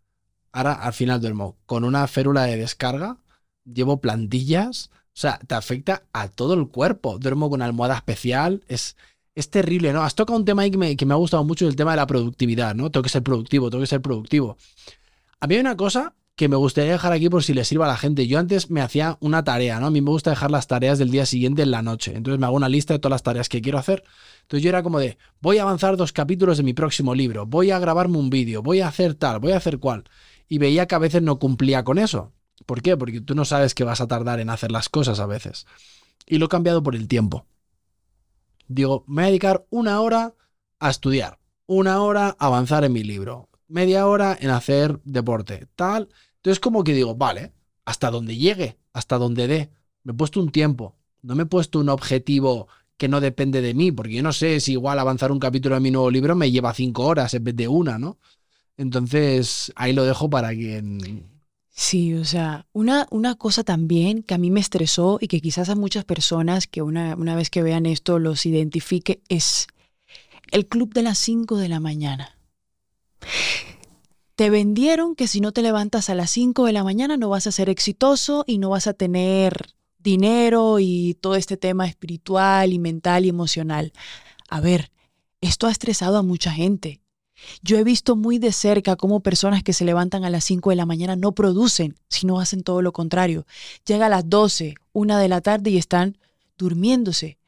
Ahora, 0.52 0.74
al 0.74 0.92
final 0.92 1.20
duermo 1.20 1.56
con 1.66 1.84
una 1.84 2.06
férula 2.06 2.44
de 2.44 2.56
descarga, 2.56 3.18
llevo 3.64 4.00
plantillas, 4.00 4.90
o 4.92 5.16
sea, 5.16 5.38
te 5.38 5.54
afecta 5.54 6.04
a 6.12 6.28
todo 6.28 6.54
el 6.54 6.68
cuerpo. 6.68 7.18
Duermo 7.18 7.50
con 7.50 7.62
almohada 7.62 7.96
especial, 7.96 8.62
es, 8.68 8.96
es 9.34 9.50
terrible, 9.50 9.92
¿no? 9.92 10.02
Has 10.02 10.14
tocado 10.14 10.38
un 10.38 10.44
tema 10.44 10.62
ahí 10.62 10.70
que 10.70 11.06
me, 11.06 11.14
ha 11.14 11.16
gustado 11.16 11.44
mucho, 11.44 11.66
el 11.66 11.76
tema 11.76 11.92
de 11.92 11.96
la 11.96 12.06
productividad, 12.06 12.74
¿no? 12.74 12.90
Tengo 12.90 13.02
que 13.02 13.08
ser 13.08 13.22
productivo, 13.22 13.70
tengo 13.70 13.82
que 13.82 13.88
ser 13.88 14.00
productivo. 14.00 14.56
A 15.40 15.46
mí 15.46 15.54
hay 15.56 15.60
una 15.60 15.76
cosa 15.76 16.14
que 16.36 16.48
me 16.48 16.56
gustaría 16.56 16.92
dejar 16.92 17.12
aquí 17.12 17.28
por 17.28 17.44
si 17.44 17.54
le 17.54 17.64
sirva 17.64 17.84
a 17.84 17.88
la 17.88 17.96
gente. 17.96 18.26
Yo 18.26 18.38
antes 18.38 18.70
me 18.70 18.80
hacía 18.80 19.18
una 19.20 19.44
tarea, 19.44 19.78
¿no? 19.78 19.86
A 19.86 19.90
mí 19.90 20.00
me 20.00 20.10
gusta 20.10 20.30
dejar 20.30 20.50
las 20.50 20.66
tareas 20.66 20.98
del 20.98 21.10
día 21.10 21.26
siguiente 21.26 21.62
en 21.62 21.70
la 21.70 21.82
noche. 21.82 22.12
Entonces 22.16 22.40
me 22.40 22.46
hago 22.46 22.56
una 22.56 22.68
lista 22.68 22.94
de 22.94 22.98
todas 22.98 23.12
las 23.12 23.22
tareas 23.22 23.48
que 23.48 23.60
quiero 23.60 23.78
hacer. 23.78 24.04
Entonces 24.42 24.62
yo 24.62 24.68
era 24.68 24.82
como 24.82 24.98
de, 24.98 25.16
voy 25.40 25.58
a 25.58 25.62
avanzar 25.62 25.96
dos 25.96 26.12
capítulos 26.12 26.56
de 26.56 26.62
mi 26.64 26.72
próximo 26.72 27.14
libro, 27.14 27.46
voy 27.46 27.70
a 27.70 27.78
grabarme 27.78 28.18
un 28.18 28.30
vídeo, 28.30 28.62
voy 28.62 28.80
a 28.80 28.88
hacer 28.88 29.14
tal, 29.14 29.38
voy 29.38 29.52
a 29.52 29.56
hacer 29.56 29.78
cual. 29.78 30.04
Y 30.48 30.58
veía 30.58 30.86
que 30.86 30.94
a 30.94 30.98
veces 30.98 31.22
no 31.22 31.38
cumplía 31.38 31.84
con 31.84 31.98
eso. 31.98 32.32
¿Por 32.66 32.82
qué? 32.82 32.96
Porque 32.96 33.20
tú 33.20 33.34
no 33.34 33.44
sabes 33.44 33.74
que 33.74 33.84
vas 33.84 34.00
a 34.00 34.08
tardar 34.08 34.40
en 34.40 34.50
hacer 34.50 34.70
las 34.70 34.88
cosas 34.88 35.20
a 35.20 35.26
veces. 35.26 35.66
Y 36.26 36.38
lo 36.38 36.46
he 36.46 36.48
cambiado 36.48 36.82
por 36.82 36.96
el 36.96 37.08
tiempo. 37.08 37.46
Digo, 38.68 39.04
me 39.06 39.14
voy 39.14 39.24
a 39.24 39.26
dedicar 39.26 39.66
una 39.70 40.00
hora 40.00 40.34
a 40.78 40.90
estudiar, 40.90 41.38
una 41.66 42.02
hora 42.02 42.36
a 42.38 42.46
avanzar 42.46 42.84
en 42.84 42.92
mi 42.92 43.02
libro, 43.02 43.48
media 43.68 44.06
hora 44.06 44.36
en 44.40 44.50
hacer 44.50 45.00
deporte, 45.04 45.68
tal. 45.76 46.08
Entonces 46.36 46.60
como 46.60 46.84
que 46.84 46.94
digo, 46.94 47.14
vale, 47.14 47.52
hasta 47.84 48.10
donde 48.10 48.36
llegue, 48.36 48.78
hasta 48.92 49.18
donde 49.18 49.46
dé. 49.46 49.70
Me 50.02 50.12
he 50.12 50.14
puesto 50.16 50.40
un 50.40 50.50
tiempo, 50.50 50.96
no 51.22 51.34
me 51.34 51.44
he 51.44 51.46
puesto 51.46 51.78
un 51.78 51.88
objetivo 51.88 52.68
que 52.96 53.08
no 53.08 53.20
depende 53.20 53.60
de 53.60 53.74
mí, 53.74 53.90
porque 53.90 54.14
yo 54.14 54.22
no 54.22 54.32
sé 54.32 54.60
si 54.60 54.72
igual 54.72 54.98
avanzar 54.98 55.32
un 55.32 55.40
capítulo 55.40 55.74
de 55.74 55.80
mi 55.80 55.90
nuevo 55.90 56.10
libro 56.10 56.36
me 56.36 56.50
lleva 56.50 56.74
cinco 56.74 57.04
horas 57.06 57.34
en 57.34 57.44
vez 57.44 57.56
de 57.56 57.68
una, 57.68 57.98
¿no? 57.98 58.18
Entonces 58.76 59.72
ahí 59.76 59.92
lo 59.92 60.04
dejo 60.04 60.30
para 60.30 60.50
quien 60.50 61.33
Sí, 61.76 62.14
o 62.14 62.24
sea, 62.24 62.66
una, 62.72 63.08
una 63.10 63.34
cosa 63.34 63.64
también 63.64 64.22
que 64.22 64.34
a 64.34 64.38
mí 64.38 64.48
me 64.48 64.60
estresó 64.60 65.18
y 65.20 65.26
que 65.26 65.40
quizás 65.40 65.68
a 65.68 65.74
muchas 65.74 66.04
personas 66.04 66.68
que 66.68 66.82
una, 66.82 67.16
una 67.16 67.34
vez 67.34 67.50
que 67.50 67.64
vean 67.64 67.84
esto 67.84 68.20
los 68.20 68.46
identifique 68.46 69.22
es 69.28 69.66
el 70.52 70.68
club 70.68 70.94
de 70.94 71.02
las 71.02 71.18
5 71.18 71.56
de 71.56 71.68
la 71.68 71.80
mañana. 71.80 72.38
Te 74.36 74.50
vendieron 74.50 75.16
que 75.16 75.26
si 75.26 75.40
no 75.40 75.50
te 75.50 75.62
levantas 75.62 76.10
a 76.10 76.14
las 76.14 76.30
5 76.30 76.64
de 76.64 76.72
la 76.72 76.84
mañana 76.84 77.16
no 77.16 77.28
vas 77.28 77.48
a 77.48 77.52
ser 77.52 77.68
exitoso 77.68 78.44
y 78.46 78.58
no 78.58 78.70
vas 78.70 78.86
a 78.86 78.94
tener 78.94 79.74
dinero 79.98 80.78
y 80.78 81.14
todo 81.20 81.34
este 81.34 81.56
tema 81.56 81.88
espiritual 81.88 82.72
y 82.72 82.78
mental 82.78 83.24
y 83.24 83.30
emocional. 83.30 83.92
A 84.48 84.60
ver, 84.60 84.92
esto 85.40 85.66
ha 85.66 85.72
estresado 85.72 86.18
a 86.18 86.22
mucha 86.22 86.52
gente. 86.52 87.00
Yo 87.62 87.78
he 87.78 87.84
visto 87.84 88.16
muy 88.16 88.38
de 88.38 88.52
cerca 88.52 88.96
cómo 88.96 89.20
personas 89.20 89.62
que 89.62 89.72
se 89.72 89.84
levantan 89.84 90.24
a 90.24 90.30
las 90.30 90.44
5 90.44 90.70
de 90.70 90.76
la 90.76 90.86
mañana 90.86 91.16
no 91.16 91.32
producen, 91.32 91.96
sino 92.08 92.40
hacen 92.40 92.62
todo 92.62 92.82
lo 92.82 92.92
contrario. 92.92 93.46
Llega 93.86 94.06
a 94.06 94.10
las 94.10 94.28
12, 94.28 94.74
una 94.92 95.18
de 95.18 95.28
la 95.28 95.40
tarde 95.40 95.70
y 95.70 95.78
están 95.78 96.18
durmiéndose. 96.56 97.38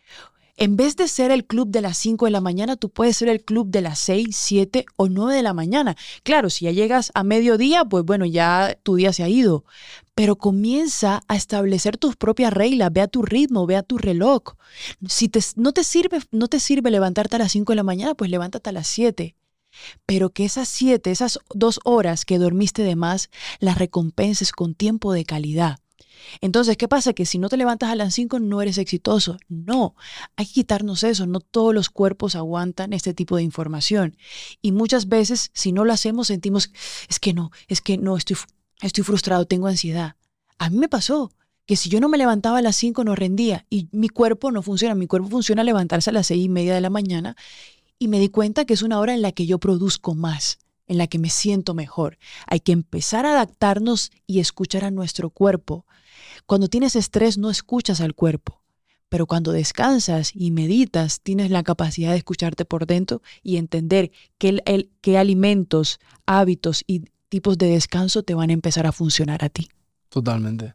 En 0.58 0.76
vez 0.76 0.96
de 0.96 1.06
ser 1.06 1.30
el 1.32 1.44
club 1.44 1.68
de 1.68 1.82
las 1.82 1.98
5 1.98 2.24
de 2.24 2.30
la 2.30 2.40
mañana, 2.40 2.76
tú 2.76 2.88
puedes 2.88 3.18
ser 3.18 3.28
el 3.28 3.44
club 3.44 3.68
de 3.68 3.82
las 3.82 3.98
6, 3.98 4.34
7 4.34 4.86
o 4.96 5.10
9 5.10 5.34
de 5.34 5.42
la 5.42 5.52
mañana. 5.52 5.96
Claro, 6.22 6.48
si 6.48 6.64
ya 6.64 6.70
llegas 6.70 7.12
a 7.14 7.24
mediodía, 7.24 7.84
pues 7.84 8.04
bueno, 8.04 8.24
ya 8.24 8.78
tu 8.82 8.96
día 8.96 9.12
se 9.12 9.22
ha 9.22 9.28
ido. 9.28 9.64
Pero 10.14 10.36
comienza 10.36 11.22
a 11.28 11.36
establecer 11.36 11.98
tus 11.98 12.16
propias 12.16 12.54
reglas, 12.54 12.90
ve 12.90 13.02
a 13.02 13.06
tu 13.06 13.20
ritmo, 13.20 13.66
ve 13.66 13.76
a 13.76 13.82
tu 13.82 13.98
reloj. 13.98 14.54
Si 15.06 15.30
no, 15.56 15.72
te 15.72 15.84
sirve, 15.84 16.20
no 16.30 16.48
te 16.48 16.58
sirve 16.58 16.90
levantarte 16.90 17.36
a 17.36 17.40
las 17.40 17.52
5 17.52 17.72
de 17.72 17.76
la 17.76 17.82
mañana, 17.82 18.14
pues 18.14 18.30
levántate 18.30 18.70
a 18.70 18.72
las 18.72 18.86
7 18.86 19.36
pero 20.06 20.30
que 20.30 20.44
esas 20.44 20.68
siete, 20.68 21.10
esas 21.10 21.38
dos 21.54 21.80
horas 21.84 22.24
que 22.24 22.38
dormiste 22.38 22.82
de 22.82 22.96
más, 22.96 23.30
las 23.58 23.78
recompenses 23.78 24.52
con 24.52 24.74
tiempo 24.74 25.12
de 25.12 25.24
calidad. 25.24 25.78
Entonces, 26.40 26.76
¿qué 26.76 26.88
pasa? 26.88 27.12
Que 27.12 27.26
si 27.26 27.38
no 27.38 27.48
te 27.48 27.56
levantas 27.56 27.90
a 27.90 27.94
las 27.94 28.14
cinco 28.14 28.40
no 28.40 28.62
eres 28.62 28.78
exitoso. 28.78 29.38
No, 29.48 29.94
hay 30.36 30.46
que 30.46 30.52
quitarnos 30.52 31.04
eso. 31.04 31.26
No 31.26 31.40
todos 31.40 31.74
los 31.74 31.90
cuerpos 31.90 32.34
aguantan 32.34 32.92
este 32.92 33.14
tipo 33.14 33.36
de 33.36 33.42
información. 33.42 34.16
Y 34.62 34.72
muchas 34.72 35.08
veces, 35.08 35.50
si 35.54 35.72
no 35.72 35.84
lo 35.84 35.92
hacemos, 35.92 36.28
sentimos, 36.28 36.72
es 37.08 37.18
que 37.18 37.32
no, 37.32 37.50
es 37.68 37.80
que 37.80 37.98
no, 37.98 38.16
estoy, 38.16 38.36
estoy 38.80 39.04
frustrado, 39.04 39.46
tengo 39.46 39.66
ansiedad. 39.66 40.16
A 40.58 40.70
mí 40.70 40.78
me 40.78 40.88
pasó 40.88 41.30
que 41.66 41.76
si 41.76 41.88
yo 41.88 42.00
no 42.00 42.08
me 42.08 42.18
levantaba 42.18 42.58
a 42.58 42.62
las 42.62 42.76
cinco 42.76 43.02
no 43.02 43.16
rendía 43.16 43.66
y 43.68 43.88
mi 43.90 44.08
cuerpo 44.08 44.52
no 44.52 44.62
funciona. 44.62 44.94
Mi 44.94 45.06
cuerpo 45.06 45.28
funciona 45.28 45.64
levantarse 45.64 46.10
a 46.10 46.12
las 46.12 46.28
seis 46.28 46.44
y 46.44 46.48
media 46.48 46.74
de 46.74 46.80
la 46.80 46.90
mañana 46.90 47.36
y 47.98 48.08
me 48.08 48.20
di 48.20 48.28
cuenta 48.28 48.64
que 48.64 48.74
es 48.74 48.82
una 48.82 48.98
hora 48.98 49.14
en 49.14 49.22
la 49.22 49.32
que 49.32 49.46
yo 49.46 49.58
produzco 49.58 50.14
más, 50.14 50.58
en 50.86 50.98
la 50.98 51.06
que 51.06 51.18
me 51.18 51.30
siento 51.30 51.74
mejor. 51.74 52.18
Hay 52.46 52.60
que 52.60 52.72
empezar 52.72 53.26
a 53.26 53.32
adaptarnos 53.32 54.12
y 54.26 54.40
escuchar 54.40 54.84
a 54.84 54.90
nuestro 54.90 55.30
cuerpo. 55.30 55.86
Cuando 56.46 56.68
tienes 56.68 56.96
estrés 56.96 57.38
no 57.38 57.50
escuchas 57.50 58.00
al 58.00 58.14
cuerpo, 58.14 58.62
pero 59.08 59.26
cuando 59.26 59.52
descansas 59.52 60.32
y 60.34 60.50
meditas 60.50 61.20
tienes 61.20 61.50
la 61.50 61.62
capacidad 61.62 62.10
de 62.10 62.18
escucharte 62.18 62.64
por 62.64 62.86
dentro 62.86 63.22
y 63.42 63.56
entender 63.56 64.10
qué, 64.38 64.88
qué 65.00 65.18
alimentos, 65.18 66.00
hábitos 66.26 66.84
y 66.86 67.04
tipos 67.28 67.58
de 67.58 67.68
descanso 67.68 68.22
te 68.22 68.34
van 68.34 68.50
a 68.50 68.54
empezar 68.54 68.86
a 68.86 68.92
funcionar 68.92 69.44
a 69.44 69.48
ti. 69.48 69.68
Totalmente. 70.08 70.74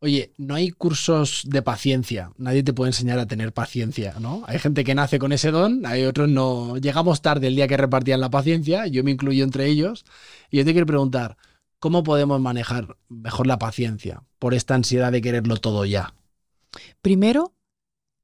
Oye, 0.00 0.32
no 0.36 0.54
hay 0.54 0.70
cursos 0.70 1.42
de 1.46 1.62
paciencia. 1.62 2.30
Nadie 2.36 2.62
te 2.62 2.74
puede 2.74 2.90
enseñar 2.90 3.18
a 3.18 3.26
tener 3.26 3.52
paciencia, 3.52 4.14
¿no? 4.20 4.44
Hay 4.46 4.58
gente 4.58 4.84
que 4.84 4.94
nace 4.94 5.18
con 5.18 5.32
ese 5.32 5.50
don, 5.50 5.86
hay 5.86 6.04
otros 6.04 6.28
no. 6.28 6.76
Llegamos 6.76 7.22
tarde 7.22 7.46
el 7.46 7.56
día 7.56 7.66
que 7.66 7.78
repartían 7.78 8.20
la 8.20 8.30
paciencia, 8.30 8.86
yo 8.86 9.02
me 9.02 9.10
incluyo 9.10 9.42
entre 9.42 9.66
ellos. 9.66 10.04
Y 10.50 10.58
yo 10.58 10.64
te 10.66 10.72
quiero 10.72 10.86
preguntar, 10.86 11.38
¿cómo 11.78 12.02
podemos 12.02 12.40
manejar 12.40 12.98
mejor 13.08 13.46
la 13.46 13.58
paciencia 13.58 14.22
por 14.38 14.52
esta 14.52 14.74
ansiedad 14.74 15.10
de 15.12 15.22
quererlo 15.22 15.56
todo 15.56 15.86
ya? 15.86 16.14
Primero, 17.00 17.54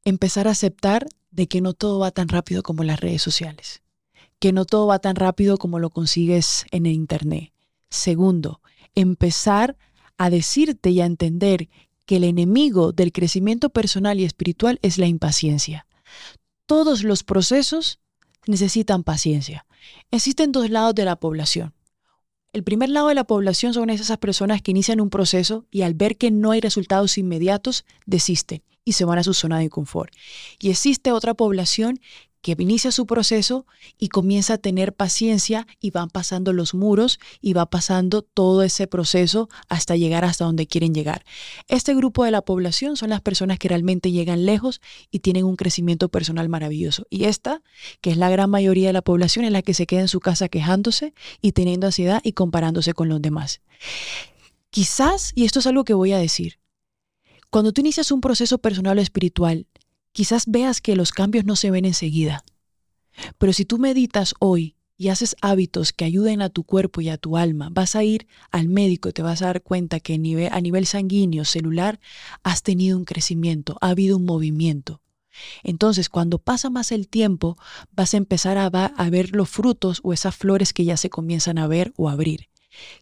empezar 0.04 0.48
a 0.48 0.52
aceptar 0.52 1.06
de 1.30 1.46
que 1.46 1.62
no 1.62 1.72
todo 1.72 1.98
va 1.98 2.10
tan 2.10 2.28
rápido 2.28 2.62
como 2.62 2.84
las 2.84 3.00
redes 3.00 3.22
sociales, 3.22 3.82
que 4.38 4.52
no 4.52 4.66
todo 4.66 4.86
va 4.86 4.98
tan 4.98 5.16
rápido 5.16 5.56
como 5.56 5.78
lo 5.78 5.88
consigues 5.88 6.66
en 6.70 6.84
el 6.84 6.92
Internet. 6.92 7.52
Segundo, 7.88 8.60
empezar 8.94 9.70
a 9.70 9.76
decirte 10.30 10.90
y 10.90 11.00
a 11.00 11.06
entender 11.06 11.68
que 12.06 12.16
el 12.16 12.24
enemigo 12.24 12.92
del 12.92 13.12
crecimiento 13.12 13.70
personal 13.70 14.18
y 14.20 14.24
espiritual 14.24 14.78
es 14.82 14.98
la 14.98 15.06
impaciencia. 15.06 15.86
Todos 16.66 17.04
los 17.04 17.22
procesos 17.22 18.00
necesitan 18.46 19.04
paciencia. 19.04 19.66
Existen 20.10 20.52
dos 20.52 20.70
lados 20.70 20.94
de 20.94 21.04
la 21.04 21.16
población. 21.16 21.74
El 22.52 22.64
primer 22.64 22.90
lado 22.90 23.08
de 23.08 23.14
la 23.14 23.24
población 23.24 23.72
son 23.72 23.88
esas 23.88 24.18
personas 24.18 24.60
que 24.60 24.72
inician 24.72 25.00
un 25.00 25.08
proceso 25.08 25.64
y 25.70 25.82
al 25.82 25.94
ver 25.94 26.18
que 26.18 26.30
no 26.30 26.50
hay 26.50 26.60
resultados 26.60 27.16
inmediatos, 27.16 27.84
desisten 28.04 28.62
y 28.84 28.92
se 28.92 29.04
van 29.04 29.18
a 29.18 29.24
su 29.24 29.32
zona 29.32 29.58
de 29.58 29.70
confort. 29.70 30.12
Y 30.60 30.70
existe 30.70 31.12
otra 31.12 31.34
población 31.34 32.00
que 32.42 32.56
inicia 32.58 32.90
su 32.90 33.06
proceso 33.06 33.66
y 33.98 34.08
comienza 34.08 34.54
a 34.54 34.58
tener 34.58 34.92
paciencia 34.92 35.66
y 35.80 35.92
van 35.92 36.10
pasando 36.10 36.52
los 36.52 36.74
muros 36.74 37.20
y 37.40 37.52
va 37.52 37.66
pasando 37.66 38.22
todo 38.22 38.64
ese 38.64 38.88
proceso 38.88 39.48
hasta 39.68 39.96
llegar 39.96 40.24
hasta 40.24 40.44
donde 40.44 40.66
quieren 40.66 40.92
llegar. 40.92 41.24
Este 41.68 41.94
grupo 41.94 42.24
de 42.24 42.32
la 42.32 42.42
población 42.42 42.96
son 42.96 43.10
las 43.10 43.20
personas 43.20 43.58
que 43.58 43.68
realmente 43.68 44.10
llegan 44.10 44.44
lejos 44.44 44.80
y 45.10 45.20
tienen 45.20 45.44
un 45.44 45.56
crecimiento 45.56 46.08
personal 46.08 46.48
maravilloso. 46.48 47.06
Y 47.10 47.24
esta, 47.24 47.62
que 48.00 48.10
es 48.10 48.16
la 48.16 48.28
gran 48.28 48.50
mayoría 48.50 48.88
de 48.88 48.92
la 48.92 49.02
población, 49.02 49.44
es 49.44 49.52
la 49.52 49.62
que 49.62 49.72
se 49.72 49.86
queda 49.86 50.00
en 50.00 50.08
su 50.08 50.18
casa 50.18 50.48
quejándose 50.48 51.14
y 51.40 51.52
teniendo 51.52 51.86
ansiedad 51.86 52.20
y 52.24 52.32
comparándose 52.32 52.92
con 52.92 53.08
los 53.08 53.22
demás. 53.22 53.60
Quizás, 54.70 55.32
y 55.36 55.44
esto 55.44 55.60
es 55.60 55.66
algo 55.66 55.84
que 55.84 55.94
voy 55.94 56.12
a 56.12 56.18
decir, 56.18 56.58
cuando 57.50 57.72
tú 57.72 57.82
inicias 57.82 58.10
un 58.10 58.22
proceso 58.22 58.58
personal 58.58 58.98
o 58.98 59.02
espiritual, 59.02 59.66
Quizás 60.12 60.44
veas 60.46 60.80
que 60.80 60.96
los 60.96 61.12
cambios 61.12 61.44
no 61.44 61.56
se 61.56 61.70
ven 61.70 61.84
enseguida, 61.84 62.44
pero 63.38 63.52
si 63.52 63.64
tú 63.64 63.78
meditas 63.78 64.34
hoy 64.40 64.76
y 64.96 65.08
haces 65.08 65.36
hábitos 65.40 65.92
que 65.92 66.04
ayuden 66.04 66.42
a 66.42 66.48
tu 66.48 66.64
cuerpo 66.64 67.00
y 67.00 67.08
a 67.08 67.18
tu 67.18 67.36
alma, 67.36 67.68
vas 67.72 67.96
a 67.96 68.04
ir 68.04 68.26
al 68.50 68.68
médico 68.68 69.08
y 69.08 69.12
te 69.12 69.22
vas 69.22 69.42
a 69.42 69.46
dar 69.46 69.62
cuenta 69.62 70.00
que 70.00 70.14
a 70.14 70.60
nivel 70.60 70.86
sanguíneo, 70.86 71.44
celular, 71.44 71.98
has 72.42 72.62
tenido 72.62 72.96
un 72.96 73.04
crecimiento, 73.04 73.78
ha 73.80 73.88
habido 73.88 74.16
un 74.16 74.24
movimiento. 74.24 75.00
Entonces, 75.62 76.08
cuando 76.08 76.38
pasa 76.38 76.68
más 76.70 76.92
el 76.92 77.08
tiempo, 77.08 77.56
vas 77.92 78.14
a 78.14 78.18
empezar 78.18 78.58
a, 78.58 78.66
a 78.66 79.10
ver 79.10 79.34
los 79.34 79.48
frutos 79.48 80.00
o 80.02 80.12
esas 80.12 80.36
flores 80.36 80.72
que 80.72 80.84
ya 80.84 80.96
se 80.96 81.10
comienzan 81.10 81.58
a 81.58 81.66
ver 81.66 81.92
o 81.96 82.08
a 82.08 82.12
abrir. 82.12 82.48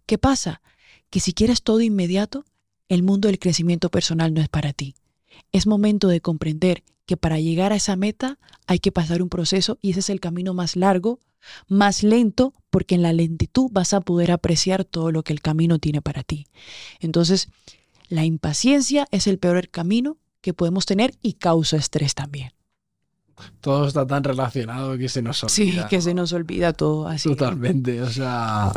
¿Qué 0.07 0.17
pasa? 0.17 0.63
Que 1.11 1.21
si 1.21 1.33
quieres 1.33 1.63
todo 1.63 1.81
inmediato, 1.81 2.45
el 2.89 3.03
mundo 3.03 3.29
del 3.29 3.39
crecimiento 3.39 3.91
personal 3.91 4.33
no 4.33 4.41
es 4.41 4.49
para 4.49 4.73
ti. 4.73 4.95
Es 5.53 5.67
momento 5.67 6.09
de 6.09 6.21
comprender 6.21 6.85
que 7.11 7.17
para 7.17 7.41
llegar 7.41 7.73
a 7.73 7.75
esa 7.75 7.97
meta 7.97 8.39
hay 8.69 8.79
que 8.79 8.93
pasar 8.93 9.21
un 9.21 9.29
proceso 9.29 9.81
y 9.83 9.91
ese 9.91 9.99
es 9.99 10.11
el 10.11 10.21
camino 10.21 10.55
más 10.55 10.77
largo, 10.77 11.19
más 11.67 12.05
lento, 12.05 12.55
porque 12.71 12.95
en 12.95 13.03
la 13.03 13.13
lentitud 13.13 13.69
vas 13.73 13.95
a 13.95 14.01
poder 14.01 14.31
apreciar 14.31 14.85
todo 14.85 15.11
lo 15.11 15.25
que 15.25 15.33
el 15.33 15.41
camino 15.41 15.81
tiene 15.81 16.03
para 16.03 16.23
ti. 16.23 16.47
Entonces, 17.01 17.49
la 18.09 18.25
impaciencia 18.25 19.09
es 19.11 19.27
el 19.27 19.41
peor 19.41 19.71
camino 19.71 20.19
que 20.41 20.55
podemos 20.55 20.87
tener 20.87 21.17
y 21.21 21.33
causa 21.33 21.79
estrés 21.79 22.15
también. 22.15 22.53
Todo 23.61 23.89
está 23.89 24.07
tan 24.07 24.23
relacionado 24.23 24.97
que 24.97 25.09
se 25.09 25.21
nos 25.21 25.43
olvida. 25.43 25.83
Sí, 25.83 25.89
que 25.91 26.01
se 26.01 26.15
nos 26.15 26.33
olvida 26.33 26.73
todo 26.75 27.09
así. 27.09 27.29
Totalmente, 27.29 28.01
o 28.03 28.09
sea... 28.09 28.71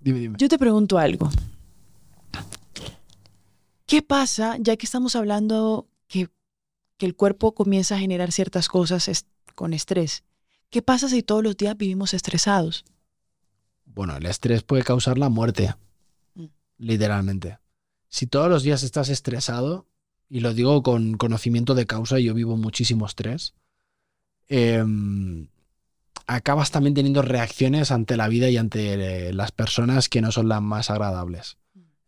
Dime, 0.00 0.18
dime. 0.18 0.34
Yo 0.36 0.48
te 0.48 0.58
pregunto 0.58 0.98
algo. 0.98 1.30
¿Qué 3.86 4.02
pasa, 4.02 4.56
ya 4.58 4.76
que 4.76 4.86
estamos 4.86 5.14
hablando 5.14 5.86
que, 6.08 6.28
que 7.00 7.06
el 7.06 7.16
cuerpo 7.16 7.54
comienza 7.54 7.96
a 7.96 7.98
generar 7.98 8.30
ciertas 8.30 8.68
cosas 8.68 9.26
con 9.54 9.72
estrés? 9.72 10.22
¿Qué 10.68 10.82
pasa 10.82 11.08
si 11.08 11.22
todos 11.22 11.42
los 11.42 11.56
días 11.56 11.76
vivimos 11.76 12.12
estresados? 12.12 12.84
Bueno, 13.86 14.16
el 14.16 14.26
estrés 14.26 14.62
puede 14.62 14.84
causar 14.84 15.18
la 15.18 15.30
muerte, 15.30 15.74
mm. 16.34 16.44
literalmente. 16.76 17.58
Si 18.08 18.26
todos 18.26 18.50
los 18.50 18.62
días 18.62 18.82
estás 18.82 19.08
estresado, 19.08 19.86
y 20.28 20.40
lo 20.40 20.52
digo 20.52 20.82
con 20.82 21.16
conocimiento 21.16 21.74
de 21.74 21.86
causa, 21.86 22.18
yo 22.20 22.34
vivo 22.34 22.56
muchísimo 22.58 23.06
estrés, 23.06 23.54
em, 24.48 25.48
acabas 26.26 26.70
también 26.70 26.94
teniendo 26.94 27.22
reacciones 27.22 27.90
ante 27.90 28.16
la 28.18 28.28
vida 28.28 28.50
y 28.50 28.58
ante 28.58 29.28
eh, 29.28 29.32
las 29.32 29.52
personas 29.52 30.10
que 30.10 30.20
no 30.20 30.30
son 30.32 30.48
las 30.48 30.60
más 30.60 30.90
agradables. 30.90 31.56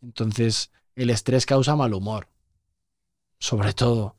Entonces, 0.03 0.71
el 0.97 1.09
estrés 1.09 1.47
causa 1.47 1.77
mal 1.77 1.95
humor, 1.95 2.29
sobre 3.39 3.73
todo. 3.73 4.17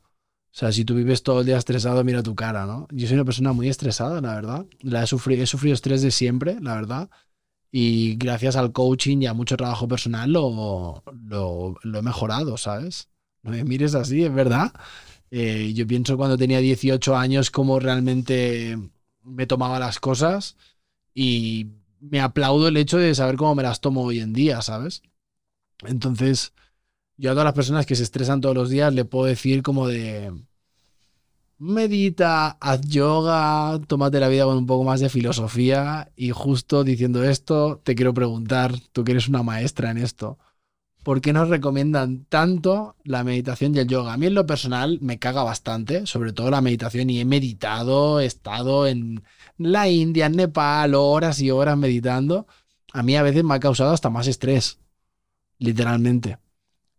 O 0.54 0.56
sea, 0.56 0.70
si 0.70 0.84
tú 0.84 0.94
vives 0.94 1.24
todo 1.24 1.40
el 1.40 1.46
día 1.46 1.58
estresado, 1.58 2.04
mira 2.04 2.22
tu 2.22 2.36
cara, 2.36 2.64
¿no? 2.64 2.86
Yo 2.92 3.08
soy 3.08 3.16
una 3.16 3.24
persona 3.24 3.52
muy 3.52 3.68
estresada, 3.68 4.20
la 4.20 4.36
verdad. 4.36 4.66
La 4.82 5.02
he, 5.02 5.06
sufrido, 5.08 5.42
he 5.42 5.46
sufrido 5.46 5.74
estrés 5.74 6.00
de 6.02 6.12
siempre, 6.12 6.60
la 6.60 6.76
verdad. 6.76 7.10
Y 7.72 8.14
gracias 8.16 8.54
al 8.54 8.72
coaching 8.72 9.18
y 9.22 9.26
a 9.26 9.34
mucho 9.34 9.56
trabajo 9.56 9.88
personal 9.88 10.32
lo, 10.32 11.02
lo 11.10 11.98
he 11.98 12.02
mejorado, 12.02 12.56
¿sabes? 12.56 13.08
No 13.42 13.50
me 13.50 13.64
mires 13.64 13.96
así, 13.96 14.22
es 14.22 14.32
verdad. 14.32 14.72
Eh, 15.36 15.72
yo 15.74 15.86
pienso 15.88 16.16
cuando 16.16 16.38
tenía 16.38 16.60
18 16.60 17.16
años 17.16 17.50
cómo 17.50 17.80
realmente 17.80 18.78
me 19.24 19.46
tomaba 19.48 19.80
las 19.80 19.98
cosas 19.98 20.56
y 21.12 21.72
me 21.98 22.20
aplaudo 22.20 22.68
el 22.68 22.76
hecho 22.76 22.98
de 22.98 23.14
saber 23.16 23.34
cómo 23.36 23.56
me 23.56 23.64
las 23.64 23.80
tomo 23.80 24.02
hoy 24.02 24.20
en 24.20 24.32
día, 24.32 24.62
¿sabes? 24.62 25.02
Entonces, 25.84 26.52
yo 27.16 27.30
a 27.30 27.34
todas 27.34 27.44
las 27.44 27.54
personas 27.54 27.86
que 27.86 27.96
se 27.96 28.02
estresan 28.02 28.40
todos 28.40 28.54
los 28.54 28.70
días 28.70 28.92
le 28.94 29.04
puedo 29.04 29.26
decir 29.26 29.62
como 29.62 29.88
de 29.88 30.32
medita, 31.58 32.50
haz 32.60 32.80
yoga, 32.82 33.80
tómate 33.86 34.20
la 34.20 34.28
vida 34.28 34.44
con 34.44 34.58
un 34.58 34.66
poco 34.66 34.84
más 34.84 35.00
de 35.00 35.08
filosofía 35.08 36.10
y 36.16 36.30
justo 36.30 36.84
diciendo 36.84 37.24
esto, 37.24 37.80
te 37.84 37.94
quiero 37.94 38.12
preguntar, 38.12 38.74
tú 38.92 39.04
que 39.04 39.12
eres 39.12 39.28
una 39.28 39.42
maestra 39.42 39.90
en 39.90 39.98
esto, 39.98 40.38
¿por 41.02 41.20
qué 41.20 41.32
nos 41.32 41.48
recomiendan 41.48 42.24
tanto 42.26 42.96
la 43.04 43.24
meditación 43.24 43.74
y 43.74 43.78
el 43.78 43.88
yoga? 43.88 44.12
A 44.14 44.16
mí 44.16 44.26
en 44.26 44.34
lo 44.34 44.46
personal 44.46 44.98
me 45.00 45.18
caga 45.18 45.44
bastante, 45.44 46.06
sobre 46.06 46.32
todo 46.32 46.50
la 46.50 46.60
meditación, 46.60 47.10
y 47.10 47.20
he 47.20 47.24
meditado, 47.24 48.20
he 48.20 48.26
estado 48.26 48.86
en 48.86 49.22
la 49.58 49.88
India, 49.88 50.26
en 50.26 50.36
Nepal, 50.36 50.94
horas 50.94 51.40
y 51.40 51.50
horas 51.50 51.78
meditando. 51.78 52.46
A 52.92 53.02
mí 53.02 53.16
a 53.16 53.22
veces 53.22 53.44
me 53.44 53.54
ha 53.54 53.60
causado 53.60 53.92
hasta 53.92 54.10
más 54.10 54.26
estrés, 54.26 54.78
literalmente. 55.58 56.38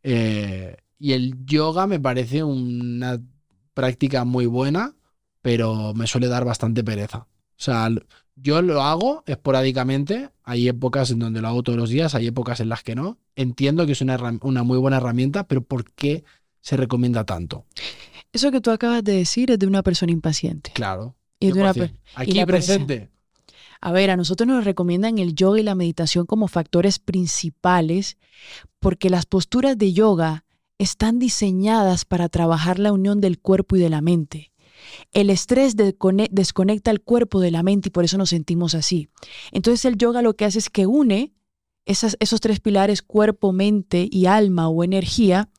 Eh, 0.08 0.78
y 1.00 1.14
el 1.14 1.46
yoga 1.46 1.88
me 1.88 2.00
parece 2.00 2.44
una 2.44 3.20
práctica 3.74 4.24
muy 4.24 4.46
buena, 4.46 4.96
pero 5.42 5.96
me 5.96 6.06
suele 6.06 6.28
dar 6.28 6.46
bastante 6.46 6.84
pereza. 6.84 7.28
O 7.28 7.28
sea, 7.58 7.90
yo 8.36 8.62
lo 8.62 8.84
hago 8.84 9.24
esporádicamente, 9.26 10.30
hay 10.44 10.68
épocas 10.68 11.10
en 11.10 11.20
donde 11.20 11.42
lo 11.42 11.48
hago 11.48 11.64
todos 11.64 11.80
los 11.80 11.90
días, 11.90 12.14
hay 12.14 12.28
épocas 12.28 12.60
en 12.60 12.70
las 12.70 12.84
que 12.84 12.94
no. 12.94 13.18
Entiendo 13.36 13.88
que 13.88 13.94
es 13.94 14.02
una, 14.02 14.18
muy 14.42 14.78
buena 14.78 14.98
herramienta, 14.98 15.48
pero 15.48 15.62
¿por 15.62 15.92
qué 15.94 16.24
se 16.62 16.78
recomienda 16.78 17.24
tanto? 17.24 17.66
Eso 18.32 18.52
que 18.52 18.62
tú 18.62 18.70
acabas 18.70 19.04
de 19.04 19.14
decir 19.14 19.50
es 19.50 19.58
de 19.58 19.66
una 19.66 19.82
persona 19.82 20.12
impaciente. 20.12 20.72
Claro. 20.74 21.16
Y 21.40 21.52
de 21.52 21.62
una 21.62 21.74
Aquí 22.16 22.46
presente. 22.46 23.10
A 23.86 23.92
ver, 23.92 24.10
a 24.10 24.18
nosotros 24.18 24.48
nos 24.48 24.66
recomiendan 24.66 25.20
el 25.20 25.36
yoga 25.36 25.60
y 25.60 25.64
la 25.64 25.76
meditación 25.76 26.26
como 26.26 26.48
factores 26.48 26.98
principales 26.98 28.18
porque 28.80 29.12
las 29.12 29.28
posturas 29.28 29.78
de 29.78 29.94
yoga 29.94 30.44
están 30.80 31.20
diseñadas 31.20 32.04
para 32.04 32.28
trabajar 32.28 32.80
la 32.80 32.92
unión 32.92 33.22
del 33.22 33.38
cuerpo 33.38 33.76
y 33.76 33.80
de 33.80 33.92
la 33.92 34.02
mente. 34.02 34.52
El 35.14 35.30
estrés 35.30 35.76
desconecta 35.76 36.90
el 36.90 37.02
cuerpo 37.02 37.40
de 37.40 37.52
la 37.52 37.62
mente 37.62 37.90
y 37.90 37.92
por 37.92 38.04
eso 38.04 38.18
nos 38.18 38.32
sentimos 38.32 38.74
así. 38.74 39.08
Entonces 39.52 39.86
el 39.86 39.98
yoga 39.98 40.24
lo 40.24 40.36
que 40.36 40.46
hace 40.46 40.58
es 40.58 40.72
que 40.72 40.88
une 40.88 41.36
esos 41.86 42.42
tres 42.42 42.60
pilares, 42.60 43.04
cuerpo, 43.04 43.54
mente 43.54 44.10
y 44.10 44.26
alma 44.26 44.68
o 44.68 44.84
energía, 44.84 45.50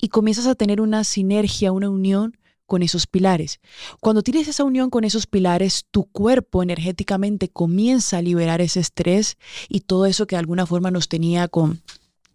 y 0.00 0.08
comienzas 0.08 0.46
a 0.46 0.54
tener 0.54 0.80
una 0.80 1.04
sinergia, 1.04 1.72
una 1.72 1.90
unión 1.90 2.38
con 2.66 2.82
esos 2.82 3.06
pilares. 3.06 3.60
Cuando 4.00 4.22
tienes 4.22 4.48
esa 4.48 4.64
unión 4.64 4.90
con 4.90 5.04
esos 5.04 5.26
pilares, 5.26 5.86
tu 5.90 6.04
cuerpo 6.04 6.62
energéticamente 6.62 7.48
comienza 7.48 8.18
a 8.18 8.22
liberar 8.22 8.60
ese 8.60 8.80
estrés 8.80 9.36
y 9.68 9.80
todo 9.80 10.06
eso 10.06 10.26
que 10.26 10.36
de 10.36 10.40
alguna 10.40 10.66
forma 10.66 10.90
nos 10.90 11.08
tenía 11.08 11.48
con 11.48 11.82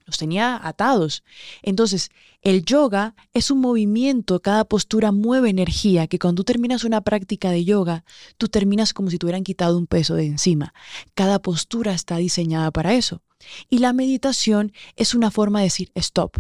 los 0.06 0.18
tenía 0.18 0.60
atados. 0.62 1.24
Entonces, 1.62 2.10
el 2.42 2.66
yoga 2.66 3.16
es 3.34 3.50
un 3.52 3.62
movimiento, 3.62 4.42
cada 4.42 4.66
postura 4.66 5.12
mueve 5.12 5.50
energía, 5.50 6.08
que 6.08 6.20
cuando 6.20 6.42
tú 6.42 6.46
terminas 6.46 6.84
una 6.84 7.02
práctica 7.02 7.50
de 7.52 7.64
yoga, 7.64 8.04
tú 8.38 8.48
terminas 8.48 8.94
como 8.94 9.10
si 9.10 9.18
te 9.18 9.26
hubieran 9.26 9.44
quitado 9.44 9.78
un 9.78 9.88
peso 9.88 10.16
de 10.16 10.26
encima. 10.26 10.74
Cada 11.14 11.40
postura 11.40 11.94
está 11.94 12.18
diseñada 12.18 12.72
para 12.72 12.94
eso. 12.94 13.22
Y 13.70 13.80
la 13.80 13.94
meditación 13.94 14.74
es 14.96 15.16
una 15.16 15.32
forma 15.32 15.60
de 15.60 15.66
decir, 15.66 15.92
stop. 15.96 16.38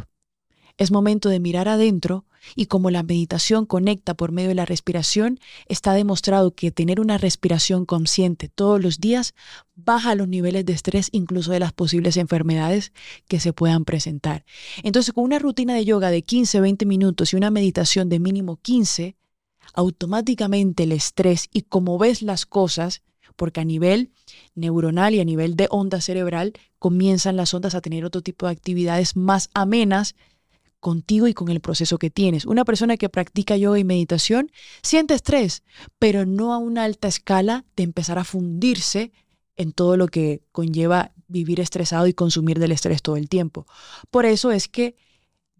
Es 0.78 0.92
momento 0.92 1.30
de 1.30 1.40
mirar 1.40 1.68
adentro 1.68 2.26
y 2.56 2.66
como 2.66 2.90
la 2.90 3.04
meditación 3.04 3.66
conecta 3.66 4.16
por 4.16 4.32
medio 4.32 4.50
de 4.50 4.56
la 4.56 4.66
respiración, 4.66 5.40
está 5.68 5.94
demostrado 5.94 6.56
que 6.56 6.72
tener 6.72 7.00
una 7.00 7.18
respiración 7.18 7.86
consciente 7.86 8.50
todos 8.50 8.82
los 8.82 9.00
días 9.00 9.34
baja 9.76 10.16
los 10.16 10.28
niveles 10.28 10.66
de 10.66 10.74
estrés, 10.74 11.10
incluso 11.12 11.52
de 11.52 11.60
las 11.60 11.74
posibles 11.74 12.18
enfermedades 12.18 12.92
que 13.28 13.40
se 13.40 13.54
puedan 13.54 13.86
presentar. 13.86 14.46
Entonces, 14.84 15.14
con 15.14 15.24
una 15.24 15.40
rutina 15.40 15.74
de 15.74 15.86
yoga 15.86 16.12
de 16.12 16.24
15, 16.24 16.62
20 16.62 16.86
minutos 16.86 17.34
y 17.34 17.36
una 17.36 17.52
meditación 17.52 18.10
de 18.10 18.20
mínimo 18.20 18.58
15, 18.58 19.16
automáticamente 19.74 20.84
el 20.84 20.92
estrés 20.92 21.48
y 21.52 21.62
cómo 21.62 21.98
ves 21.98 22.22
las 22.22 22.46
cosas, 22.46 23.02
porque 23.36 23.62
a 23.62 23.66
nivel 23.66 24.12
neuronal 24.56 25.16
y 25.16 25.20
a 25.20 25.26
nivel 25.26 25.56
de 25.56 25.68
onda 25.70 26.02
cerebral 26.02 26.54
comienzan 26.80 27.38
las 27.38 27.54
ondas 27.54 27.76
a 27.76 27.82
tener 27.82 28.06
otro 28.06 28.22
tipo 28.22 28.46
de 28.46 28.52
actividades 28.52 29.16
más 29.16 29.50
amenas 29.54 30.16
contigo 30.82 31.30
y 31.30 31.34
con 31.34 31.48
el 31.48 31.62
proceso 31.62 31.98
que 31.98 32.10
tienes. 32.10 32.46
Una 32.46 32.66
persona 32.66 32.98
que 32.98 33.08
practica 33.08 33.56
yoga 33.56 33.80
y 33.80 33.86
meditación 33.86 34.52
siente 34.82 35.14
estrés, 35.14 35.64
pero 36.00 36.26
no 36.26 36.54
a 36.54 36.58
una 36.58 36.84
alta 36.84 37.08
escala 37.08 37.64
de 37.78 37.84
empezar 37.84 38.20
a 38.20 38.26
fundirse 38.26 39.14
en 39.56 39.72
todo 39.72 39.96
lo 39.96 40.08
que 40.08 40.42
conlleva 40.52 41.14
vivir 41.28 41.62
estresado 41.62 42.08
y 42.08 42.14
consumir 42.14 42.60
del 42.60 42.74
estrés 42.74 43.02
todo 43.02 43.16
el 43.16 43.30
tiempo. 43.30 43.66
Por 44.10 44.26
eso 44.26 44.52
es 44.52 44.68
que 44.68 44.96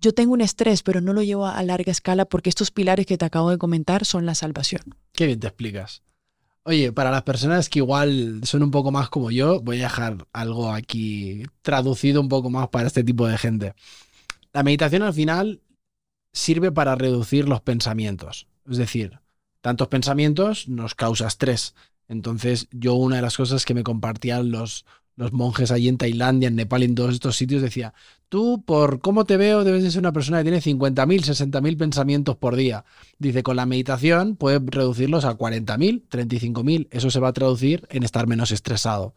yo 0.02 0.14
tengo 0.14 0.34
un 0.34 0.42
estrés, 0.42 0.82
pero 0.82 1.00
no 1.00 1.14
lo 1.14 1.22
llevo 1.22 1.46
a 1.46 1.62
larga 1.64 1.92
escala 1.92 2.26
porque 2.26 2.50
estos 2.50 2.72
pilares 2.72 3.06
que 3.06 3.18
te 3.18 3.26
acabo 3.26 3.52
de 3.52 3.60
comentar 3.60 4.04
son 4.06 4.26
la 4.26 4.36
salvación. 4.36 4.82
Qué 5.14 5.28
bien 5.28 5.40
te 5.40 5.48
explicas. 5.48 6.02
Oye, 6.64 6.92
para 6.92 7.12
las 7.12 7.24
personas 7.24 7.70
que 7.70 7.80
igual 7.80 8.42
son 8.44 8.64
un 8.64 8.72
poco 8.72 8.92
más 8.92 9.10
como 9.10 9.32
yo, 9.32 9.62
voy 9.62 9.80
a 9.80 9.84
dejar 9.84 10.28
algo 10.34 10.72
aquí 10.72 11.44
traducido 11.62 12.22
un 12.22 12.30
poco 12.30 12.50
más 12.50 12.70
para 12.70 12.88
este 12.88 13.04
tipo 13.04 13.28
de 13.28 13.38
gente. 13.38 13.74
La 14.54 14.64
meditación 14.64 15.04
al 15.04 15.14
final 15.14 15.62
sirve 16.34 16.72
para 16.72 16.96
reducir 16.96 17.48
los 17.48 17.62
pensamientos. 17.62 18.48
Es 18.70 18.78
decir, 18.78 19.20
tantos 19.62 19.88
pensamientos 19.88 20.68
nos 20.68 20.96
causa 20.96 21.28
estrés. 21.28 21.76
Entonces, 22.08 22.68
yo 22.72 22.96
una 22.96 23.18
de 23.18 23.22
las 23.22 23.38
cosas 23.38 23.66
que 23.66 23.74
me 23.74 23.84
compartían 23.84 24.52
los, 24.52 24.86
los 25.16 25.32
monjes 25.32 25.72
allí 25.72 25.88
en 25.88 25.98
Tailandia, 25.98 26.48
en 26.48 26.56
Nepal, 26.56 26.84
en 26.84 26.96
todos 26.96 27.14
estos 27.14 27.38
sitios, 27.38 27.62
decía, 27.62 27.94
tú 28.28 28.64
por 28.66 29.00
cómo 29.00 29.26
te 29.26 29.38
veo 29.38 29.64
debes 29.64 29.84
de 29.84 29.92
ser 29.92 30.00
una 30.00 30.12
persona 30.12 30.40
que 30.40 30.52
tiene 30.52 30.62
50.000, 30.62 31.52
60.000 31.52 31.78
pensamientos 31.78 32.36
por 32.36 32.56
día. 32.56 32.84
Dice, 33.18 33.44
con 33.44 33.56
la 33.56 33.66
meditación 33.66 34.36
puedes 34.36 34.62
reducirlos 34.66 35.24
a 35.24 35.38
40.000, 35.38 36.08
35.000. 36.10 36.88
Eso 36.92 37.10
se 37.10 37.20
va 37.20 37.30
a 37.30 37.34
traducir 37.34 37.88
en 37.90 38.04
estar 38.04 38.28
menos 38.28 38.52
estresado. 38.52 39.16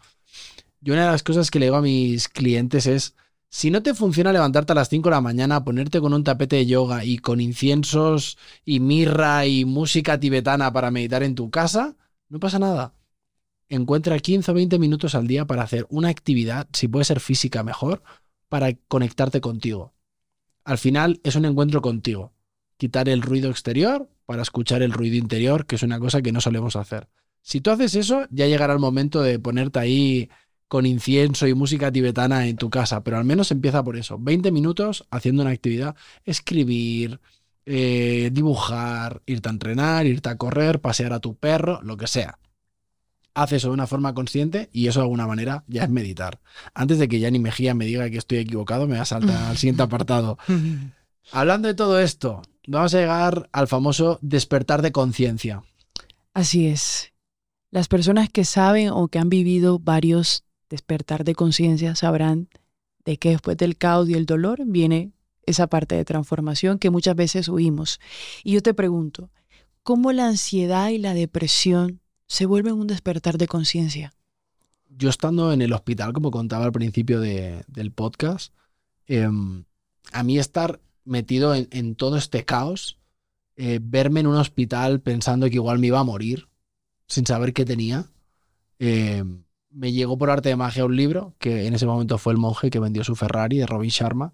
Yo 0.81 0.93
una 0.93 1.07
de 1.07 1.13
las 1.13 1.23
cosas 1.23 1.51
que 1.51 1.59
le 1.59 1.67
digo 1.67 1.77
a 1.77 1.83
mis 1.83 2.29
clientes 2.29 2.87
es, 2.87 3.15
si 3.55 3.71
no 3.71 3.83
te 3.83 3.95
funciona 3.95 4.33
levantarte 4.33 4.73
a 4.73 4.75
las 4.75 4.89
5 4.89 5.09
de 5.09 5.15
la 5.15 5.21
mañana, 5.21 5.65
ponerte 5.65 6.01
con 6.01 6.13
un 6.13 6.25
tapete 6.25 6.57
de 6.57 6.67
yoga 6.67 7.05
y 7.05 7.19
con 7.19 7.41
inciensos 7.41 8.37
y 8.65 8.81
mirra 8.81 9.47
y 9.47 9.65
música 9.65 10.19
tibetana 10.19 10.73
para 10.73 10.91
meditar 10.91 11.23
en 11.23 11.37
tu 11.37 11.51
casa, 11.51 11.97
no 12.29 12.41
pasa 12.41 12.59
nada 12.59 12.95
encuentra 13.69 14.19
15 14.19 14.51
o 14.51 14.55
20 14.55 14.79
minutos 14.79 15.15
al 15.15 15.27
día 15.27 15.47
para 15.47 15.63
hacer 15.63 15.87
una 15.89 16.09
actividad, 16.09 16.69
si 16.73 16.89
puede 16.89 17.05
ser 17.05 17.21
física 17.21 17.63
mejor, 17.63 18.03
para 18.49 18.73
conectarte 18.89 19.41
contigo. 19.41 19.95
Al 20.65 20.79
final 20.79 21.21
es 21.25 21.37
un 21.37 21.45
encuentro 21.45 21.83
contigo. 21.83 22.33
Quitar 22.77 23.09
el 23.09 23.23
ruido 23.23 23.51
exterior 23.51 24.09
para 24.27 24.43
escuchar 24.43 24.83
el 24.83 24.93
ruido 24.93 25.17
interior, 25.17 25.67
que 25.67 25.77
es 25.77 25.83
una 25.83 25.99
cosa 25.99 26.23
que 26.23 26.33
no 26.33 26.41
solemos 26.41 26.77
hacer. 26.77 27.09
Si 27.43 27.61
tú 27.61 27.71
haces 27.71 27.95
eso, 27.95 28.27
ya 28.31 28.47
llegará 28.47 28.73
el 28.73 28.79
momento 28.79 29.23
de 29.23 29.39
ponerte 29.39 29.79
ahí 29.79 30.31
con 30.75 30.87
incienso 30.87 31.47
y 31.47 31.55
música 31.55 31.93
tibetana 31.93 32.49
en 32.49 32.57
tu 32.57 32.69
casa, 32.69 33.05
pero 33.05 33.17
al 33.17 33.25
menos 33.25 33.53
empieza 33.53 33.85
por 33.85 33.97
eso. 33.97 34.19
20 34.19 34.51
minutos 34.51 35.07
haciendo 35.09 35.43
una 35.43 35.53
actividad, 35.53 35.95
escribir, 36.25 37.21
eh, 37.65 38.31
dibujar, 38.33 39.23
irte 39.25 39.49
a 39.49 39.53
entrenar, 39.53 40.05
irte 40.05 40.31
a 40.31 40.37
correr, 40.37 40.81
pasear 40.81 41.13
a 41.13 41.21
tu 41.21 41.37
perro, 41.37 41.81
lo 41.83 41.97
que 41.97 42.09
sea 42.09 42.41
haz 43.35 43.53
eso 43.53 43.69
de 43.69 43.75
una 43.75 43.87
forma 43.87 44.15
consciente 44.15 44.69
y 44.73 44.89
eso 44.89 44.99
de 44.99 45.05
alguna 45.05 45.29
manera 45.29 45.63
ya 45.69 45.85
es 45.85 45.91
meditar. 45.91 46.41
Antes 46.73 46.99
de 46.99 47.07
que 47.07 47.21
Yanni 47.21 47.39
Mejía 47.39 47.75
me 47.75 47.85
diga 47.85 48.11
que 48.11 48.19
estoy 48.19 48.39
equivocado, 48.39 48.89
me 48.89 48.97
va 48.97 49.03
a 49.03 49.07
saltar 49.07 49.51
al 49.51 49.57
siguiente 49.57 49.83
apartado. 49.85 50.39
Hablando 51.31 51.69
de 51.69 51.75
todo 51.75 52.01
esto, 52.01 52.43
vamos 52.67 52.95
a 52.95 52.99
llegar 52.99 53.49
al 53.53 53.69
famoso 53.69 54.19
despertar 54.23 54.83
de 54.83 54.91
conciencia. 54.91 55.63
Así 56.33 56.67
es. 56.67 57.13
Las 57.71 57.87
personas 57.87 58.29
que 58.29 58.45
saben 58.45 58.91
o 58.91 59.07
que 59.07 59.21
han 59.21 59.29
vivido 59.29 59.79
varios 59.79 60.45
despertar 60.69 61.25
de 61.25 61.35
conciencia 61.35 61.95
sabrán 61.95 62.49
de 63.05 63.19
que 63.19 63.31
después 63.31 63.57
del 63.57 63.77
caos 63.77 64.09
y 64.09 64.15
el 64.15 64.27
dolor 64.27 64.63
viene 64.65 65.13
esa 65.47 65.67
parte 65.67 65.95
de 65.95 66.05
transformación 66.05 66.79
que 66.79 66.91
muchas 66.91 67.17
veces 67.17 67.49
huimos. 67.49 68.01
Y 68.43 68.53
yo 68.53 68.63
te 68.63 68.75
pregunto, 68.75 69.31
¿cómo 69.83 70.13
la 70.13 70.27
ansiedad 70.27 70.89
y 70.89 70.99
la 70.99 71.13
depresión 71.13 72.01
se 72.27 72.47
vuelve 72.47 72.73
un 72.73 72.87
despertar 72.87 73.39
de 73.39 73.47
conciencia. 73.47 74.13
Yo 74.89 75.09
estando 75.09 75.53
en 75.53 75.63
el 75.63 75.73
hospital, 75.73 76.13
como 76.13 76.31
contaba 76.31 76.65
al 76.65 76.73
principio 76.73 77.21
del 77.21 77.93
podcast, 77.93 78.53
em, 79.07 79.65
a 80.13 80.23
mí 80.23 80.39
estar 80.39 80.81
metido 81.05 81.55
en, 81.55 81.95
todo 81.95 82.17
este 82.17 82.45
caos, 82.45 82.99
eh, 83.57 83.79
verme 83.83 84.21
en 84.21 84.27
un 84.27 84.37
hospital 84.37 85.01
pensando 85.01 85.49
que 85.49 85.55
igual 85.55 85.79
me 85.79 85.89
iba 85.89 86.01
a 86.01 86.05
morir, 86.05 86.49
sin 87.07 87.27
saber 87.27 87.53
qué 87.53 87.65
tenía, 87.65 88.07
em, 88.79 89.44
me 89.75 89.93
llegó 89.93 90.17
por 90.17 90.31
arte 90.31 90.49
de 90.49 90.57
magia 90.57 90.85
un 90.85 90.97
libro, 90.97 91.35
que 91.39 91.67
en 91.67 91.75
ese 91.75 91.87
momento 91.87 92.17
fue 92.19 92.33
El 92.33 92.39
monje 92.39 92.71
que 92.71 92.79
vendió 92.79 93.05
su 93.05 93.17
Ferrari, 93.17 93.59
de 93.59 93.67
Robin 93.67 93.91
Sharma, 93.91 94.33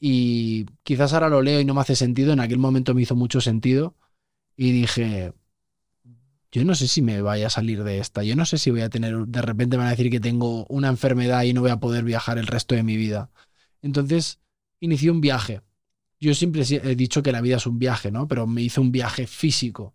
y 0.00 0.66
quizás 0.82 1.12
ahora 1.12 1.28
lo 1.28 1.42
leo 1.42 1.60
y 1.60 1.64
no 1.64 1.74
me 1.74 1.82
hace 1.82 1.94
sentido, 1.94 2.32
en 2.32 2.40
aquel 2.40 2.58
momento 2.58 2.94
me 2.94 3.02
hizo 3.02 3.14
mucho 3.14 3.40
sentido, 3.40 3.94
y 4.56 4.72
dije, 4.72 5.32
yo 6.52 6.64
no 6.64 6.74
sé 6.74 6.88
si 6.88 7.02
me 7.02 7.20
vaya 7.20 7.46
a 7.46 7.50
salir 7.50 7.84
de 7.84 7.98
esta, 7.98 8.24
yo 8.24 8.34
no 8.34 8.44
sé 8.46 8.58
si 8.58 8.70
voy 8.70 8.80
a 8.80 8.88
tener, 8.88 9.26
de 9.26 9.42
repente 9.42 9.76
me 9.76 9.84
van 9.84 9.88
a 9.88 9.96
decir 9.96 10.10
que 10.10 10.20
tengo 10.20 10.66
una 10.66 10.88
enfermedad 10.88 11.42
y 11.42 11.52
no 11.52 11.60
voy 11.60 11.70
a 11.70 11.80
poder 11.80 12.04
viajar 12.04 12.38
el 12.38 12.46
resto 12.46 12.74
de 12.74 12.82
mi 12.82 12.96
vida. 12.96 13.30
Entonces, 13.82 14.40
inicié 14.80 15.10
un 15.10 15.20
viaje. 15.20 15.60
Yo 16.18 16.34
siempre 16.34 16.62
he 16.62 16.96
dicho 16.96 17.22
que 17.22 17.32
la 17.32 17.40
vida 17.40 17.56
es 17.56 17.66
un 17.66 17.78
viaje, 17.78 18.10
¿no? 18.10 18.28
Pero 18.28 18.46
me 18.46 18.62
hice 18.62 18.80
un 18.80 18.92
viaje 18.92 19.26
físico. 19.26 19.94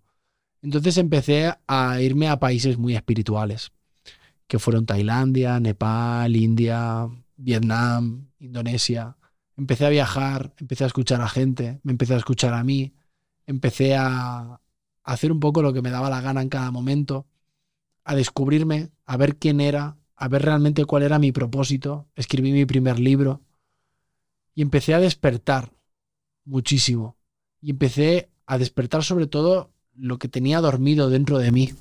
Entonces 0.61 0.97
empecé 0.97 1.53
a 1.67 2.01
irme 2.01 2.27
a 2.27 2.39
países 2.39 2.77
muy 2.77 2.95
espirituales, 2.95 3.71
que 4.47 4.59
fueron 4.59 4.85
Tailandia, 4.85 5.59
Nepal, 5.59 6.35
India, 6.35 7.07
Vietnam, 7.37 8.29
Indonesia. 8.39 9.17
Empecé 9.57 9.85
a 9.85 9.89
viajar, 9.89 10.53
empecé 10.59 10.83
a 10.83 10.87
escuchar 10.87 11.21
a 11.21 11.29
gente, 11.29 11.79
me 11.83 11.91
empecé 11.91 12.13
a 12.13 12.17
escuchar 12.17 12.53
a 12.53 12.63
mí, 12.63 12.93
empecé 13.45 13.95
a, 13.95 14.59
hacer 15.05 15.31
un 15.31 15.39
poco 15.39 15.61
lo 15.61 15.71
que 15.71 15.81
me 15.81 15.91
daba 15.91 16.09
la 16.09 16.21
gana 16.21 16.41
en 16.41 16.49
cada 16.49 16.71
momento, 16.71 17.27
a 18.03 18.15
descubrirme, 18.15 18.91
a 19.05 19.17
ver 19.17 19.37
quién 19.37 19.61
era, 19.61 19.97
a 20.15 20.27
ver 20.27 20.43
realmente 20.43 20.85
cuál 20.85 21.03
era 21.03 21.19
mi 21.19 21.31
propósito. 21.31 22.07
Escribí 22.15 22.51
mi 22.51 22.65
primer 22.65 22.99
libro 22.99 23.41
y 24.53 24.61
empecé 24.61 24.93
a 24.93 24.99
despertar 24.99 25.71
muchísimo. 26.43 27.17
Y 27.61 27.71
empecé 27.71 28.29
a 28.45 28.57
despertar 28.57 29.03
sobre 29.03 29.27
todo 29.27 29.71
lo 29.93 30.17
que 30.19 30.27
tenía 30.27 30.61
dormido 30.61 31.09
dentro 31.09 31.37
de 31.37 31.51
mí. 31.51 31.73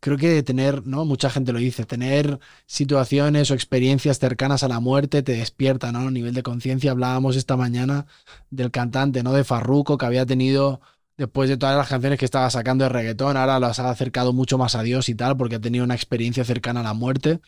Creo 0.00 0.16
que 0.16 0.42
tener, 0.42 0.86
¿no? 0.86 1.04
Mucha 1.04 1.28
gente 1.30 1.52
lo 1.52 1.58
dice, 1.58 1.84
tener 1.84 2.40
situaciones 2.66 3.50
o 3.50 3.54
experiencias 3.54 4.18
cercanas 4.18 4.62
a 4.62 4.68
la 4.68 4.80
muerte 4.80 5.22
te 5.22 5.32
despierta, 5.32 5.92
¿no? 5.92 6.08
A 6.08 6.10
nivel 6.10 6.32
de 6.34 6.42
conciencia 6.42 6.90
hablábamos 6.92 7.36
esta 7.36 7.56
mañana 7.56 8.06
del 8.50 8.70
cantante, 8.70 9.22
¿no? 9.22 9.32
De 9.34 9.44
Farruco 9.44 9.98
que 9.98 10.06
había 10.06 10.24
tenido 10.24 10.80
después 11.20 11.50
de 11.50 11.58
todas 11.58 11.76
las 11.76 11.88
canciones 11.88 12.18
que 12.18 12.24
estaba 12.24 12.48
sacando 12.48 12.84
de 12.84 12.88
reggaetón, 12.88 13.36
ahora 13.36 13.60
las 13.60 13.78
ha 13.78 13.90
acercado 13.90 14.32
mucho 14.32 14.56
más 14.56 14.74
a 14.74 14.82
Dios 14.82 15.10
y 15.10 15.14
tal, 15.14 15.36
porque 15.36 15.56
ha 15.56 15.60
tenido 15.60 15.84
una 15.84 15.94
experiencia 15.94 16.44
cercana 16.44 16.80
a 16.80 16.82
la 16.82 16.94
muerte. 16.94 17.40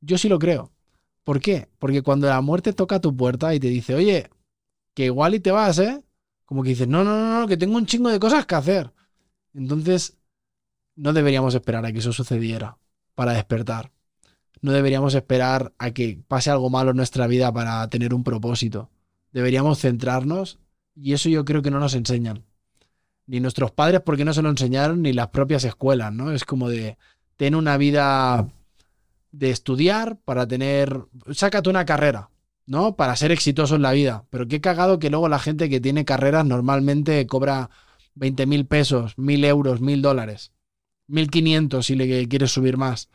Yo 0.00 0.18
sí 0.18 0.28
lo 0.28 0.38
creo. 0.38 0.70
¿Por 1.24 1.40
qué? 1.40 1.68
Porque 1.80 2.02
cuando 2.02 2.28
la 2.28 2.40
muerte 2.40 2.72
toca 2.72 3.00
tu 3.00 3.16
puerta 3.16 3.54
y 3.54 3.60
te 3.60 3.68
dice, 3.68 3.94
oye, 3.96 4.30
que 4.94 5.06
igual 5.06 5.34
y 5.34 5.40
te 5.40 5.50
vas, 5.50 5.78
¿eh? 5.80 6.02
Como 6.44 6.62
que 6.62 6.70
dices, 6.70 6.88
no, 6.88 7.04
no, 7.04 7.18
no, 7.18 7.40
no, 7.40 7.48
que 7.48 7.56
tengo 7.56 7.76
un 7.76 7.86
chingo 7.86 8.08
de 8.08 8.20
cosas 8.20 8.46
que 8.46 8.54
hacer. 8.54 8.92
Entonces, 9.54 10.16
no 10.96 11.12
deberíamos 11.12 11.54
esperar 11.54 11.84
a 11.86 11.92
que 11.92 11.98
eso 11.98 12.12
sucediera 12.12 12.78
para 13.14 13.32
despertar. 13.32 13.92
No 14.60 14.72
deberíamos 14.72 15.14
esperar 15.14 15.72
a 15.78 15.90
que 15.90 16.20
pase 16.28 16.50
algo 16.50 16.70
malo 16.70 16.90
en 16.90 16.96
nuestra 16.96 17.26
vida 17.26 17.52
para 17.52 17.88
tener 17.88 18.14
un 18.14 18.24
propósito. 18.24 18.90
Deberíamos 19.32 19.80
centrarnos 19.80 20.58
y 20.94 21.14
eso 21.14 21.28
yo 21.28 21.44
creo 21.44 21.62
que 21.62 21.70
no 21.70 21.80
nos 21.80 21.94
enseñan 21.94 22.44
ni 23.26 23.40
nuestros 23.40 23.70
padres 23.70 24.02
porque 24.04 24.24
no 24.24 24.34
se 24.34 24.42
lo 24.42 24.50
enseñaron, 24.50 25.02
ni 25.02 25.12
las 25.12 25.28
propias 25.28 25.64
escuelas, 25.64 26.12
¿no? 26.12 26.32
Es 26.32 26.44
como 26.44 26.68
de 26.68 26.98
tener 27.36 27.56
una 27.56 27.76
vida 27.76 28.46
de 29.30 29.50
estudiar 29.50 30.18
para 30.24 30.46
tener, 30.46 31.00
sácate 31.30 31.70
una 31.70 31.86
carrera, 31.86 32.30
¿no? 32.66 32.96
Para 32.96 33.16
ser 33.16 33.32
exitoso 33.32 33.76
en 33.76 33.82
la 33.82 33.92
vida. 33.92 34.24
Pero 34.30 34.46
qué 34.46 34.60
cagado 34.60 34.98
que 34.98 35.10
luego 35.10 35.28
la 35.28 35.38
gente 35.38 35.70
que 35.70 35.80
tiene 35.80 36.04
carreras 36.04 36.44
normalmente 36.44 37.26
cobra 37.26 37.70
20 38.14 38.46
mil 38.46 38.66
pesos, 38.66 39.16
mil 39.16 39.44
euros, 39.44 39.80
mil 39.80 40.02
dólares, 40.02 40.52
1500 41.08 41.84
si 41.84 41.94
le 41.94 42.28
quieres 42.28 42.52
subir 42.52 42.76
más. 42.76 43.08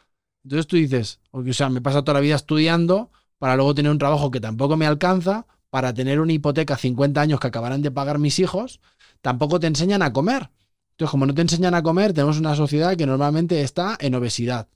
Entonces 0.44 0.68
tú 0.68 0.76
dices, 0.76 1.20
o 1.32 1.44
sea, 1.54 1.70
me 1.70 1.82
pasa 1.82 2.04
toda 2.04 2.16
la 2.16 2.22
vida 2.22 2.36
estudiando 2.36 3.12
para 3.38 3.56
luego 3.56 3.76
tener 3.76 3.92
un 3.92 3.98
trabajo 3.98 4.32
que 4.32 4.40
tampoco 4.40 4.78
me 4.78 4.86
alcanza, 4.86 5.46
para 5.70 5.94
tener 5.94 6.20
una 6.20 6.34
hipoteca 6.34 6.78
50 6.78 7.20
años 7.20 7.40
que 7.40 7.48
acabarán 7.48 7.82
de 7.82 7.92
pagar 7.92 8.20
mis 8.20 8.40
hijos 8.40 8.80
tampoco 9.22 9.60
te 9.60 9.68
enseñan 9.68 10.02
a 10.02 10.14
comer. 10.14 10.50
Entonces, 10.92 11.12
como 11.12 11.26
no 11.26 11.34
te 11.34 11.42
enseñan 11.42 11.76
a 11.76 11.84
comer, 11.84 12.14
tenemos 12.14 12.40
una 12.40 12.56
sociedad 12.56 12.96
que 12.96 13.06
normalmente 13.06 13.62
está 13.62 13.98
en 14.00 14.16
obesidad. 14.16 14.68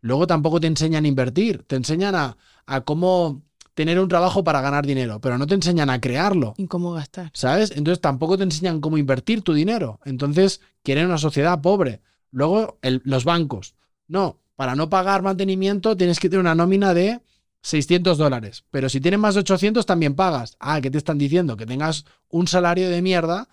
Luego 0.00 0.26
tampoco 0.26 0.60
te 0.60 0.66
enseñan 0.66 1.04
a 1.04 1.08
invertir, 1.08 1.64
te 1.64 1.76
enseñan 1.76 2.14
a, 2.14 2.36
cómo 2.84 3.42
tener 3.74 4.00
un 4.00 4.08
trabajo 4.08 4.44
para 4.44 4.60
ganar 4.60 4.86
dinero, 4.86 5.20
pero 5.20 5.36
no 5.36 5.46
te 5.46 5.54
enseñan 5.54 5.90
a 5.90 6.00
crearlo. 6.00 6.54
Y 6.56 6.66
cómo 6.66 6.92
gastar. 6.92 7.30
¿Sabes? 7.34 7.72
Entonces 7.72 8.00
tampoco 8.00 8.38
te 8.38 8.44
enseñan 8.44 8.80
cómo 8.80 8.96
invertir 8.96 9.42
tu 9.42 9.52
dinero. 9.52 10.00
Entonces 10.04 10.60
quieren 10.82 11.06
una 11.06 11.18
sociedad 11.18 11.60
pobre. 11.60 12.00
Luego 12.30 12.78
los 12.82 13.24
bancos. 13.24 13.74
No, 14.08 14.38
para 14.56 14.74
no 14.74 14.88
pagar 14.88 15.22
mantenimiento 15.22 15.96
tienes 15.96 16.20
que 16.20 16.28
tener 16.28 16.40
una 16.40 16.54
nómina 16.54 16.94
de 16.94 17.20
600 17.62 18.18
dólares. 18.18 18.64
Pero 18.70 18.88
si 18.88 19.00
tienes 19.00 19.20
más 19.20 19.34
de 19.34 19.40
800 19.40 19.86
también 19.86 20.14
pagas. 20.14 20.56
Ah, 20.60 20.80
¿qué 20.80 20.90
te 20.90 20.98
están 20.98 21.18
diciendo? 21.18 21.56
Que 21.56 21.66
tengas 21.66 22.04
un 22.28 22.46
salario 22.46 22.88
de 22.88 23.02
mierda 23.02 23.48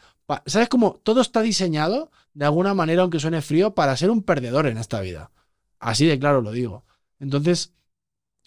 ¿Sabes 0.46 0.68
cómo 0.68 1.00
todo 1.04 1.22
está 1.22 1.42
diseñado 1.42 2.12
de 2.34 2.46
alguna 2.46 2.74
manera, 2.74 3.02
aunque 3.02 3.20
suene 3.20 3.42
frío, 3.42 3.74
para 3.74 3.96
ser 3.96 4.12
un 4.12 4.24
perdedor 4.24 4.68
en 4.68 4.78
esta 4.78 5.00
vida? 5.00 5.32
Así 5.80 6.06
de 6.06 6.20
claro 6.20 6.42
lo 6.42 6.52
digo. 6.52 6.84
Entonces, 7.20 7.74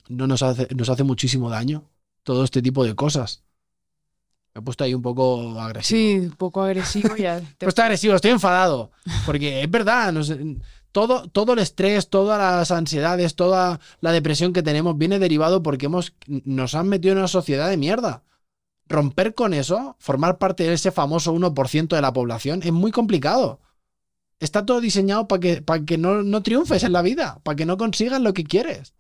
no 0.08 0.26
nos 0.26 0.42
hace, 0.42 0.68
nos 0.74 0.90
hace 0.90 1.04
muchísimo 1.04 1.48
daño 1.48 1.88
todo 2.22 2.44
este 2.44 2.60
tipo 2.60 2.84
de 2.84 2.94
cosas. 2.94 3.42
Me 4.60 4.62
he 4.62 4.64
puesto 4.64 4.84
ahí 4.84 4.94
un 4.94 5.02
poco 5.02 5.58
agresivo. 5.58 5.98
Sí, 5.98 6.18
un 6.26 6.36
poco 6.36 6.62
agresivo 6.62 7.16
ya. 7.16 7.40
Te... 7.58 7.66
Agresivo, 7.66 8.14
estoy 8.14 8.32
enfadado. 8.32 8.90
Porque 9.24 9.62
es 9.62 9.70
verdad, 9.70 10.14
todo, 10.92 11.28
todo 11.28 11.54
el 11.54 11.60
estrés, 11.60 12.10
todas 12.10 12.38
las 12.38 12.70
ansiedades, 12.70 13.34
toda 13.36 13.80
la 14.00 14.12
depresión 14.12 14.52
que 14.52 14.62
tenemos 14.62 14.98
viene 14.98 15.18
derivado 15.18 15.62
porque 15.62 15.86
hemos, 15.86 16.12
nos 16.26 16.74
han 16.74 16.88
metido 16.88 17.12
en 17.12 17.18
una 17.18 17.28
sociedad 17.28 17.70
de 17.70 17.76
mierda 17.76 18.22
romper 18.90 19.34
con 19.34 19.54
eso, 19.54 19.96
formar 20.00 20.36
parte 20.36 20.64
de 20.64 20.74
ese 20.74 20.90
famoso 20.90 21.32
1% 21.32 21.88
de 21.88 22.02
la 22.02 22.12
población, 22.12 22.60
es 22.62 22.72
muy 22.72 22.90
complicado. 22.90 23.60
Está 24.40 24.66
todo 24.66 24.80
diseñado 24.80 25.28
para 25.28 25.40
que, 25.40 25.62
para 25.62 25.84
que 25.84 25.96
no, 25.96 26.22
no, 26.22 26.42
triunfes 26.42 26.82
en 26.82 26.92
la 26.92 27.02
vida, 27.02 27.40
para 27.44 27.56
que 27.56 27.66
no 27.66 27.76
consigas 27.78 28.20
lo 28.20 28.34
que 28.34 28.44
quieres. 28.44 28.94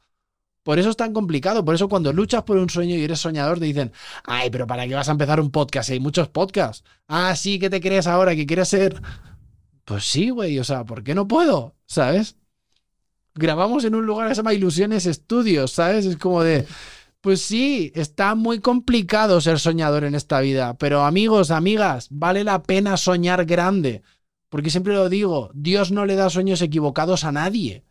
Por 0.62 0.78
eso 0.78 0.90
es 0.90 0.96
tan 0.96 1.12
complicado. 1.12 1.64
Por 1.64 1.74
eso 1.74 1.88
cuando 1.88 2.12
luchas 2.12 2.42
por 2.42 2.58
un 2.58 2.68
sueño 2.68 2.96
y 2.96 3.02
eres 3.02 3.20
soñador 3.20 3.58
te 3.58 3.64
dicen, 3.64 3.92
ay, 4.24 4.50
pero 4.50 4.66
¿para 4.66 4.86
qué 4.86 4.94
vas 4.94 5.08
a 5.08 5.12
empezar 5.12 5.40
un 5.40 5.50
podcast? 5.50 5.90
Hay 5.90 6.00
muchos 6.00 6.28
podcasts. 6.28 6.84
Ah, 7.08 7.34
sí, 7.34 7.58
¿qué 7.58 7.70
te 7.70 7.80
crees 7.80 8.06
ahora? 8.06 8.36
¿Que 8.36 8.46
quieres 8.46 8.68
ser? 8.68 9.00
Pues 9.84 10.04
sí, 10.04 10.30
güey. 10.30 10.58
O 10.58 10.64
sea, 10.64 10.84
¿por 10.84 11.02
qué 11.02 11.14
no 11.14 11.26
puedo? 11.26 11.74
¿Sabes? 11.86 12.36
Grabamos 13.34 13.84
en 13.84 13.94
un 13.94 14.06
lugar 14.06 14.28
que 14.28 14.34
se 14.34 14.40
llama 14.40 14.54
Ilusiones 14.54 15.06
Estudios, 15.06 15.72
¿sabes? 15.72 16.04
Es 16.04 16.16
como 16.16 16.42
de... 16.42 16.66
Pues 17.20 17.42
sí, 17.42 17.92
está 17.94 18.34
muy 18.34 18.60
complicado 18.60 19.42
ser 19.42 19.58
soñador 19.58 20.04
en 20.04 20.14
esta 20.14 20.40
vida, 20.40 20.78
pero 20.78 21.04
amigos, 21.04 21.50
amigas, 21.50 22.08
vale 22.10 22.44
la 22.44 22.62
pena 22.62 22.96
soñar 22.96 23.44
grande, 23.44 24.02
porque 24.48 24.70
siempre 24.70 24.94
lo 24.94 25.10
digo, 25.10 25.50
Dios 25.52 25.92
no 25.92 26.06
le 26.06 26.16
da 26.16 26.30
sueños 26.30 26.62
equivocados 26.62 27.24
a 27.24 27.32
nadie. 27.32 27.84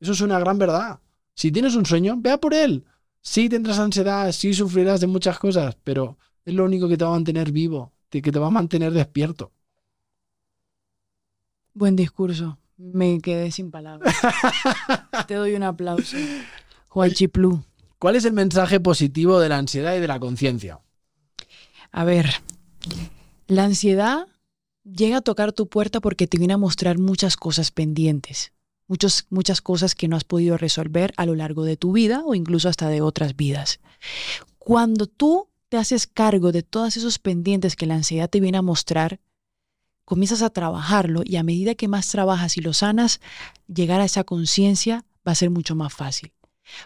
Eso 0.00 0.12
es 0.12 0.20
una 0.20 0.40
gran 0.40 0.58
verdad. 0.58 0.98
Si 1.34 1.50
tienes 1.50 1.74
un 1.74 1.86
sueño, 1.86 2.16
vea 2.18 2.38
por 2.38 2.54
él. 2.54 2.84
Sí 3.20 3.48
tendrás 3.48 3.78
ansiedad, 3.78 4.30
sí 4.32 4.52
sufrirás 4.52 5.00
de 5.00 5.06
muchas 5.06 5.38
cosas, 5.38 5.76
pero 5.84 6.18
es 6.44 6.54
lo 6.54 6.64
único 6.64 6.88
que 6.88 6.96
te 6.96 7.04
va 7.04 7.10
a 7.10 7.14
mantener 7.14 7.52
vivo, 7.52 7.92
que 8.10 8.20
te 8.20 8.38
va 8.38 8.48
a 8.48 8.50
mantener 8.50 8.92
despierto. 8.92 9.52
Buen 11.72 11.96
discurso. 11.96 12.58
Me 12.76 13.20
quedé 13.20 13.50
sin 13.50 13.70
palabras. 13.70 14.14
te 15.28 15.34
doy 15.34 15.54
un 15.54 15.62
aplauso. 15.62 16.16
Huachiplu. 16.92 17.62
¿Cuál 17.98 18.16
es 18.16 18.24
el 18.24 18.32
mensaje 18.32 18.80
positivo 18.80 19.38
de 19.38 19.48
la 19.48 19.58
ansiedad 19.58 19.94
y 19.94 20.00
de 20.00 20.08
la 20.08 20.18
conciencia? 20.18 20.80
A 21.92 22.04
ver, 22.04 22.42
la 23.46 23.64
ansiedad 23.64 24.26
llega 24.82 25.18
a 25.18 25.22
tocar 25.22 25.52
tu 25.52 25.68
puerta 25.68 26.00
porque 26.00 26.26
te 26.26 26.38
viene 26.38 26.54
a 26.54 26.58
mostrar 26.58 26.98
muchas 26.98 27.36
cosas 27.36 27.70
pendientes 27.70 28.52
muchas 29.30 29.60
cosas 29.60 29.94
que 29.94 30.08
no 30.08 30.16
has 30.16 30.24
podido 30.24 30.56
resolver 30.56 31.12
a 31.16 31.26
lo 31.26 31.34
largo 31.34 31.64
de 31.64 31.76
tu 31.76 31.92
vida 31.92 32.22
o 32.24 32.34
incluso 32.34 32.68
hasta 32.68 32.88
de 32.88 33.00
otras 33.00 33.36
vidas. 33.36 33.80
Cuando 34.58 35.06
tú 35.06 35.48
te 35.68 35.76
haces 35.76 36.06
cargo 36.06 36.52
de 36.52 36.62
todos 36.62 36.96
esos 36.96 37.18
pendientes 37.18 37.76
que 37.76 37.86
la 37.86 37.94
ansiedad 37.94 38.28
te 38.28 38.40
viene 38.40 38.58
a 38.58 38.62
mostrar, 38.62 39.20
comienzas 40.04 40.42
a 40.42 40.50
trabajarlo 40.50 41.22
y 41.24 41.36
a 41.36 41.42
medida 41.42 41.74
que 41.74 41.88
más 41.88 42.08
trabajas 42.08 42.56
y 42.56 42.60
lo 42.60 42.72
sanas, 42.74 43.20
llegar 43.66 44.00
a 44.00 44.04
esa 44.04 44.24
conciencia 44.24 45.04
va 45.26 45.32
a 45.32 45.36
ser 45.36 45.50
mucho 45.50 45.74
más 45.74 45.92
fácil. 45.92 46.32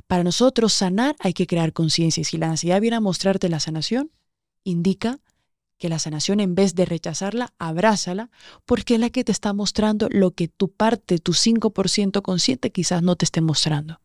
Para 0.06 0.24
nosotros 0.24 0.72
sanar 0.72 1.16
hay 1.20 1.32
que 1.32 1.46
crear 1.46 1.72
conciencia 1.72 2.20
y 2.20 2.24
si 2.24 2.38
la 2.38 2.50
ansiedad 2.50 2.80
viene 2.80 2.96
a 2.96 3.00
mostrarte 3.00 3.48
la 3.48 3.60
sanación, 3.60 4.10
indica 4.64 5.20
que 5.78 5.88
la 5.88 5.98
sanación 5.98 6.40
en 6.40 6.54
vez 6.54 6.74
de 6.74 6.86
rechazarla, 6.86 7.52
abrázala, 7.58 8.30
porque 8.64 8.94
es 8.94 9.00
la 9.00 9.10
que 9.10 9.24
te 9.24 9.32
está 9.32 9.52
mostrando 9.52 10.08
lo 10.10 10.30
que 10.32 10.48
tu 10.48 10.70
parte, 10.70 11.18
tu 11.18 11.32
5% 11.32 12.22
consciente 12.22 12.70
quizás 12.70 13.02
no 13.02 13.16
te 13.16 13.24
esté 13.24 13.40
mostrando. 13.40 14.00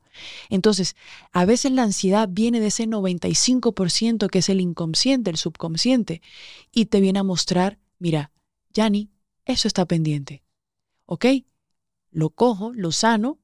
Entonces, 0.49 0.95
a 1.32 1.45
veces 1.45 1.72
la 1.72 1.84
ansiedad 1.84 2.28
viene 2.30 2.59
de 2.59 2.67
ese 2.67 2.86
95% 2.86 4.28
que 4.28 4.39
es 4.39 4.49
el 4.49 4.59
inconsciente, 4.59 5.30
el 5.30 5.38
subconsciente, 5.38 6.22
y 6.72 6.86
te 6.86 6.99
viene 6.99 7.19
a 7.19 7.24
mostrar, 7.24 7.80
mira, 7.99 8.32
Yanni, 8.74 9.09
eso 9.45 9.67
está 9.67 9.86
pendiente. 9.86 10.43
¿Ok? 11.05 11.26
Lo 12.11 12.30
cojo, 12.30 12.74
lo 12.74 12.91
sano 12.91 13.39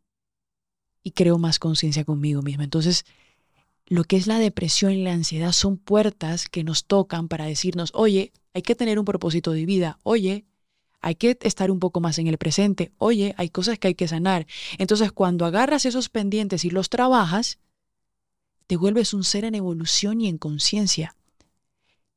y 1.01 1.11
creo 1.11 1.37
más 1.37 1.59
conciencia 1.59 2.03
conmigo 2.03 2.41
misma. 2.41 2.65
Entonces, 2.65 3.05
lo 3.87 4.03
que 4.03 4.17
es 4.17 4.27
la 4.27 4.37
depresión 4.37 4.91
y 4.91 5.03
la 5.03 5.13
ansiedad 5.13 5.53
son 5.53 5.77
puertas 5.77 6.49
que 6.49 6.63
nos 6.63 6.85
tocan 6.85 7.27
para 7.29 7.45
decirnos, 7.45 7.91
oye, 7.93 8.33
hay 8.53 8.61
que 8.61 8.75
tener 8.75 8.99
un 8.99 9.05
propósito 9.05 9.51
de 9.53 9.65
vida, 9.65 9.99
oye, 10.03 10.45
hay 10.99 11.15
que 11.15 11.37
estar 11.41 11.71
un 11.71 11.79
poco 11.79 12.01
más 12.01 12.19
en 12.19 12.27
el 12.27 12.37
presente, 12.37 12.91
oye, 12.97 13.33
hay 13.37 13.49
cosas 13.49 13.79
que 13.79 13.87
hay 13.87 13.95
que 13.95 14.07
sanar. 14.07 14.45
Entonces, 14.77 15.11
cuando 15.11 15.45
agarras 15.45 15.85
esos 15.85 16.09
pendientes 16.09 16.65
y 16.65 16.69
los 16.69 16.89
trabajas, 16.89 17.59
te 18.67 18.75
vuelves 18.75 19.13
un 19.13 19.23
ser 19.23 19.45
en 19.45 19.55
evolución 19.55 20.19
y 20.19 20.27
en 20.27 20.37
conciencia. 20.37 21.15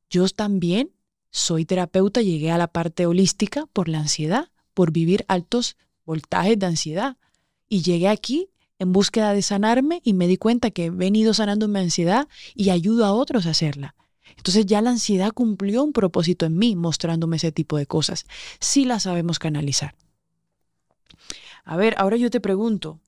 Yo 0.09 0.29
también 0.29 0.91
soy 1.31 1.65
terapeuta, 1.65 2.21
llegué 2.23 2.51
a 2.51 2.59
la 2.59 2.67
parte 2.67 3.07
holística 3.07 3.67
por 3.67 3.89
la 3.89 4.01
ansiedad, 4.01 4.51
por 4.75 4.91
vivir 4.91 5.25
altos 5.29 5.77
voltajes 6.05 6.59
de 6.59 6.67
ansiedad. 6.67 7.17
Y 7.69 7.83
llegué 7.83 8.09
aquí 8.09 8.50
en 8.81 8.93
búsqueda 8.93 9.35
de 9.35 9.43
sanarme 9.43 10.01
y 10.03 10.15
me 10.15 10.27
di 10.27 10.39
cuenta 10.39 10.71
que 10.71 10.87
he 10.87 10.91
venido 10.91 11.35
sanando 11.35 11.69
mi 11.69 11.79
ansiedad 11.79 12.27
y 12.55 12.71
ayudo 12.71 13.05
a 13.05 13.13
otros 13.13 13.47
a 13.47 13.51
hacerla. 13.51 13.95
Entonces 14.39 14.65
ya 14.65 14.81
la 14.81 14.91
ansiedad 14.91 15.33
cumplió 15.33 15.85
un 15.85 15.93
propósito 15.93 16.47
en 16.47 16.57
mí, 16.57 16.75
mostrándome 16.77 17.37
ese 17.37 17.53
tipo 17.53 17.77
de 17.77 17.85
cosas. 17.85 18.25
Sí 18.59 18.87
la 18.87 18.99
sabemos 18.99 19.39
canalizar. 19.39 19.95
A 21.63 21.77
ver, 21.77 21.95
ahora 21.99 22.17
yo 22.17 22.31
te 22.31 22.41
pregunto, 22.41 23.01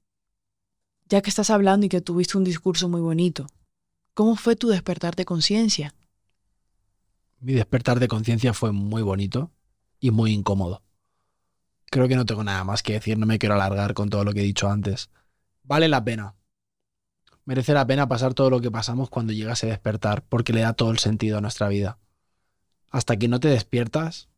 ya 1.09 1.23
que 1.23 1.31
estás 1.31 1.49
hablando 1.49 1.87
y 1.87 1.89
que 1.89 2.03
tuviste 2.03 2.37
un 2.37 2.45
discurso 2.45 2.91
muy 2.91 3.01
bonito, 3.01 3.47
¿cómo 4.13 4.37
fue 4.37 4.57
tu 4.57 4.69
despertar 4.69 5.17
de 5.17 5.25
conciencia? 5.25 5.95
Mi 7.41 7.55
despertar 7.55 7.99
de 7.99 8.09
conciencia 8.09 8.53
fue 8.53 8.73
muy 8.73 9.01
bonito 9.01 9.51
y 10.01 10.11
muy 10.11 10.33
incómodo. 10.33 10.83
Creo 11.87 12.09
que 12.09 12.17
no 12.17 12.27
tengo 12.27 12.45
nada 12.45 12.63
más 12.63 12.83
que 12.83 12.93
decir, 12.93 13.17
no 13.17 13.25
me 13.25 13.39
quiero 13.39 13.55
alargar 13.55 13.95
con 13.95 14.11
todo 14.11 14.23
lo 14.23 14.35
que 14.35 14.41
he 14.41 14.45
dicho 14.45 14.69
antes 14.69 15.09
vale 15.65 15.89
la 15.89 16.05
pena. 16.05 16.35
Merece 17.45 17.73
la 17.73 17.87
pena 17.87 18.09
pasar 18.09 18.35
todo 18.35 18.51
lo 18.51 18.61
que 18.61 18.71
pasamos 18.71 19.11
cuando 19.11 19.33
llega 19.33 19.53
a 19.53 19.67
despertar, 19.67 20.23
porque 20.29 20.53
le 20.53 20.61
da 20.61 20.75
todo 20.75 20.91
el 20.91 20.99
sentido 20.99 21.39
a 21.39 21.41
nuestra 21.41 21.69
vida. 21.69 21.99
Hasta 22.91 23.17
que 23.17 23.29
no 23.29 23.41
te 23.41 23.49
despiertas, 23.49 24.29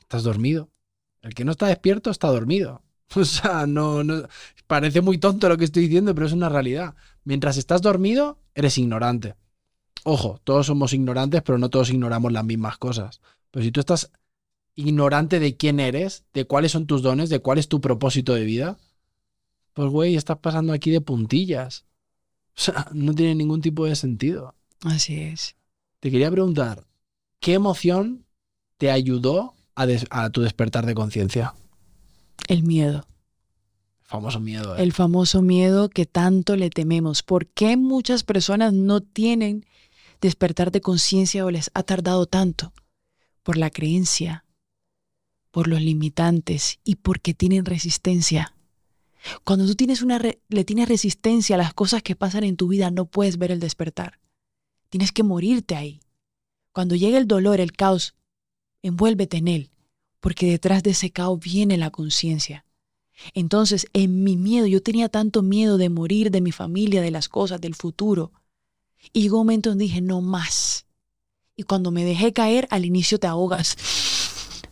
estás 0.00 0.22
dormido. 0.22 0.70
El 1.22 1.34
que 1.34 1.44
no 1.44 1.52
está 1.52 1.66
despierto 1.66 2.10
está 2.10 2.28
dormido. 2.28 2.82
O 3.16 3.24
sea, 3.24 3.66
no, 3.66 4.04
no, 4.04 4.28
parece 4.66 5.00
muy 5.00 5.16
tonto 5.16 5.48
lo 5.48 5.56
que 5.56 5.64
estoy 5.64 5.84
diciendo, 5.84 6.14
pero 6.14 6.26
es 6.26 6.34
una 6.34 6.50
realidad. 6.50 6.94
Mientras 7.24 7.56
estás 7.56 7.80
dormido, 7.80 8.38
eres 8.54 8.76
ignorante. 8.76 9.34
Ojo, 10.04 10.40
todos 10.44 10.66
somos 10.66 10.92
ignorantes, 10.92 11.40
pero 11.42 11.56
no 11.56 11.70
todos 11.70 11.88
ignoramos 11.88 12.32
las 12.32 12.44
mismas 12.44 12.76
cosas. 12.76 13.20
Pero 13.50 13.64
si 13.64 13.72
tú 13.72 13.80
estás 13.80 14.10
ignorante 14.74 15.40
de 15.40 15.56
quién 15.56 15.80
eres, 15.80 16.24
de 16.34 16.44
cuáles 16.44 16.72
son 16.72 16.86
tus 16.86 17.02
dones, 17.02 17.30
de 17.30 17.40
cuál 17.40 17.58
es 17.58 17.68
tu 17.68 17.80
propósito 17.80 18.34
de 18.34 18.44
vida, 18.44 18.76
pues 19.78 19.92
güey, 19.92 20.16
estás 20.16 20.38
pasando 20.38 20.72
aquí 20.72 20.90
de 20.90 21.00
puntillas. 21.00 21.84
O 22.48 22.60
sea, 22.60 22.88
no 22.92 23.14
tiene 23.14 23.36
ningún 23.36 23.60
tipo 23.60 23.86
de 23.86 23.94
sentido. 23.94 24.56
Así 24.82 25.20
es. 25.20 25.54
Te 26.00 26.10
quería 26.10 26.32
preguntar, 26.32 26.84
¿qué 27.38 27.54
emoción 27.54 28.26
te 28.76 28.90
ayudó 28.90 29.54
a, 29.76 30.30
tu 30.30 30.40
despertar 30.42 30.84
de 30.84 30.96
conciencia? 30.96 31.54
El 32.48 32.64
miedo. 32.64 33.06
El 34.00 34.08
famoso 34.08 34.40
miedo. 34.40 34.76
¿eh? 34.76 34.82
El 34.82 34.92
famoso 34.92 35.42
miedo 35.42 35.88
que 35.90 36.06
tanto 36.06 36.56
le 36.56 36.70
tememos. 36.70 37.22
¿Por 37.22 37.46
qué 37.46 37.76
muchas 37.76 38.24
personas 38.24 38.72
no 38.72 39.00
tienen 39.00 39.64
despertar 40.20 40.72
de 40.72 40.80
conciencia 40.80 41.46
o 41.46 41.52
les 41.52 41.70
ha 41.74 41.84
tardado 41.84 42.26
tanto? 42.26 42.72
Por 43.44 43.56
la 43.56 43.70
creencia, 43.70 44.44
por 45.52 45.68
los 45.68 45.80
limitantes 45.80 46.80
y 46.82 46.96
porque 46.96 47.32
tienen 47.32 47.64
resistencia. 47.64 48.56
Cuando 49.44 49.66
tú 49.66 49.74
tienes 49.74 50.02
una 50.02 50.18
le 50.20 50.64
tienes 50.64 50.88
resistencia 50.88 51.56
a 51.56 51.58
las 51.58 51.74
cosas 51.74 52.02
que 52.02 52.16
pasan 52.16 52.44
en 52.44 52.56
tu 52.56 52.68
vida, 52.68 52.90
no 52.90 53.06
puedes 53.06 53.38
ver 53.38 53.50
el 53.50 53.60
despertar. 53.60 54.18
Tienes 54.88 55.12
que 55.12 55.22
morirte 55.22 55.76
ahí. 55.76 56.00
Cuando 56.72 56.94
llega 56.94 57.18
el 57.18 57.26
dolor, 57.26 57.60
el 57.60 57.72
caos, 57.72 58.14
envuélvete 58.82 59.38
en 59.38 59.48
él, 59.48 59.70
porque 60.20 60.50
detrás 60.50 60.82
de 60.82 60.90
ese 60.90 61.10
caos 61.10 61.40
viene 61.40 61.76
la 61.76 61.90
conciencia. 61.90 62.64
Entonces, 63.34 63.86
en 63.92 64.22
mi 64.22 64.36
miedo, 64.36 64.66
yo 64.66 64.82
tenía 64.82 65.08
tanto 65.08 65.42
miedo 65.42 65.76
de 65.76 65.88
morir, 65.88 66.30
de 66.30 66.40
mi 66.40 66.52
familia, 66.52 67.02
de 67.02 67.10
las 67.10 67.28
cosas, 67.28 67.60
del 67.60 67.74
futuro. 67.74 68.32
Y 69.12 69.22
llegó 69.22 69.38
un 69.38 69.46
momento 69.46 69.70
donde 69.70 69.84
dije, 69.84 70.00
no 70.00 70.20
más. 70.20 70.86
Y 71.56 71.64
cuando 71.64 71.90
me 71.90 72.04
dejé 72.04 72.32
caer, 72.32 72.68
al 72.70 72.84
inicio 72.84 73.18
te 73.18 73.26
ahogas 73.26 73.76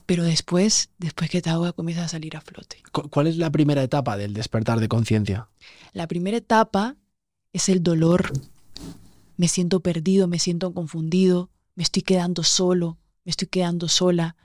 pero 0.07 0.23
después, 0.23 0.91
después 0.99 1.29
que 1.29 1.43
te 1.43 1.51
ahoga, 1.51 1.73
comienza 1.73 2.05
a 2.05 2.09
salir 2.09 2.37
a 2.37 2.41
flote. 2.41 2.83
¿Cuál 3.11 3.27
es 3.27 3.37
la 3.37 3.51
primera 3.51 3.83
etapa 3.83 4.17
del 4.17 4.35
despertar 4.35 4.79
de 4.79 4.89
conciencia? 4.89 5.49
La 5.93 6.07
primera 6.07 6.37
etapa 6.37 6.97
es 7.53 7.69
el 7.69 7.83
dolor. 7.83 8.33
Me 9.37 9.49
siento 9.49 9.81
perdido, 9.81 10.29
me 10.29 10.39
siento 10.39 10.73
confundido, 10.73 11.51
me 11.75 11.83
estoy 11.83 12.03
quedando 12.03 12.45
solo, 12.45 12.99
me 13.25 13.31
estoy 13.31 13.49
quedando 13.49 13.89
sola. 13.89 14.37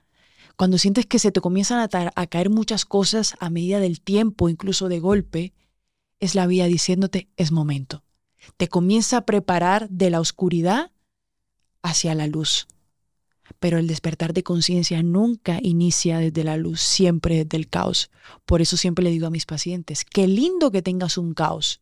Cuando 0.58 0.80
sientes 0.80 1.06
que 1.06 1.20
se 1.20 1.32
te 1.32 1.42
comienzan 1.42 1.80
a, 1.80 2.12
a 2.16 2.28
caer 2.28 2.50
muchas 2.50 2.84
cosas 2.84 3.36
a 3.40 3.50
medida 3.50 3.80
del 3.80 4.02
tiempo, 4.02 4.50
incluso 4.50 4.90
de 4.90 5.00
golpe, 5.00 5.54
es 6.20 6.36
la 6.36 6.48
vida 6.48 6.66
diciéndote 6.66 7.30
es 7.38 7.52
momento. 7.52 8.04
Te 8.58 8.68
comienza 8.68 9.18
a 9.18 9.26
preparar 9.26 9.90
de 9.90 10.10
la 10.10 10.20
oscuridad 10.20 10.92
hacia 11.84 12.16
la 12.16 12.28
luz. 12.28 12.68
Pero 13.62 13.78
el 13.78 13.86
despertar 13.86 14.34
de 14.34 14.42
conciencia 14.42 15.04
nunca 15.04 15.60
inicia 15.62 16.18
desde 16.18 16.44
la 16.44 16.58
luz, 16.58 16.82
siempre 16.82 17.44
desde 17.44 17.58
el 17.58 17.70
caos. 17.70 18.10
Por 18.46 18.60
eso 18.60 18.76
siempre 18.76 19.04
le 19.04 19.12
digo 19.12 19.28
a 19.28 19.30
mis 19.30 19.46
pacientes, 19.46 20.04
qué 20.04 20.28
lindo 20.28 20.72
que 20.72 20.82
tengas 20.82 21.16
un 21.18 21.36
caos. 21.36 21.80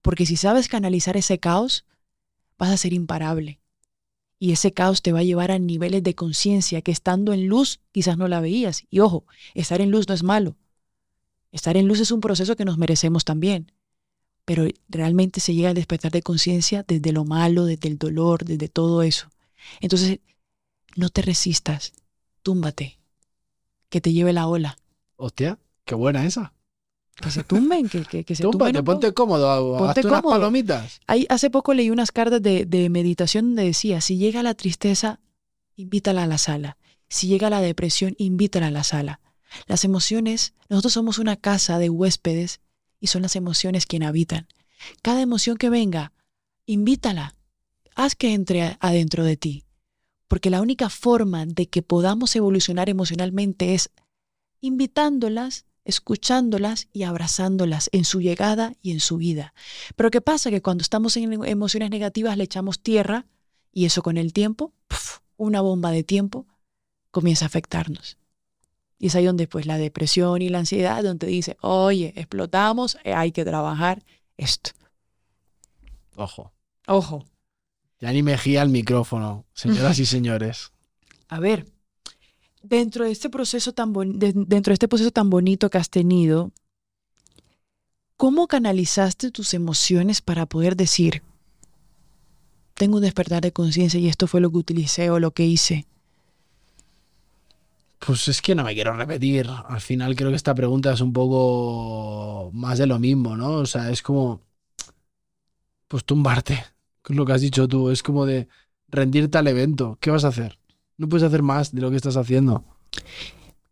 Porque 0.00 0.26
si 0.26 0.36
sabes 0.36 0.68
canalizar 0.68 1.16
ese 1.16 1.38
caos, 1.38 1.84
vas 2.56 2.70
a 2.70 2.76
ser 2.76 2.92
imparable. 2.92 3.58
Y 4.38 4.52
ese 4.52 4.72
caos 4.72 5.02
te 5.02 5.10
va 5.10 5.20
a 5.20 5.24
llevar 5.24 5.50
a 5.50 5.58
niveles 5.58 6.04
de 6.04 6.14
conciencia 6.14 6.82
que 6.82 6.92
estando 6.92 7.32
en 7.32 7.48
luz 7.48 7.80
quizás 7.90 8.16
no 8.16 8.28
la 8.28 8.40
veías. 8.40 8.84
Y 8.88 9.00
ojo, 9.00 9.24
estar 9.54 9.80
en 9.80 9.90
luz 9.90 10.06
no 10.08 10.14
es 10.14 10.22
malo. 10.22 10.56
Estar 11.50 11.76
en 11.76 11.88
luz 11.88 11.98
es 12.00 12.12
un 12.12 12.20
proceso 12.20 12.54
que 12.54 12.64
nos 12.64 12.78
merecemos 12.78 13.24
también. 13.24 13.72
pero 14.44 14.66
realmente 14.88 15.40
se 15.40 15.54
llega 15.54 15.68
al 15.70 15.74
despertar 15.74 16.12
de 16.12 16.22
conciencia 16.22 16.84
desde 16.86 17.12
lo 17.12 17.24
malo, 17.24 17.64
desde 17.64 17.88
el 17.88 17.98
dolor, 17.98 18.44
desde 18.44 18.68
todo 18.68 19.02
eso. 19.02 19.28
Entonces, 19.80 20.20
no 20.96 21.08
te 21.08 21.22
resistas, 21.22 21.92
túmbate, 22.42 22.98
que 23.88 24.00
te 24.00 24.12
lleve 24.12 24.32
la 24.32 24.46
ola. 24.46 24.78
Hostia, 25.16 25.58
qué 25.84 25.94
buena 25.94 26.24
esa. 26.26 26.52
Que 27.14 27.30
se 27.30 27.44
tumben, 27.44 27.88
que, 27.90 28.04
que, 28.04 28.24
que 28.24 28.34
se 28.34 28.42
Túmbate, 28.42 28.70
tumben. 28.72 28.84
ponte 28.84 29.12
cómodo, 29.12 29.76
Ponte 29.76 30.00
hazte 30.00 30.06
unas 30.08 30.22
palomitas. 30.22 31.00
Ahí, 31.06 31.26
hace 31.28 31.50
poco 31.50 31.74
leí 31.74 31.90
unas 31.90 32.10
cartas 32.10 32.40
de, 32.42 32.64
de 32.64 32.88
meditación 32.88 33.48
donde 33.48 33.64
decía, 33.64 34.00
si 34.00 34.16
llega 34.16 34.42
la 34.42 34.54
tristeza, 34.54 35.20
invítala 35.76 36.22
a 36.22 36.26
la 36.26 36.38
sala. 36.38 36.78
Si 37.10 37.26
llega 37.26 37.50
la 37.50 37.60
depresión, 37.60 38.14
invítala 38.16 38.68
a 38.68 38.70
la 38.70 38.82
sala. 38.82 39.20
Las 39.66 39.84
emociones, 39.84 40.54
nosotros 40.70 40.94
somos 40.94 41.18
una 41.18 41.36
casa 41.36 41.78
de 41.78 41.90
huéspedes 41.90 42.60
y 42.98 43.08
son 43.08 43.20
las 43.20 43.36
emociones 43.36 43.84
quien 43.84 44.02
habitan. 44.04 44.48
Cada 45.02 45.20
emoción 45.20 45.58
que 45.58 45.68
venga, 45.68 46.12
invítala. 46.64 47.34
Haz 47.94 48.14
que 48.14 48.32
entre 48.32 48.78
adentro 48.80 49.22
de 49.22 49.36
ti. 49.36 49.64
Porque 50.32 50.48
la 50.48 50.62
única 50.62 50.88
forma 50.88 51.44
de 51.44 51.68
que 51.68 51.82
podamos 51.82 52.34
evolucionar 52.36 52.88
emocionalmente 52.88 53.74
es 53.74 53.90
invitándolas, 54.62 55.66
escuchándolas 55.84 56.88
y 56.90 57.02
abrazándolas 57.02 57.90
en 57.92 58.06
su 58.06 58.22
llegada 58.22 58.72
y 58.80 58.92
en 58.92 59.00
su 59.00 59.18
vida. 59.18 59.52
Pero 59.94 60.10
¿qué 60.10 60.22
pasa? 60.22 60.48
Que 60.48 60.62
cuando 60.62 60.80
estamos 60.80 61.18
en 61.18 61.44
emociones 61.44 61.90
negativas 61.90 62.38
le 62.38 62.44
echamos 62.44 62.80
tierra 62.80 63.26
y 63.74 63.84
eso 63.84 64.02
con 64.02 64.16
el 64.16 64.32
tiempo, 64.32 64.72
¡puf! 64.88 65.18
una 65.36 65.60
bomba 65.60 65.90
de 65.90 66.02
tiempo, 66.02 66.46
comienza 67.10 67.44
a 67.44 67.48
afectarnos. 67.48 68.16
Y 68.98 69.08
es 69.08 69.14
ahí 69.16 69.26
donde 69.26 69.46
pues 69.46 69.66
la 69.66 69.76
depresión 69.76 70.40
y 70.40 70.48
la 70.48 70.60
ansiedad, 70.60 71.02
donde 71.02 71.26
dice, 71.26 71.58
oye, 71.60 72.14
explotamos, 72.16 72.96
eh, 73.04 73.12
hay 73.12 73.32
que 73.32 73.44
trabajar 73.44 74.02
esto. 74.38 74.70
Ojo. 76.16 76.54
Ojo, 76.86 77.26
Ya 78.02 78.12
ni 78.12 78.22
me 78.24 78.36
gira 78.36 78.62
el 78.62 78.68
micrófono, 78.68 79.46
señoras 79.54 79.98
y 80.00 80.06
señores. 80.06 80.72
a 81.28 81.38
ver, 81.38 81.64
dentro 82.64 83.04
de 83.04 83.12
este 83.12 83.30
proceso 83.30 83.72
tan 83.72 83.92
de- 83.92 84.32
dentro 84.34 84.72
de 84.72 84.74
este 84.74 84.88
proceso 84.88 85.12
tan 85.12 85.30
bonito 85.30 85.70
que 85.70 85.78
has 85.78 85.88
tenido, 85.88 86.50
¿cómo 88.16 88.48
canalizaste 88.48 89.30
tus 89.30 89.54
emociones 89.54 90.20
para 90.20 90.46
poder 90.46 90.74
decir, 90.76 91.22
tengo 92.74 92.96
un 92.96 93.02
despertar 93.02 93.40
de 93.40 93.52
conciencia 93.52 94.00
y 94.00 94.08
esto 94.08 94.26
fue 94.26 94.40
lo 94.40 94.50
que 94.50 94.58
utilicé 94.58 95.08
o 95.10 95.20
lo 95.20 95.30
que 95.30 95.46
hice? 95.46 95.86
Pues 98.04 98.26
es 98.26 98.42
que 98.42 98.54
no 98.56 98.64
me 98.64 98.74
quiero 98.74 98.96
repetir. 98.96 99.48
Al 99.48 99.80
final 99.80 100.16
creo 100.16 100.30
que 100.30 100.36
esta 100.36 100.54
pregunta 100.56 100.92
es 100.92 101.00
un 101.00 101.12
poco 101.12 102.50
más 102.52 102.78
de 102.78 102.86
lo 102.88 102.98
mismo, 102.98 103.36
¿no? 103.36 103.52
O 103.58 103.66
sea, 103.66 103.90
es 103.90 104.02
como, 104.02 104.40
pues 105.88 106.04
tumbarte, 106.04 106.64
lo 107.08 107.24
que 107.24 107.32
has 107.32 107.40
dicho 107.40 107.68
tú. 107.68 107.90
Es 107.90 108.02
como 108.02 108.26
de 108.26 108.48
rendirte 108.88 109.38
al 109.38 109.48
evento. 109.48 109.98
¿Qué 110.00 110.10
vas 110.10 110.24
a 110.24 110.28
hacer? 110.28 110.58
No 110.96 111.08
puedes 111.08 111.26
hacer 111.26 111.42
más 111.42 111.74
de 111.74 111.80
lo 111.80 111.90
que 111.90 111.96
estás 111.96 112.16
haciendo. 112.16 112.64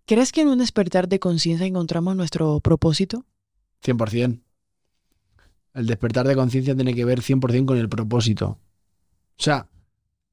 ¿Crees 0.07 0.33
que 0.33 0.41
en 0.41 0.49
un 0.49 0.59
despertar 0.59 1.09
de 1.09 1.21
conciencia 1.21 1.67
encontramos 1.67 2.17
nuestro 2.17 2.61
propósito? 2.61 3.25
100%. 3.85 4.41
El 5.75 5.87
despertar 5.87 6.27
de 6.27 6.35
conciencia 6.35 6.75
tiene 6.75 6.95
que 6.95 7.05
ver 7.05 7.21
100% 7.21 7.65
con 7.65 7.79
el 7.79 7.89
propósito. 7.89 8.59
O 9.39 9.43
sea, 9.43 9.69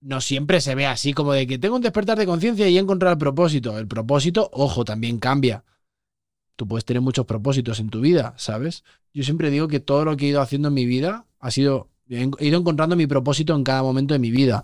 no 0.02 0.22
siempre 0.22 0.62
se 0.62 0.76
ve 0.76 0.86
así 0.86 1.14
como 1.14 1.34
de 1.34 1.48
que 1.48 1.60
tengo 1.60 1.76
un 1.76 1.82
despertar 1.82 2.18
de 2.18 2.26
conciencia 2.26 2.68
y 2.68 2.78
he 2.78 2.80
encontrado 2.80 3.14
el 3.14 3.20
propósito. 3.20 3.78
El 3.78 3.88
propósito, 3.88 4.50
ojo, 4.54 4.84
también 4.86 5.20
cambia. 5.20 5.64
Tú 6.56 6.68
puedes 6.68 6.86
tener 6.86 7.02
muchos 7.02 7.26
propósitos 7.26 7.80
en 7.80 7.89
tu 7.89 8.02
vida, 8.02 8.34
¿sabes? 8.38 8.84
Yo 9.14 9.24
siempre 9.24 9.52
digo 9.52 9.68
que 9.68 9.80
todo 9.80 10.06
lo 10.06 10.18
que 10.18 10.26
he 10.26 10.30
ido 10.30 10.41
haciendo 10.41 10.70
en 10.70 10.74
mi 10.74 10.86
vida 10.86 11.28
ha 11.39 11.52
sido, 11.52 11.89
he 12.10 12.45
ido 12.45 12.60
encontrando 12.60 12.95
mi 12.95 13.08
propósito 13.08 13.55
en 13.55 13.64
cada 13.64 13.84
momento 13.84 14.14
de 14.14 14.20
mi 14.20 14.32
vida, 14.32 14.64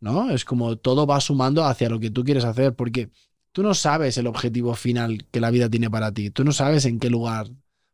¿no? 0.00 0.30
Es 0.30 0.44
como 0.44 0.76
todo 0.76 1.06
va 1.06 1.20
sumando 1.20 1.64
hacia 1.64 1.88
lo 1.88 2.00
que 2.00 2.10
tú 2.10 2.24
quieres 2.24 2.44
hacer, 2.44 2.74
porque 2.74 3.10
tú 3.52 3.62
no 3.62 3.74
sabes 3.74 4.18
el 4.18 4.26
objetivo 4.26 4.74
final 4.74 5.26
que 5.30 5.40
la 5.40 5.50
vida 5.50 5.68
tiene 5.68 5.90
para 5.90 6.12
ti, 6.12 6.30
tú 6.30 6.44
no 6.44 6.52
sabes 6.52 6.84
en 6.86 6.98
qué 6.98 7.10
lugar 7.10 7.48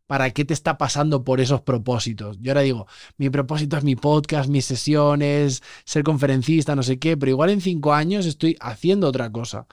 para 0.09 0.31
qué 0.31 0.47
te 0.47 0.55
está 0.55 0.79
pasando 0.79 1.23
por 1.23 1.39
esos 1.39 1.61
propósitos. 1.61 2.39
Yo 2.41 2.53
ahora 2.53 2.63
digo, 2.63 2.87
mi 3.19 3.29
propósito 3.29 3.77
es 3.77 3.85
mi 3.85 3.95
podcast, 3.95 4.49
mis 4.49 4.65
sesiones, 4.65 5.63
ser 5.85 6.03
conferencista, 6.03 6.75
no 6.75 6.83
sé 6.83 6.99
qué, 6.99 7.19
pero 7.19 7.31
igual 7.31 7.51
en 7.51 7.61
cinco 7.61 7.93
años 7.93 8.25
estoy 8.25 8.57
haciendo 8.59 9.07
otra 9.07 9.31
cosa 9.31 9.67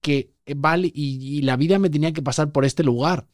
que 0.00 0.32
vale 0.56 0.90
y, 0.94 1.38
y 1.38 1.42
la 1.42 1.56
vida 1.56 1.78
me 1.78 1.90
tenía 1.90 2.12
que 2.14 2.22
pasar 2.22 2.52
por 2.52 2.64
este 2.64 2.82
lugar 2.82 3.26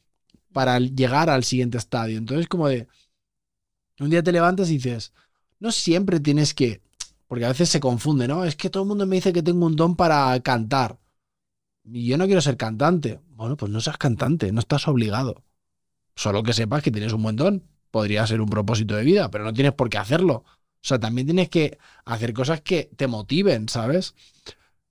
para 0.53 0.81
llegar 0.81 1.31
al 1.31 1.45
siguiente 1.45 1.79
estadio. 1.79 2.19
Entonces, 2.19 2.49
como 2.49 2.67
de, 2.69 2.89
un 4.05 4.11
día 4.11 4.23
te 4.23 4.33
levantas 4.33 4.71
y 4.71 4.75
dices, 4.75 5.13
no 5.61 5.73
siempre 5.73 6.21
tienes 6.21 6.55
que, 6.55 6.81
porque 7.27 7.45
a 7.45 7.49
veces 7.49 7.69
se 7.69 7.81
confunde, 7.81 8.29
¿no? 8.29 8.45
Es 8.45 8.57
que 8.57 8.71
todo 8.71 8.85
el 8.85 8.89
mundo 8.89 9.07
me 9.07 9.17
dice 9.17 9.33
que 9.33 9.43
tengo 9.43 9.67
un 9.67 9.77
don 9.77 9.97
para 9.97 10.39
cantar. 10.41 10.99
Y 11.85 12.07
yo 12.07 12.19
no 12.19 12.27
quiero 12.27 12.41
ser 12.41 12.57
cantante. 12.57 13.21
Bueno, 13.31 13.57
pues 13.57 13.71
no 13.71 13.81
seas 13.81 13.99
cantante, 13.99 14.53
no 14.53 14.61
estás 14.61 14.89
obligado. 14.89 15.43
Solo 16.15 16.43
que 16.43 16.53
sepas 16.53 16.83
que 16.83 16.91
tienes 16.91 17.13
un 17.13 17.23
buen 17.23 17.37
don. 17.37 17.63
Podría 17.91 18.27
ser 18.27 18.41
un 18.41 18.49
propósito 18.49 18.95
de 18.97 19.05
vida, 19.05 19.31
pero 19.31 19.45
no 19.45 19.53
tienes 19.53 19.73
por 19.73 19.89
qué 19.89 19.99
hacerlo. 19.99 20.45
O 20.45 20.87
sea, 20.89 20.99
también 20.99 21.27
tienes 21.27 21.49
que 21.49 21.79
hacer 22.05 22.33
cosas 22.33 22.61
que 22.61 22.91
te 22.97 23.07
motiven, 23.07 23.69
¿sabes? 23.69 24.15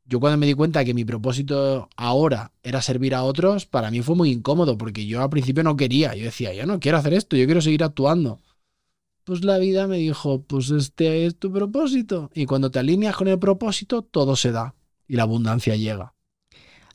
Yo 0.05 0.19
cuando 0.19 0.37
me 0.37 0.45
di 0.45 0.53
cuenta 0.53 0.85
que 0.85 0.93
mi 0.93 1.05
propósito 1.05 1.89
ahora 1.95 2.53
era 2.63 2.81
servir 2.81 3.13
a 3.13 3.23
otros, 3.23 3.65
para 3.65 3.91
mí 3.91 4.01
fue 4.01 4.15
muy 4.15 4.31
incómodo, 4.31 4.77
porque 4.77 5.05
yo 5.05 5.21
al 5.21 5.29
principio 5.29 5.63
no 5.63 5.75
quería. 5.75 6.15
Yo 6.15 6.23
decía, 6.23 6.53
yo 6.53 6.65
no 6.65 6.79
quiero 6.79 6.97
hacer 6.97 7.13
esto, 7.13 7.35
yo 7.35 7.45
quiero 7.45 7.61
seguir 7.61 7.83
actuando. 7.83 8.39
Pues 9.27 9.43
la 9.43 9.57
vida 9.57 9.87
me 9.87 9.97
dijo, 9.97 10.41
pues 10.43 10.69
este 10.69 11.25
es 11.25 11.37
tu 11.37 11.51
propósito. 11.51 12.31
Y 12.33 12.45
cuando 12.45 12.71
te 12.71 12.79
alineas 12.79 13.13
con 13.13 13.27
el 13.27 13.37
propósito, 13.37 14.01
todo 14.01 14.37
se 14.37 14.53
da 14.53 14.73
y 15.05 15.17
la 15.17 15.23
abundancia 15.23 15.75
llega. 15.75 16.13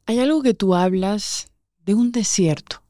Hay 0.07 0.18
algo 0.18 0.43
que 0.43 0.55
tú 0.55 0.74
hablas 0.74 1.53
de 1.85 1.93
un 1.93 2.11
desierto. 2.11 2.83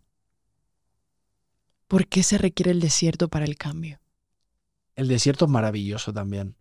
¿Por 1.89 2.07
qué 2.07 2.23
se 2.23 2.39
requiere 2.39 2.71
el 2.71 2.79
desierto 2.79 3.27
para 3.27 3.45
el 3.45 3.57
cambio? 3.59 3.99
El 4.95 5.09
desierto 5.09 5.47
es 5.47 5.51
maravilloso 5.51 6.13
también. 6.13 6.55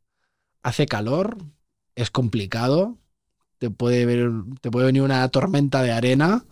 Hace 0.64 0.88
calor, 0.88 1.38
es 1.94 2.10
complicado, 2.10 2.98
te 3.60 3.70
puede, 3.70 4.08
ver, 4.08 4.32
te 4.60 4.72
puede 4.72 4.88
venir 4.88 5.04
una 5.04 5.30
tormenta 5.30 5.84
de 5.84 5.92
arena, 5.92 6.46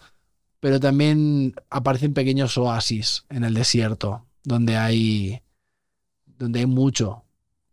pero 0.59 0.79
también 0.79 1.55
aparecen 1.71 2.13
pequeños 2.13 2.55
oasis 2.55 3.25
en 3.29 3.43
el 3.45 3.55
desierto, 3.55 4.27
donde 4.43 4.77
hay, 4.77 5.41
donde 6.39 6.61
hay 6.61 6.65
mucho 6.65 7.25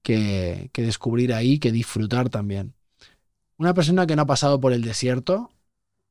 que, 0.02 0.70
descubrir 0.74 1.32
ahí, 1.32 1.58
que 1.58 1.72
disfrutar 1.72 2.28
también. 2.28 2.74
Una 3.56 3.72
persona 3.72 4.06
que 4.06 4.14
no 4.14 4.22
ha 4.22 4.26
pasado 4.26 4.60
por 4.60 4.72
el 4.72 4.82
desierto 4.82 5.50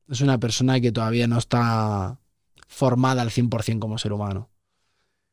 es 0.08 0.20
una 0.20 0.38
persona 0.38 0.80
que 0.80 0.90
todavía 0.90 1.28
no 1.28 1.38
está 1.38 2.18
formada 2.66 3.22
al 3.22 3.30
100% 3.30 3.78
como 3.78 3.98
ser 3.98 4.12
humano. 4.12 4.48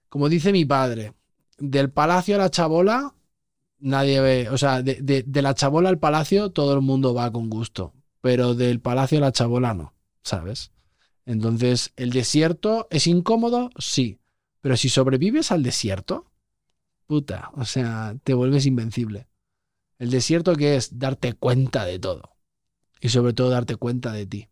Como 0.10 0.30
dice 0.30 0.52
mi 0.52 0.66
padre, 0.66 1.14
del 1.58 1.90
palacio 1.90 2.36
a 2.36 2.40
la 2.40 2.52
chabola, 2.52 3.16
nadie 3.80 4.22
ve, 4.22 4.50
o 4.50 4.58
sea, 4.58 4.84
de, 4.84 5.02
de, 5.02 5.42
la 5.42 5.56
chabola 5.56 5.90
al 5.90 5.98
palacio 5.98 6.52
todo 6.52 6.74
el 6.74 6.82
mundo 6.82 7.14
va 7.14 7.32
con 7.32 7.50
gusto, 7.50 7.94
pero 8.22 8.54
del 8.54 8.80
palacio 8.80 9.18
a 9.18 9.22
la 9.22 9.32
chabola 9.32 9.74
no, 9.74 9.94
¿sabes? 10.22 10.72
Entonces, 11.26 11.94
¿el 11.96 12.12
desierto 12.12 12.88
es 12.92 13.08
incómodo? 13.08 13.72
Sí, 13.78 14.20
pero 14.62 14.78
si 14.78 14.90
sobrevives 14.90 15.52
al 15.52 15.64
desierto, 15.64 16.33
puta, 17.14 17.52
o 17.54 17.64
sea, 17.64 18.16
te 18.24 18.34
vuelves 18.34 18.66
invencible. 18.66 19.28
El 20.00 20.10
desierto 20.10 20.56
que 20.56 20.76
es 20.76 20.98
darte 20.98 21.34
cuenta 21.34 21.86
de 21.86 22.00
todo 22.00 22.38
y 23.00 23.10
sobre 23.10 23.34
todo 23.34 23.52
darte 23.52 23.76
cuenta 23.76 24.12
de 24.12 24.26
ti. 24.26 24.50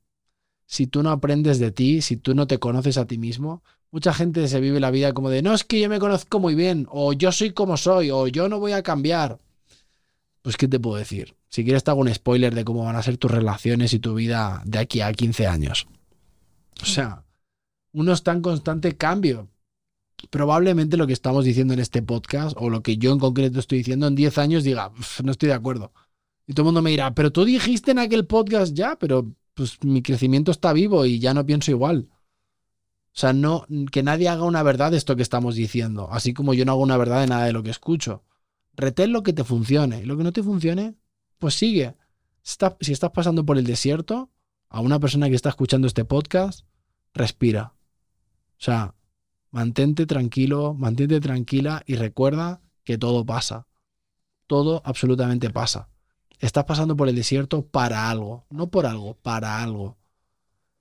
Si 0.67 0.85
tú 0.85 1.01
no 1.01 1.09
aprendes 1.09 1.57
de 1.57 1.71
ti, 1.71 2.03
si 2.03 2.17
tú 2.17 2.35
no 2.35 2.45
te 2.45 2.59
conoces 2.59 2.99
a 2.99 3.07
ti 3.07 3.17
mismo, 3.17 3.63
mucha 3.89 4.13
gente 4.13 4.47
se 4.47 4.59
vive 4.59 4.79
la 4.79 4.91
vida 4.91 5.11
como 5.11 5.31
de, 5.31 5.41
no, 5.41 5.55
es 5.55 5.63
que 5.63 5.79
yo 5.79 5.89
me 5.89 5.97
conozco 5.97 6.39
muy 6.39 6.53
bien, 6.53 6.85
o 6.91 7.13
yo 7.13 7.31
soy 7.31 7.49
como 7.51 7.77
soy, 7.77 8.11
o 8.11 8.27
yo 8.27 8.47
no 8.47 8.59
voy 8.59 8.73
a 8.73 8.83
cambiar. 8.83 9.39
Pues, 10.43 10.55
¿qué 10.55 10.67
te 10.67 10.79
puedo 10.79 10.97
decir? 10.97 11.35
Si 11.49 11.63
quieres 11.63 11.83
te 11.83 11.89
hago 11.89 12.01
un 12.01 12.13
spoiler 12.13 12.53
de 12.53 12.63
cómo 12.63 12.83
van 12.83 12.95
a 12.95 13.01
ser 13.01 13.17
tus 13.17 13.31
relaciones 13.31 13.91
y 13.93 13.99
tu 13.99 14.13
vida 14.13 14.61
de 14.65 14.77
aquí 14.77 15.01
a 15.01 15.11
15 15.11 15.47
años. 15.47 15.87
O 16.79 16.85
sea, 16.85 17.25
uno 17.91 18.13
está 18.13 18.33
en 18.33 18.43
constante 18.43 18.95
cambio. 18.97 19.49
Probablemente 20.29 20.97
lo 20.97 21.07
que 21.07 21.13
estamos 21.13 21.45
diciendo 21.45 21.73
en 21.73 21.79
este 21.79 22.01
podcast, 22.01 22.55
o 22.59 22.69
lo 22.69 22.81
que 22.83 22.97
yo 22.97 23.11
en 23.11 23.19
concreto 23.19 23.59
estoy 23.59 23.79
diciendo, 23.79 24.07
en 24.07 24.15
10 24.15 24.37
años 24.37 24.63
diga, 24.63 24.91
no 25.23 25.31
estoy 25.31 25.49
de 25.49 25.55
acuerdo. 25.55 25.93
Y 26.47 26.53
todo 26.53 26.63
el 26.63 26.65
mundo 26.65 26.81
me 26.81 26.91
dirá, 26.91 27.13
pero 27.13 27.31
tú 27.31 27.45
dijiste 27.45 27.91
en 27.91 27.99
aquel 27.99 28.25
podcast 28.25 28.73
ya, 28.73 28.97
pero 28.97 29.33
pues 29.53 29.83
mi 29.83 30.01
crecimiento 30.01 30.51
está 30.51 30.73
vivo 30.73 31.05
y 31.05 31.19
ya 31.19 31.33
no 31.33 31.45
pienso 31.45 31.71
igual. 31.71 32.09
O 33.13 33.19
sea, 33.19 33.33
no, 33.33 33.65
que 33.91 34.03
nadie 34.03 34.29
haga 34.29 34.43
una 34.43 34.63
verdad 34.63 34.91
de 34.91 34.97
esto 34.97 35.15
que 35.15 35.21
estamos 35.21 35.55
diciendo, 35.55 36.07
así 36.11 36.33
como 36.33 36.53
yo 36.53 36.65
no 36.65 36.71
hago 36.73 36.81
una 36.81 36.97
verdad 36.97 37.21
de 37.21 37.27
nada 37.27 37.45
de 37.45 37.53
lo 37.53 37.63
que 37.63 37.69
escucho. 37.69 38.23
Retén 38.73 39.11
lo 39.11 39.21
que 39.21 39.33
te 39.33 39.43
funcione 39.43 40.01
y 40.01 40.05
lo 40.05 40.17
que 40.17 40.23
no 40.23 40.31
te 40.31 40.43
funcione, 40.43 40.95
pues 41.37 41.55
sigue. 41.55 41.95
Si 42.41 42.53
estás, 42.53 42.75
si 42.79 42.93
estás 42.93 43.11
pasando 43.11 43.45
por 43.45 43.57
el 43.57 43.65
desierto, 43.65 44.31
a 44.69 44.79
una 44.79 44.99
persona 44.99 45.29
que 45.29 45.35
está 45.35 45.49
escuchando 45.49 45.87
este 45.87 46.05
podcast, 46.05 46.65
respira. 47.13 47.73
O 48.53 48.63
sea, 48.63 48.95
Mantente 49.51 50.05
tranquilo, 50.05 50.73
mantente 50.73 51.19
tranquila 51.19 51.83
y 51.85 51.95
recuerda 51.95 52.61
que 52.83 52.97
todo 52.97 53.25
pasa. 53.25 53.67
Todo 54.47 54.81
absolutamente 54.85 55.49
pasa. 55.49 55.89
Estás 56.39 56.63
pasando 56.63 56.95
por 56.95 57.09
el 57.09 57.15
desierto 57.15 57.65
para 57.65 58.09
algo, 58.09 58.45
no 58.49 58.71
por 58.71 58.85
algo, 58.85 59.15
para 59.15 59.61
algo. 59.61 59.97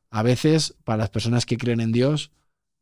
A 0.09 0.23
veces, 0.23 0.77
para 0.85 0.99
las 0.99 1.11
personas 1.11 1.47
que 1.47 1.57
creen 1.57 1.81
en 1.81 1.93
Dios, 1.93 2.31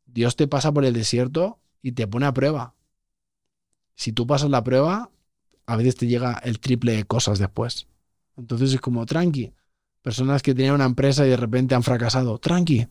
Dios 0.05 0.35
te 0.35 0.47
pasa 0.47 0.71
por 0.71 0.85
el 0.85 0.93
desierto 0.93 1.59
y 1.81 1.91
te 1.91 2.07
pone 2.07 2.25
a 2.25 2.33
prueba. 2.33 2.75
Si 3.95 4.13
tú 4.13 4.25
pasas 4.25 4.49
la 4.49 4.63
prueba, 4.63 5.11
a 5.65 5.75
veces 5.75 5.95
te 5.95 6.07
llega 6.07 6.39
el 6.43 6.59
triple 6.59 6.93
de 6.95 7.03
cosas 7.03 7.37
después. 7.37 7.87
Entonces 8.37 8.73
es 8.73 8.81
como, 8.81 9.05
tranqui. 9.05 9.53
Personas 10.01 10.41
que 10.41 10.55
tenían 10.55 10.75
una 10.75 10.85
empresa 10.85 11.25
y 11.25 11.29
de 11.29 11.37
repente 11.37 11.75
han 11.75 11.83
fracasado, 11.83 12.37
tranqui. 12.39 12.87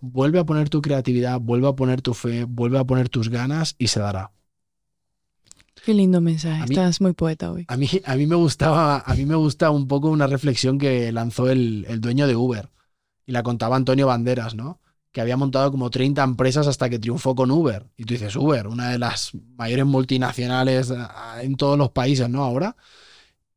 Vuelve 0.00 0.38
a 0.38 0.44
poner 0.44 0.68
tu 0.68 0.80
creatividad, 0.82 1.40
vuelve 1.40 1.68
a 1.68 1.72
poner 1.72 2.02
tu 2.02 2.14
fe, 2.14 2.44
vuelve 2.44 2.78
a 2.78 2.84
poner 2.84 3.08
tus 3.08 3.28
ganas 3.28 3.74
y 3.78 3.88
se 3.88 4.00
dará. 4.00 4.32
Qué 5.84 5.94
lindo 5.94 6.20
mensaje. 6.20 6.64
Estás 6.64 7.00
muy 7.00 7.12
poeta 7.12 7.52
hoy. 7.52 7.64
A 7.68 7.76
mí, 7.76 7.88
a 8.04 8.16
mí 8.16 8.26
me 8.26 8.36
gustaba, 8.36 9.00
a 9.00 9.14
mí 9.14 9.24
me 9.24 9.34
gusta 9.34 9.70
un 9.70 9.88
poco 9.88 10.08
una 10.08 10.26
reflexión 10.26 10.78
que 10.78 11.10
lanzó 11.12 11.48
el, 11.48 11.86
el 11.88 12.00
dueño 12.00 12.26
de 12.26 12.36
Uber 12.36 12.70
y 13.26 13.32
la 13.32 13.42
contaba 13.42 13.76
Antonio 13.76 14.06
Banderas, 14.06 14.54
¿no? 14.54 14.80
Que 15.12 15.20
había 15.20 15.36
montado 15.36 15.70
como 15.70 15.90
30 15.90 16.22
empresas 16.22 16.66
hasta 16.66 16.90
que 16.90 16.98
triunfó 16.98 17.34
con 17.34 17.50
Uber. 17.50 17.86
Y 17.96 18.04
tú 18.04 18.14
dices, 18.14 18.36
Uber, 18.36 18.66
una 18.66 18.90
de 18.90 18.98
las 18.98 19.32
mayores 19.56 19.86
multinacionales 19.86 20.90
ah, 20.90 21.38
en 21.40 21.56
todos 21.56 21.78
los 21.78 21.90
países, 21.90 22.28
¿no? 22.28 22.44
Ahora. 22.44 22.76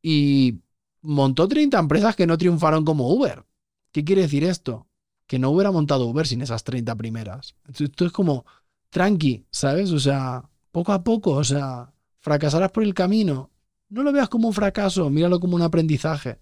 Y 0.00 0.60
montó 1.02 1.46
30 1.46 1.78
empresas 1.78 2.16
que 2.16 2.26
no 2.26 2.38
triunfaron 2.38 2.84
como 2.84 3.08
Uber. 3.12 3.44
¿Qué 3.92 4.04
quiere 4.04 4.22
decir 4.22 4.44
esto? 4.44 4.86
Que 5.34 5.40
no 5.40 5.50
hubiera 5.50 5.72
montado 5.72 6.06
Uber 6.06 6.28
sin 6.28 6.42
esas 6.42 6.62
30 6.62 6.94
primeras. 6.94 7.56
Esto 7.66 8.06
es 8.06 8.12
como 8.12 8.46
tranqui, 8.88 9.44
¿sabes? 9.50 9.90
O 9.90 9.98
sea, 9.98 10.48
poco 10.70 10.92
a 10.92 11.02
poco, 11.02 11.32
o 11.32 11.42
sea, 11.42 11.92
fracasarás 12.20 12.70
por 12.70 12.84
el 12.84 12.94
camino. 12.94 13.50
No 13.88 14.04
lo 14.04 14.12
veas 14.12 14.28
como 14.28 14.46
un 14.46 14.54
fracaso, 14.54 15.10
míralo 15.10 15.40
como 15.40 15.56
un 15.56 15.62
aprendizaje. 15.62 16.38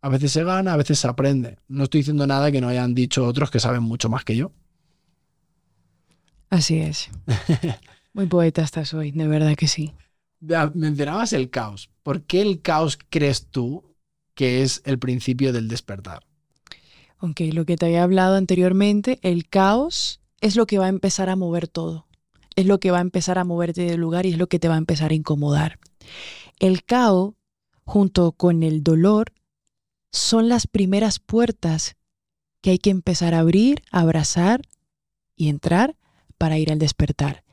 A 0.00 0.08
veces 0.08 0.32
se 0.32 0.42
gana, 0.42 0.72
a 0.72 0.76
veces 0.76 0.98
se 0.98 1.06
aprende. 1.06 1.60
No 1.68 1.84
estoy 1.84 2.00
diciendo 2.00 2.26
nada 2.26 2.50
que 2.50 2.60
no 2.60 2.66
hayan 2.66 2.96
dicho 2.96 3.24
otros 3.24 3.48
que 3.48 3.60
saben 3.60 3.84
mucho 3.84 4.08
más 4.08 4.24
que 4.24 4.34
yo. 4.34 4.50
Así 6.50 6.78
es. 6.78 7.10
Muy 8.12 8.26
poeta 8.26 8.62
estás 8.62 8.92
hoy, 8.92 9.12
de 9.12 9.28
verdad 9.28 9.54
que 9.54 9.68
sí. 9.68 9.94
Mencionabas 10.74 11.32
el 11.32 11.48
caos. 11.48 11.90
¿Por 12.02 12.22
qué 12.22 12.42
el 12.42 12.60
caos 12.60 12.98
crees 13.08 13.46
tú 13.46 13.94
que 14.34 14.64
es 14.64 14.82
el 14.84 14.98
principio 14.98 15.52
del 15.52 15.68
despertar? 15.68 16.24
Ok, 17.24 17.40
lo 17.52 17.64
que 17.64 17.76
te 17.76 17.86
había 17.86 18.02
hablado 18.02 18.34
anteriormente, 18.34 19.20
el 19.22 19.48
caos 19.48 20.20
es 20.40 20.56
lo 20.56 20.66
que 20.66 20.78
va 20.78 20.86
a 20.86 20.88
empezar 20.88 21.30
a 21.30 21.36
mover 21.36 21.68
todo. 21.68 22.08
Es 22.56 22.66
lo 22.66 22.80
que 22.80 22.90
va 22.90 22.98
a 22.98 23.02
empezar 23.02 23.38
a 23.38 23.44
moverte 23.44 23.82
del 23.82 24.00
lugar 24.00 24.26
y 24.26 24.30
es 24.30 24.38
lo 24.38 24.48
que 24.48 24.58
te 24.58 24.66
va 24.66 24.74
a 24.74 24.78
empezar 24.78 25.12
a 25.12 25.14
incomodar. 25.14 25.78
El 26.58 26.82
caos, 26.82 27.34
junto 27.84 28.32
con 28.32 28.64
el 28.64 28.82
dolor, 28.82 29.32
son 30.10 30.48
las 30.48 30.66
primeras 30.66 31.20
puertas 31.20 31.94
que 32.60 32.70
hay 32.70 32.78
que 32.78 32.90
empezar 32.90 33.34
a 33.34 33.38
abrir, 33.38 33.84
abrazar 33.92 34.62
y 35.36 35.48
entrar 35.48 35.94
para 36.38 36.58
ir 36.58 36.72
al 36.72 36.80
despertar. 36.80 37.44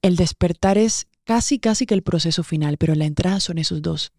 El 0.00 0.16
despertar 0.16 0.78
es 0.78 1.08
casi, 1.24 1.58
casi 1.58 1.84
que 1.84 1.92
el 1.92 2.02
proceso 2.02 2.42
final, 2.42 2.78
pero 2.78 2.94
la 2.94 3.04
entrada 3.04 3.38
son 3.40 3.58
esos 3.58 3.82
dos. 3.82 4.12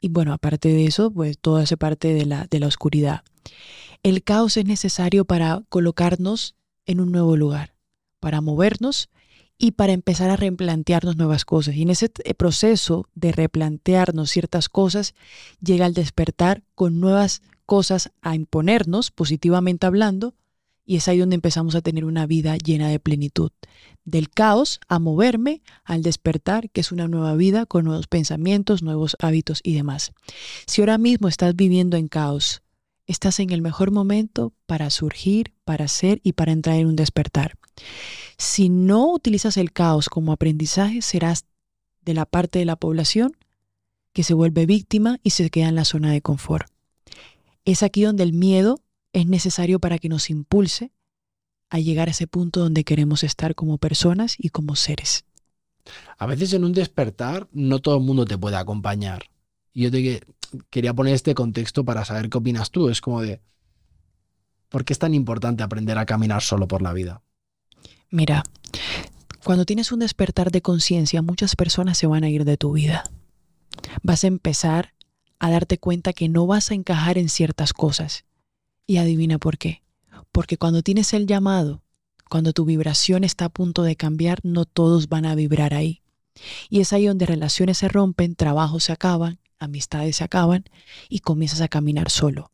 Y 0.00 0.08
bueno, 0.08 0.32
aparte 0.32 0.68
de 0.68 0.86
eso, 0.86 1.12
pues 1.12 1.38
todo 1.38 1.58
hace 1.58 1.76
parte 1.76 2.12
de 2.12 2.26
la, 2.26 2.48
de 2.50 2.58
la 2.58 2.66
oscuridad. 2.66 3.22
El 4.02 4.24
caos 4.24 4.56
es 4.56 4.64
necesario 4.64 5.24
para 5.24 5.62
colocarnos 5.68 6.56
en 6.86 6.98
un 6.98 7.12
nuevo 7.12 7.36
lugar, 7.36 7.76
para 8.18 8.40
movernos 8.40 9.10
y 9.58 9.72
para 9.72 9.92
empezar 9.92 10.28
a 10.28 10.34
replantearnos 10.34 11.16
nuevas 11.16 11.44
cosas. 11.44 11.76
Y 11.76 11.82
en 11.82 11.90
ese 11.90 12.08
proceso 12.08 13.06
de 13.14 13.30
replantearnos 13.30 14.28
ciertas 14.28 14.68
cosas, 14.68 15.14
llega 15.60 15.86
el 15.86 15.94
despertar 15.94 16.64
con 16.74 16.98
nuevas 16.98 17.42
cosas 17.64 18.10
a 18.22 18.34
imponernos, 18.34 19.12
positivamente 19.12 19.86
hablando, 19.86 20.34
y 20.84 20.96
es 20.96 21.06
ahí 21.06 21.18
donde 21.18 21.36
empezamos 21.36 21.76
a 21.76 21.80
tener 21.80 22.04
una 22.04 22.26
vida 22.26 22.56
llena 22.56 22.88
de 22.88 22.98
plenitud. 22.98 23.52
Del 24.04 24.30
caos 24.30 24.80
a 24.88 24.98
moverme 24.98 25.62
al 25.84 26.02
despertar, 26.02 26.70
que 26.70 26.80
es 26.80 26.90
una 26.90 27.06
nueva 27.06 27.36
vida 27.36 27.66
con 27.66 27.84
nuevos 27.84 28.08
pensamientos, 28.08 28.82
nuevos 28.82 29.16
hábitos 29.20 29.60
y 29.62 29.74
demás. 29.74 30.10
Si 30.66 30.82
ahora 30.82 30.98
mismo 30.98 31.28
estás 31.28 31.54
viviendo 31.54 31.96
en 31.96 32.08
caos, 32.08 32.62
estás 33.06 33.40
en 33.40 33.50
el 33.50 33.62
mejor 33.62 33.90
momento 33.90 34.52
para 34.66 34.90
surgir, 34.90 35.54
para 35.64 35.88
ser 35.88 36.20
y 36.22 36.32
para 36.32 36.52
entrar 36.52 36.76
en 36.76 36.86
un 36.86 36.96
despertar. 36.96 37.58
Si 38.38 38.68
no 38.68 39.12
utilizas 39.12 39.56
el 39.56 39.72
caos 39.72 40.08
como 40.08 40.32
aprendizaje, 40.32 41.02
serás 41.02 41.46
de 42.02 42.14
la 42.14 42.26
parte 42.26 42.58
de 42.58 42.64
la 42.64 42.76
población 42.76 43.36
que 44.12 44.24
se 44.24 44.34
vuelve 44.34 44.66
víctima 44.66 45.18
y 45.22 45.30
se 45.30 45.50
queda 45.50 45.68
en 45.68 45.74
la 45.74 45.84
zona 45.84 46.12
de 46.12 46.20
confort. 46.20 46.70
Es 47.64 47.82
aquí 47.82 48.02
donde 48.02 48.24
el 48.24 48.32
miedo 48.32 48.80
es 49.12 49.26
necesario 49.26 49.78
para 49.78 49.98
que 49.98 50.08
nos 50.08 50.30
impulse 50.30 50.92
a 51.70 51.78
llegar 51.78 52.08
a 52.08 52.10
ese 52.10 52.26
punto 52.26 52.60
donde 52.60 52.84
queremos 52.84 53.24
estar 53.24 53.54
como 53.54 53.78
personas 53.78 54.36
y 54.38 54.50
como 54.50 54.76
seres. 54.76 55.24
A 56.18 56.26
veces 56.26 56.52
en 56.52 56.64
un 56.64 56.72
despertar 56.72 57.48
no 57.52 57.80
todo 57.80 57.96
el 57.96 58.04
mundo 58.04 58.24
te 58.24 58.38
puede 58.38 58.56
acompañar. 58.56 59.31
Y 59.72 59.82
yo 59.82 59.90
te 59.90 60.22
quería 60.70 60.94
poner 60.94 61.14
este 61.14 61.34
contexto 61.34 61.84
para 61.84 62.04
saber 62.04 62.28
qué 62.28 62.38
opinas 62.38 62.70
tú. 62.70 62.88
Es 62.88 63.00
como 63.00 63.22
de, 63.22 63.40
¿por 64.68 64.84
qué 64.84 64.92
es 64.92 64.98
tan 64.98 65.14
importante 65.14 65.62
aprender 65.62 65.98
a 65.98 66.06
caminar 66.06 66.42
solo 66.42 66.68
por 66.68 66.82
la 66.82 66.92
vida? 66.92 67.22
Mira, 68.10 68.44
cuando 69.44 69.64
tienes 69.64 69.90
un 69.92 70.00
despertar 70.00 70.50
de 70.50 70.62
conciencia, 70.62 71.22
muchas 71.22 71.56
personas 71.56 71.98
se 71.98 72.06
van 72.06 72.24
a 72.24 72.28
ir 72.28 72.44
de 72.44 72.56
tu 72.56 72.72
vida. 72.72 73.04
Vas 74.02 74.24
a 74.24 74.28
empezar 74.28 74.94
a 75.38 75.50
darte 75.50 75.78
cuenta 75.78 76.12
que 76.12 76.28
no 76.28 76.46
vas 76.46 76.70
a 76.70 76.74
encajar 76.74 77.18
en 77.18 77.28
ciertas 77.28 77.72
cosas. 77.72 78.24
Y 78.86 78.98
adivina 78.98 79.38
por 79.38 79.58
qué. 79.58 79.82
Porque 80.30 80.56
cuando 80.58 80.82
tienes 80.82 81.12
el 81.14 81.26
llamado, 81.26 81.82
cuando 82.28 82.52
tu 82.52 82.64
vibración 82.64 83.24
está 83.24 83.46
a 83.46 83.48
punto 83.48 83.82
de 83.82 83.96
cambiar, 83.96 84.40
no 84.44 84.64
todos 84.64 85.08
van 85.08 85.26
a 85.26 85.34
vibrar 85.34 85.74
ahí. 85.74 86.02
Y 86.70 86.80
es 86.80 86.92
ahí 86.92 87.06
donde 87.06 87.26
relaciones 87.26 87.78
se 87.78 87.88
rompen, 87.88 88.36
trabajos 88.36 88.84
se 88.84 88.92
acaban, 88.92 89.40
amistades 89.62 90.16
se 90.16 90.24
acaban 90.24 90.64
y 91.08 91.20
comienzas 91.20 91.60
a 91.60 91.68
caminar 91.68 92.10
solo. 92.10 92.50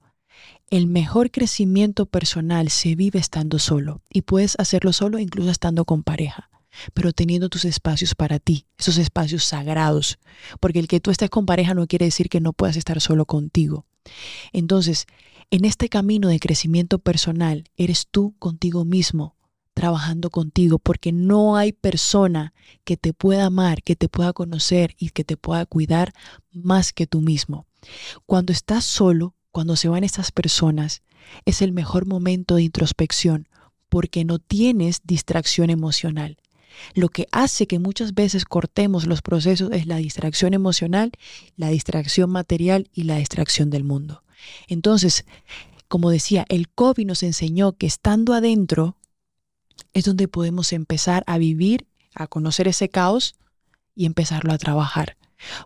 El 0.71 0.87
mejor 0.87 1.31
crecimiento 1.31 2.07
personal 2.07 2.69
se 2.69 2.95
vive 2.95 3.19
estando 3.19 3.59
solo 3.59 4.03
y 4.11 4.23
puedes 4.23 4.55
hacerlo 4.59 4.93
solo 4.93 5.19
incluso 5.19 5.51
estando 5.51 5.85
con 5.87 6.03
pareja, 6.03 6.51
pero 6.93 7.13
teniendo 7.13 7.49
tus 7.49 7.65
espacios 7.65 8.15
para 8.15 8.39
ti, 8.39 8.67
esos 8.77 8.99
espacios 8.99 9.45
sagrados, 9.45 10.19
porque 10.61 10.79
el 10.79 10.87
que 10.87 11.01
tú 11.01 11.11
estés 11.11 11.31
con 11.31 11.47
pareja 11.47 11.73
no 11.73 11.87
quiere 11.87 12.05
decir 12.05 12.29
que 12.29 12.41
no 12.41 12.53
puedas 12.53 12.77
estar 12.77 13.01
solo 13.01 13.25
contigo. 13.25 13.87
Entonces, 14.53 15.07
en 15.51 15.65
este 15.65 15.89
camino 15.89 16.29
de 16.29 16.39
crecimiento 16.39 16.99
personal, 16.99 17.65
eres 17.79 18.07
tú 18.11 18.35
contigo 18.39 18.85
mismo, 18.85 19.38
trabajando 19.79 20.29
contigo, 20.31 20.81
porque 20.81 21.13
no 21.13 21.57
hay 21.57 21.73
persona 21.73 22.53
que 22.83 22.97
te 22.97 23.13
pueda 23.13 23.47
amar, 23.47 23.85
que 23.85 23.95
te 23.95 24.09
pueda 24.09 24.33
conocer 24.33 24.97
y 24.99 25.11
que 25.11 25.23
te 25.23 25.37
pueda 25.37 25.65
cuidar 25.67 26.13
más 26.51 26.93
que 26.93 27.07
tú 27.07 27.21
mismo. 27.21 27.65
Cuando 28.27 28.53
estás 28.53 28.85
solo, 28.85 29.37
cuando 29.53 29.77
se 29.77 29.89
van 29.89 30.03
estas 30.03 30.33
personas, 30.33 31.03
es 31.45 31.63
el 31.63 31.71
mejor 31.71 32.07
momento 32.07 32.57
de 32.57 32.65
introspección 32.65 33.49
porque 33.89 34.25
no 34.25 34.41
tienes 34.41 35.01
distracción 35.05 35.71
emocional. 35.71 36.39
Lo 36.95 37.09
que 37.09 37.29
hace 37.31 37.69
que 37.69 37.79
muchas 37.79 38.15
veces 38.15 38.45
cortemos 38.45 39.07
los 39.07 39.23
procesos 39.23 39.71
es 39.71 39.87
la 39.87 39.99
distracción 39.99 40.55
emocional, 40.55 41.13
la 41.57 41.69
distracción 41.69 42.31
material 42.31 42.91
y 42.93 43.05
la 43.05 43.19
distracción 43.19 43.71
del 43.71 43.85
mundo. 43.85 44.25
Entonces, 44.67 45.25
como 45.87 46.11
decía, 46.11 46.45
el 46.49 46.69
COVID 46.69 47.07
nos 47.07 47.23
enseñó 47.23 47.75
que 47.75 47.87
estando 47.87 48.35
adentro 48.35 48.97
es 49.93 50.05
donde 50.05 50.29
podemos 50.29 50.73
empezar 50.73 51.25
a 51.27 51.39
vivir, 51.39 51.87
a 52.15 52.27
conocer 52.27 52.69
ese 52.69 52.89
caos 52.89 53.37
y 53.95 54.07
empezarlo 54.07 54.53
a 54.53 54.59
trabajar. 54.59 55.17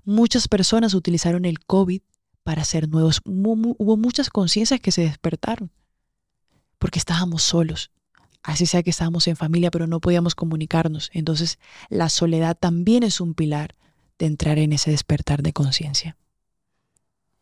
Muchas 0.05 0.49
personas 0.49 0.95
utilizaron 0.95 1.45
el 1.45 1.61
COVID 1.61 2.03
para 2.43 2.65
ser 2.65 2.89
nuevos. 2.89 3.21
Hubo, 3.25 3.97
muchas 3.97 4.31
conciencias 4.31 4.81
que 4.81 4.93
se 4.93 5.03
despertaron 5.03 5.71
porque 6.79 6.99
estábamos 6.99 7.43
solos. 7.43 7.91
Así 8.43 8.67
sea 8.67 8.83
que 8.83 8.91
estábamos 8.91 9.29
en 9.29 9.37
familia, 9.37 9.71
pero 9.71 9.87
no 9.87 10.01
podíamos 10.01 10.35
comunicarnos. 10.35 11.11
Entonces, 11.13 11.59
la 11.89 12.09
soledad 12.09 12.57
también 12.59 13.05
es 13.05 13.21
un 13.21 13.35
pilar 13.35 13.77
de 14.19 14.27
entrar 14.27 14.59
en 14.59 14.73
ese 14.73 14.91
despertar 14.91 15.43
de 15.43 15.53
conciencia. 15.53 16.17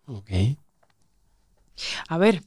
Ok. 0.05 0.31
A 2.09 2.19
ver, 2.19 2.43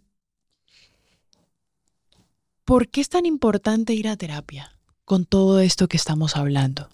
¿por 2.66 2.90
qué 2.90 3.02
es 3.02 3.10
tan 3.10 3.26
importante 3.26 3.94
ir 3.94 4.08
a 4.08 4.18
terapia 4.18 4.78
con 5.06 5.26
todo 5.26 5.60
esto 5.60 5.88
que 5.88 5.98
estamos 5.98 6.36
hablando? 6.36 6.90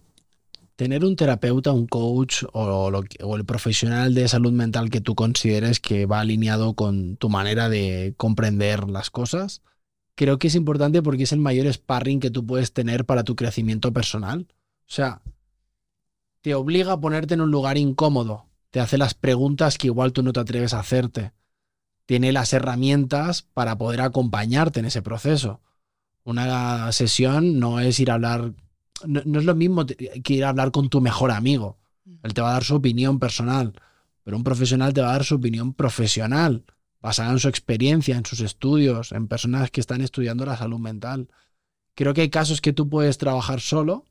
tener 0.79 1.03
un 1.03 1.17
terapeuta, 1.17 1.73
un 1.73 1.87
coach 1.87 2.45
o, 2.53 3.35
el 3.35 3.45
profesional 3.45 4.13
de 4.13 4.29
salud 4.29 4.53
mental 4.53 4.89
que 4.89 5.01
tú 5.01 5.13
consideres 5.13 5.81
que 5.81 6.05
va 6.05 6.21
alineado 6.21 6.73
con 6.73 7.17
tu 7.17 7.27
manera 7.27 7.67
de 7.67 8.13
comprender 8.15 8.89
las 8.89 9.09
cosas, 9.09 9.61
creo 10.15 10.39
que 10.39 10.47
es 10.47 10.55
importante 10.55 11.01
porque 11.01 11.23
es 11.23 11.33
el 11.33 11.39
mayor 11.39 11.67
sparring 11.73 12.21
que 12.21 12.31
tú 12.31 12.45
puedes 12.45 12.71
tener 12.71 13.03
para 13.03 13.25
tu 13.25 13.35
crecimiento 13.35 13.91
personal. 13.91 14.47
O 14.53 14.85
sea, 14.85 15.21
te 16.39 16.55
obliga 16.55 16.93
a 16.93 17.01
ponerte 17.01 17.33
en 17.33 17.41
un 17.41 17.51
lugar 17.51 17.77
incómodo, 17.77 18.45
te 18.69 18.79
hace 18.79 18.97
las 18.97 19.15
preguntas 19.15 19.77
que 19.77 19.87
igual 19.87 20.13
tú 20.13 20.23
no 20.23 20.31
te 20.31 20.39
atreves 20.39 20.73
a 20.73 20.79
hacerte, 20.79 21.33
tiene 22.09 22.31
las 22.31 22.53
herramientas 22.53 23.43
para 23.53 23.77
poder 23.77 24.01
acompañarte 24.01 24.79
en 24.79 24.87
ese 24.87 25.03
proceso. 25.03 25.61
Una 26.23 26.91
sesión 26.91 27.59
no 27.59 27.79
es 27.79 27.99
ir 27.99 28.09
a 28.09 28.15
hablar, 28.15 28.53
no, 29.05 29.39
es 29.39 29.45
lo 29.45 29.53
mismo 29.53 29.85
que 29.85 30.33
ir 30.33 30.43
a 30.43 30.49
hablar 30.49 30.71
con 30.71 30.89
tu 30.89 31.01
mejor 31.01 31.29
amigo. 31.29 31.77
Él 32.23 32.33
te 32.33 32.41
va 32.41 32.49
a 32.49 32.53
dar 32.53 32.63
su 32.63 32.73
opinión 32.73 33.19
personal, 33.19 33.73
pero 34.23 34.37
un 34.37 34.43
profesional 34.43 34.91
te 34.91 35.01
va 35.01 35.09
a 35.09 35.11
dar 35.11 35.23
su 35.23 35.35
opinión 35.35 35.75
profesional, 35.75 36.63
basada 36.99 37.31
en 37.31 37.37
su 37.37 37.47
experiencia, 37.47 38.17
en 38.17 38.25
sus 38.25 38.39
estudios, 38.39 39.11
en 39.11 39.27
personas 39.27 39.69
que 39.69 39.79
están 39.79 40.01
estudiando 40.01 40.47
la 40.47 40.57
salud 40.57 40.79
mental. 40.79 41.29
Creo 41.93 42.15
que 42.15 42.21
hay 42.21 42.29
casos 42.31 42.59
que 42.59 42.73
tú 42.73 42.89
puedes 42.89 43.19
trabajar 43.19 43.61
solo, 43.61 44.03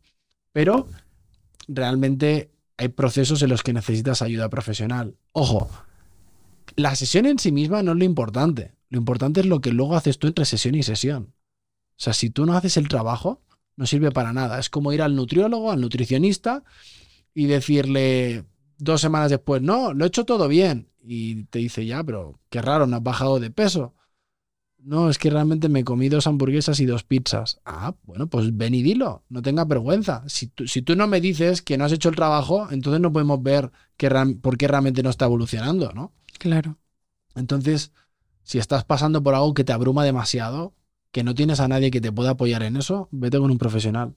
pero 0.52 0.86
realmente 1.66 2.52
hay 2.76 2.90
procesos 2.90 3.42
en 3.42 3.48
los 3.48 3.64
que 3.64 3.72
necesitas 3.72 4.22
ayuda 4.22 4.48
profesional. 4.48 5.16
Ojo, 5.32 5.68
la 6.78 6.94
sesión 6.94 7.26
en 7.26 7.40
sí 7.40 7.50
misma 7.50 7.82
no 7.82 7.90
es 7.92 7.98
lo 7.98 8.04
importante. 8.04 8.72
Lo 8.88 8.98
importante 8.98 9.40
es 9.40 9.46
lo 9.46 9.60
que 9.60 9.72
luego 9.72 9.96
haces 9.96 10.18
tú 10.18 10.28
entre 10.28 10.44
sesión 10.44 10.76
y 10.76 10.84
sesión. 10.84 11.34
O 11.90 12.00
sea, 12.00 12.12
si 12.12 12.30
tú 12.30 12.46
no 12.46 12.56
haces 12.56 12.76
el 12.76 12.86
trabajo, 12.86 13.42
no 13.74 13.84
sirve 13.84 14.12
para 14.12 14.32
nada. 14.32 14.60
Es 14.60 14.70
como 14.70 14.92
ir 14.92 15.02
al 15.02 15.16
nutriólogo, 15.16 15.72
al 15.72 15.80
nutricionista 15.80 16.62
y 17.34 17.46
decirle 17.46 18.44
dos 18.78 19.00
semanas 19.00 19.28
después, 19.28 19.60
no, 19.60 19.92
lo 19.92 20.04
he 20.04 20.08
hecho 20.08 20.24
todo 20.24 20.46
bien. 20.46 20.88
Y 21.02 21.44
te 21.46 21.58
dice, 21.58 21.84
ya, 21.84 22.04
pero 22.04 22.38
qué 22.48 22.62
raro, 22.62 22.86
no 22.86 22.96
has 22.96 23.02
bajado 23.02 23.40
de 23.40 23.50
peso. 23.50 23.96
No, 24.78 25.10
es 25.10 25.18
que 25.18 25.30
realmente 25.30 25.68
me 25.68 25.82
comí 25.82 26.08
dos 26.08 26.28
hamburguesas 26.28 26.78
y 26.78 26.86
dos 26.86 27.02
pizzas. 27.02 27.60
Ah, 27.64 27.96
bueno, 28.04 28.28
pues 28.28 28.56
ven 28.56 28.76
y 28.76 28.82
dilo, 28.82 29.24
no 29.28 29.42
tengas 29.42 29.66
vergüenza. 29.66 30.22
Si 30.28 30.46
tú, 30.46 30.68
si 30.68 30.82
tú 30.82 30.94
no 30.94 31.08
me 31.08 31.20
dices 31.20 31.60
que 31.60 31.76
no 31.76 31.84
has 31.84 31.92
hecho 31.92 32.08
el 32.08 32.14
trabajo, 32.14 32.68
entonces 32.70 33.00
no 33.00 33.12
podemos 33.12 33.42
ver 33.42 33.72
por 34.40 34.56
qué 34.56 34.68
realmente 34.68 35.02
no 35.02 35.10
está 35.10 35.24
evolucionando, 35.24 35.92
¿no? 35.92 36.12
Claro. 36.38 36.78
Entonces, 37.34 37.92
si 38.42 38.58
estás 38.58 38.84
pasando 38.84 39.22
por 39.22 39.34
algo 39.34 39.54
que 39.54 39.64
te 39.64 39.72
abruma 39.72 40.04
demasiado, 40.04 40.74
que 41.12 41.24
no 41.24 41.34
tienes 41.34 41.60
a 41.60 41.68
nadie 41.68 41.90
que 41.90 42.00
te 42.00 42.12
pueda 42.12 42.30
apoyar 42.30 42.62
en 42.62 42.76
eso, 42.76 43.08
vete 43.10 43.38
con 43.38 43.50
un 43.50 43.58
profesional. 43.58 44.14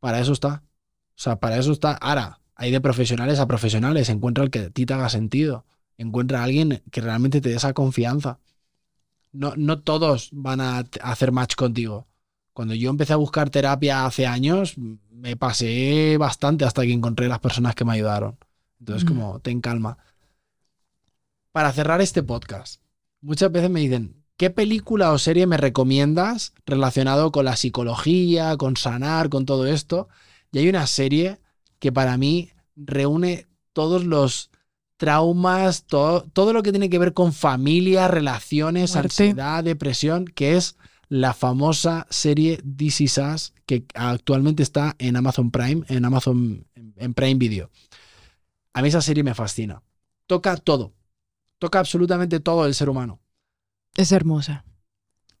Para 0.00 0.20
eso 0.20 0.32
está. 0.32 0.62
O 1.10 1.20
sea, 1.20 1.36
para 1.36 1.58
eso 1.58 1.72
está. 1.72 1.92
Ahora, 1.92 2.40
hay 2.54 2.70
de 2.70 2.80
profesionales 2.80 3.38
a 3.38 3.46
profesionales. 3.46 4.08
Encuentra 4.08 4.44
el 4.44 4.50
que 4.50 4.60
a 4.60 4.70
ti 4.70 4.86
te 4.86 4.94
haga 4.94 5.08
sentido. 5.08 5.64
Encuentra 5.96 6.40
a 6.40 6.44
alguien 6.44 6.82
que 6.90 7.00
realmente 7.00 7.40
te 7.40 7.48
dé 7.48 7.56
esa 7.56 7.72
confianza 7.72 8.38
no, 9.32 9.54
no 9.56 9.80
todos 9.80 10.30
van 10.32 10.60
a 10.60 10.84
hacer 11.02 11.32
match 11.32 11.54
contigo. 11.54 12.06
Cuando 12.52 12.74
yo 12.74 12.90
empecé 12.90 13.12
a 13.12 13.16
buscar 13.16 13.50
terapia 13.50 14.04
hace 14.04 14.26
años, 14.26 14.74
me 15.10 15.36
pasé 15.36 16.16
bastante 16.18 16.64
hasta 16.64 16.82
que 16.82 16.92
encontré 16.92 17.28
las 17.28 17.38
personas 17.38 17.74
que 17.74 17.84
me 17.84 17.92
ayudaron. 17.92 18.36
Entonces, 18.80 19.04
como, 19.04 19.38
ten 19.40 19.60
calma. 19.60 19.98
Para 21.58 21.72
cerrar 21.72 22.00
este 22.00 22.22
podcast, 22.22 22.80
muchas 23.20 23.50
veces 23.50 23.68
me 23.68 23.80
dicen, 23.80 24.22
¿qué 24.36 24.48
película 24.48 25.10
o 25.10 25.18
serie 25.18 25.48
me 25.48 25.56
recomiendas 25.56 26.52
relacionado 26.64 27.32
con 27.32 27.46
la 27.46 27.56
psicología, 27.56 28.56
con 28.56 28.76
sanar, 28.76 29.28
con 29.28 29.44
todo 29.44 29.66
esto? 29.66 30.08
Y 30.52 30.60
hay 30.60 30.68
una 30.68 30.86
serie 30.86 31.40
que 31.80 31.90
para 31.90 32.16
mí 32.16 32.52
reúne 32.76 33.48
todos 33.72 34.04
los 34.04 34.52
traumas, 34.98 35.82
todo, 35.82 36.22
todo 36.32 36.52
lo 36.52 36.62
que 36.62 36.70
tiene 36.70 36.90
que 36.90 37.00
ver 37.00 37.12
con 37.12 37.32
familia, 37.32 38.06
relaciones, 38.06 38.94
ansiedad, 38.94 39.64
depresión, 39.64 40.26
que 40.26 40.56
es 40.56 40.76
la 41.08 41.34
famosa 41.34 42.06
serie 42.08 42.62
This 42.76 43.00
Is 43.00 43.18
Us, 43.18 43.52
que 43.66 43.84
actualmente 43.94 44.62
está 44.62 44.94
en 45.00 45.16
Amazon 45.16 45.50
Prime, 45.50 45.82
en 45.88 46.04
Amazon 46.04 46.64
en 46.76 47.14
Prime 47.14 47.34
Video. 47.34 47.68
A 48.74 48.80
mí 48.80 48.86
esa 48.86 49.02
serie 49.02 49.24
me 49.24 49.34
fascina. 49.34 49.82
Toca 50.28 50.56
todo. 50.56 50.92
Toca 51.58 51.78
absolutamente 51.78 52.40
todo 52.40 52.66
el 52.66 52.74
ser 52.74 52.88
humano. 52.88 53.20
Es 53.96 54.12
hermosa. 54.12 54.64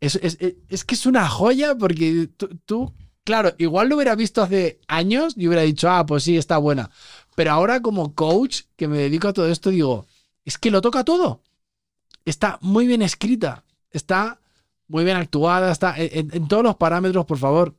Es, 0.00 0.16
es 0.16 0.84
que 0.84 0.94
es 0.94 1.06
una 1.06 1.28
joya 1.28 1.76
porque 1.76 2.28
tú, 2.64 2.94
claro, 3.24 3.52
igual 3.58 3.88
lo 3.88 3.96
hubiera 3.96 4.14
visto 4.14 4.42
hace 4.42 4.80
años 4.86 5.34
y 5.36 5.48
hubiera 5.48 5.62
dicho, 5.62 5.90
ah, 5.90 6.06
pues 6.06 6.22
sí, 6.22 6.36
está 6.36 6.58
buena. 6.58 6.90
Pero 7.34 7.52
ahora 7.52 7.82
como 7.82 8.14
coach 8.14 8.62
que 8.76 8.88
me 8.88 8.98
dedico 8.98 9.28
a 9.28 9.32
todo 9.32 9.48
esto, 9.48 9.70
digo, 9.70 10.06
es 10.44 10.58
que 10.58 10.70
lo 10.70 10.80
toca 10.80 11.04
todo. 11.04 11.42
Está 12.24 12.58
muy 12.62 12.86
bien 12.86 13.02
escrita, 13.02 13.64
está 13.90 14.40
muy 14.88 15.04
bien 15.04 15.16
actuada, 15.16 15.70
está 15.70 15.94
en, 15.96 16.48
todos 16.48 16.62
los 16.62 16.76
parámetros, 16.76 17.26
por 17.26 17.38
favor. 17.38 17.76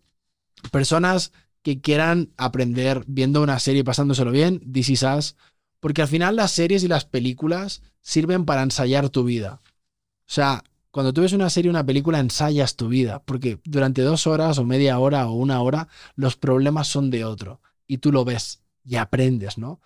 Personas 0.72 1.32
que 1.62 1.82
quieran 1.82 2.30
aprender 2.38 3.04
viendo 3.08 3.42
una 3.42 3.60
serie 3.60 3.82
y 3.82 3.84
pasándoselo 3.84 4.32
bien, 4.32 4.60
This 4.72 4.90
is 4.90 5.04
Us, 5.04 5.36
porque 5.80 6.02
al 6.02 6.08
final 6.08 6.36
las 6.36 6.52
series 6.52 6.84
y 6.84 6.88
las 6.88 7.06
películas 7.06 7.82
sirven 8.02 8.46
para 8.46 8.64
ensayar 8.64 9.10
tu 9.10 9.24
vida. 9.24 9.62
O 9.64 10.32
sea, 10.32 10.64
cuando 10.92 11.14
tú 11.14 11.22
ves 11.22 11.34
una 11.34 11.50
serie 11.50 11.70
o 11.70 11.74
una 11.74 11.86
película, 11.86 12.20
ensayas 12.20 12.76
tu 12.76 12.88
vida, 12.88 13.22
porque 13.26 13.60
durante 13.64 14.02
dos 14.02 14.28
horas 14.28 14.58
o 14.58 14.66
media 14.66 15.00
hora 15.00 15.28
o 15.28 15.34
una 15.34 15.62
hora, 15.62 15.88
los 16.16 16.36
problemas 16.36 16.88
son 16.88 17.10
de 17.12 17.26
otro 17.26 17.62
y 17.88 18.00
tú 18.00 18.12
lo 18.12 18.26
ves 18.26 18.62
y 18.84 18.96
aprendes, 18.96 19.58
¿no? 19.58 19.80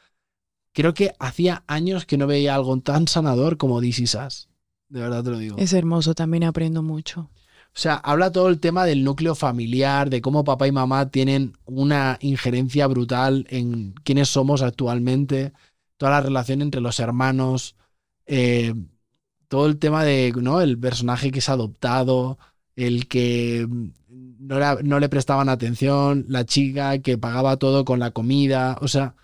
Creo 0.73 0.93
que 0.93 1.13
hacía 1.19 1.63
años 1.67 2.05
que 2.05 2.17
no 2.17 2.25
veía 2.25 2.55
algo 2.55 2.77
tan 2.79 3.07
sanador 3.07 3.57
como 3.57 3.79
This 3.79 3.99
Is 3.99 4.17
De 4.89 5.01
verdad 5.01 5.23
te 5.23 5.29
lo 5.29 5.37
digo. 5.37 5.57
Es 5.57 5.73
hermoso, 5.73 6.15
también 6.15 6.43
aprendo 6.43 6.81
mucho. 6.81 7.29
O 7.75 7.79
sea, 7.79 7.95
habla 7.95 8.31
todo 8.31 8.49
el 8.49 8.59
tema 8.59 8.85
del 8.85 9.03
núcleo 9.03 9.33
familiar, 9.33 10.09
de 10.09 10.21
cómo 10.21 10.43
papá 10.43 10.67
y 10.67 10.71
mamá 10.71 11.09
tienen 11.09 11.57
una 11.65 12.17
injerencia 12.21 12.85
brutal 12.87 13.47
en 13.49 13.93
quiénes 14.03 14.29
somos 14.29 14.61
actualmente, 14.61 15.53
toda 15.97 16.11
la 16.11 16.21
relación 16.21 16.61
entre 16.61 16.81
los 16.81 16.99
hermanos, 16.99 17.75
eh, 18.25 18.73
todo 19.47 19.67
el 19.67 19.77
tema 19.77 20.03
de, 20.03 20.33
¿no? 20.35 20.61
El 20.61 20.79
personaje 20.79 21.31
que 21.31 21.39
es 21.39 21.49
adoptado, 21.49 22.37
el 22.75 23.07
que 23.07 23.67
no, 24.07 24.99
le 24.99 25.09
prestaban 25.09 25.49
atención, 25.49 26.25
la 26.27 26.45
chica 26.45 26.99
que 26.99 27.17
pagaba 27.17 27.57
todo 27.57 27.85
con 27.85 27.99
la 27.99 28.11
comida, 28.11 28.77
o 28.81 28.87
sea, 28.87 29.15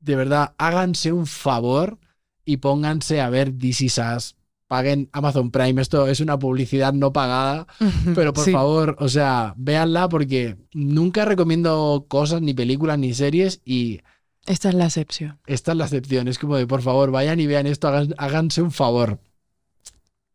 de 0.00 0.16
verdad, 0.16 0.54
háganse 0.58 1.12
un 1.12 1.26
favor 1.26 1.98
y 2.44 2.58
pónganse 2.58 3.20
a 3.20 3.30
ver 3.30 3.56
This 3.56 4.34
Paguen 4.66 5.10
Amazon 5.12 5.50
Prime. 5.50 5.80
Esto 5.80 6.08
es 6.08 6.20
una 6.20 6.38
publicidad 6.38 6.92
no 6.92 7.12
pagada, 7.12 7.66
pero 8.14 8.32
por 8.32 8.50
favor, 8.50 8.96
o 8.98 9.08
sea, 9.08 9.54
véanla 9.56 10.08
porque 10.08 10.56
nunca 10.72 11.24
recomiendo 11.24 12.06
cosas, 12.08 12.42
ni 12.42 12.54
películas, 12.54 12.98
ni 12.98 13.14
series 13.14 13.60
y... 13.64 14.00
Esta 14.46 14.70
es 14.70 14.74
la 14.74 14.86
excepción. 14.86 15.38
Esta 15.46 15.72
es 15.72 15.78
la 15.78 15.84
excepción. 15.84 16.28
Es 16.28 16.38
como 16.38 16.56
de, 16.56 16.66
por 16.66 16.82
favor, 16.82 17.10
vayan 17.10 17.38
y 17.38 17.46
vean 17.46 17.66
esto, 17.66 17.88
háganse 17.88 18.62
un 18.62 18.72
favor. 18.72 19.20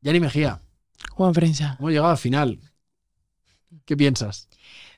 Yani 0.02 0.20
Mejía. 0.20 0.62
Juan 1.12 1.34
Frenza. 1.34 1.76
Hemos 1.80 1.92
llegado 1.92 2.12
al 2.12 2.18
final. 2.18 2.60
¿Qué 3.86 3.98
piensas? 3.98 4.48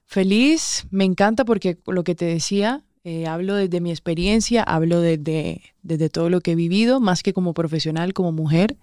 Feliz, 0.06 0.86
me 0.90 1.06
encanta 1.06 1.46
porque 1.46 1.78
lo 1.88 2.04
que 2.04 2.16
te 2.16 2.26
decía, 2.26 2.84
eh, 3.04 3.28
hablo 3.28 3.56
desde 3.56 3.82
mi 3.82 3.92
experiencia, 3.92 4.64
hablo 4.64 5.02
desde, 5.02 5.62
desde 5.82 6.10
todo 6.10 6.30
lo 6.30 6.42
que 6.42 6.52
he 6.52 6.56
vivido, 6.56 7.00
más 7.00 7.24
que 7.24 7.34
como 7.34 7.54
profesional, 7.54 8.14
como 8.14 8.32
mujer, 8.32 8.78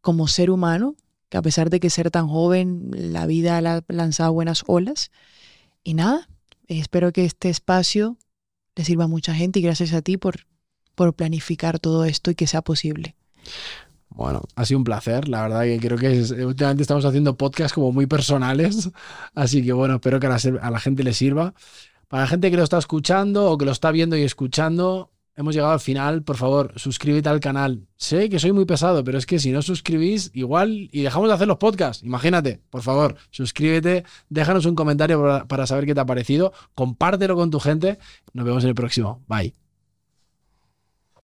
como 0.00 0.28
ser 0.28 0.50
humano, 0.50 0.94
que 1.28 1.36
a 1.36 1.42
pesar 1.42 1.70
de 1.70 1.80
que 1.80 1.90
ser 1.90 2.10
tan 2.10 2.28
joven, 2.28 2.90
la 2.92 3.26
vida 3.26 3.58
ha 3.58 3.82
lanzado 3.88 4.32
buenas 4.32 4.64
olas. 4.66 5.10
Y 5.84 5.94
nada, 5.94 6.28
espero 6.66 7.12
que 7.12 7.24
este 7.24 7.48
espacio 7.48 8.16
le 8.76 8.84
sirva 8.84 9.04
a 9.04 9.08
mucha 9.08 9.34
gente 9.34 9.58
y 9.58 9.62
gracias 9.62 9.92
a 9.92 10.02
ti 10.02 10.16
por, 10.16 10.46
por 10.94 11.14
planificar 11.14 11.78
todo 11.78 12.04
esto 12.04 12.30
y 12.30 12.34
que 12.34 12.46
sea 12.46 12.62
posible. 12.62 13.14
Bueno, 14.10 14.42
ha 14.56 14.64
sido 14.64 14.78
un 14.78 14.84
placer. 14.84 15.28
La 15.28 15.42
verdad 15.42 15.62
que 15.62 15.78
creo 15.78 15.96
que 15.96 16.44
últimamente 16.44 16.82
estamos 16.82 17.04
haciendo 17.04 17.36
podcasts 17.36 17.72
como 17.72 17.92
muy 17.92 18.06
personales. 18.06 18.90
Así 19.34 19.64
que 19.64 19.72
bueno, 19.72 19.94
espero 19.94 20.20
que 20.20 20.26
a 20.26 20.30
la, 20.30 20.38
a 20.60 20.70
la 20.70 20.80
gente 20.80 21.04
le 21.04 21.12
sirva. 21.12 21.54
Para 22.08 22.24
la 22.24 22.28
gente 22.28 22.50
que 22.50 22.56
lo 22.56 22.64
está 22.64 22.78
escuchando 22.78 23.50
o 23.50 23.56
que 23.56 23.64
lo 23.64 23.70
está 23.70 23.92
viendo 23.92 24.16
y 24.16 24.22
escuchando, 24.22 25.09
hemos 25.36 25.54
llegado 25.54 25.72
al 25.72 25.80
final. 25.80 26.22
Por 26.22 26.36
favor, 26.36 26.72
suscríbete 26.76 27.28
al 27.28 27.40
canal. 27.40 27.86
Sé 27.96 28.28
que 28.28 28.38
soy 28.38 28.52
muy 28.52 28.64
pesado, 28.64 29.04
pero 29.04 29.18
es 29.18 29.26
que 29.26 29.38
si 29.38 29.50
no 29.50 29.62
suscribís, 29.62 30.30
igual 30.34 30.88
y 30.92 31.02
dejamos 31.02 31.28
de 31.28 31.34
hacer 31.34 31.48
los 31.48 31.58
podcasts. 31.58 32.02
Imagínate, 32.02 32.60
por 32.70 32.82
favor, 32.82 33.16
suscríbete, 33.30 34.04
déjanos 34.28 34.66
un 34.66 34.74
comentario 34.74 35.44
para, 35.48 35.66
saber 35.66 35.86
qué 35.86 35.94
te 35.94 36.00
ha 36.00 36.06
parecido, 36.06 36.52
compártelo 36.74 37.36
con 37.36 37.50
tu 37.50 37.60
gente. 37.60 37.98
Nos 38.32 38.44
vemos 38.44 38.64
en 38.64 38.70
el 38.70 38.74
próximo. 38.74 39.22
Bye. 39.28 39.59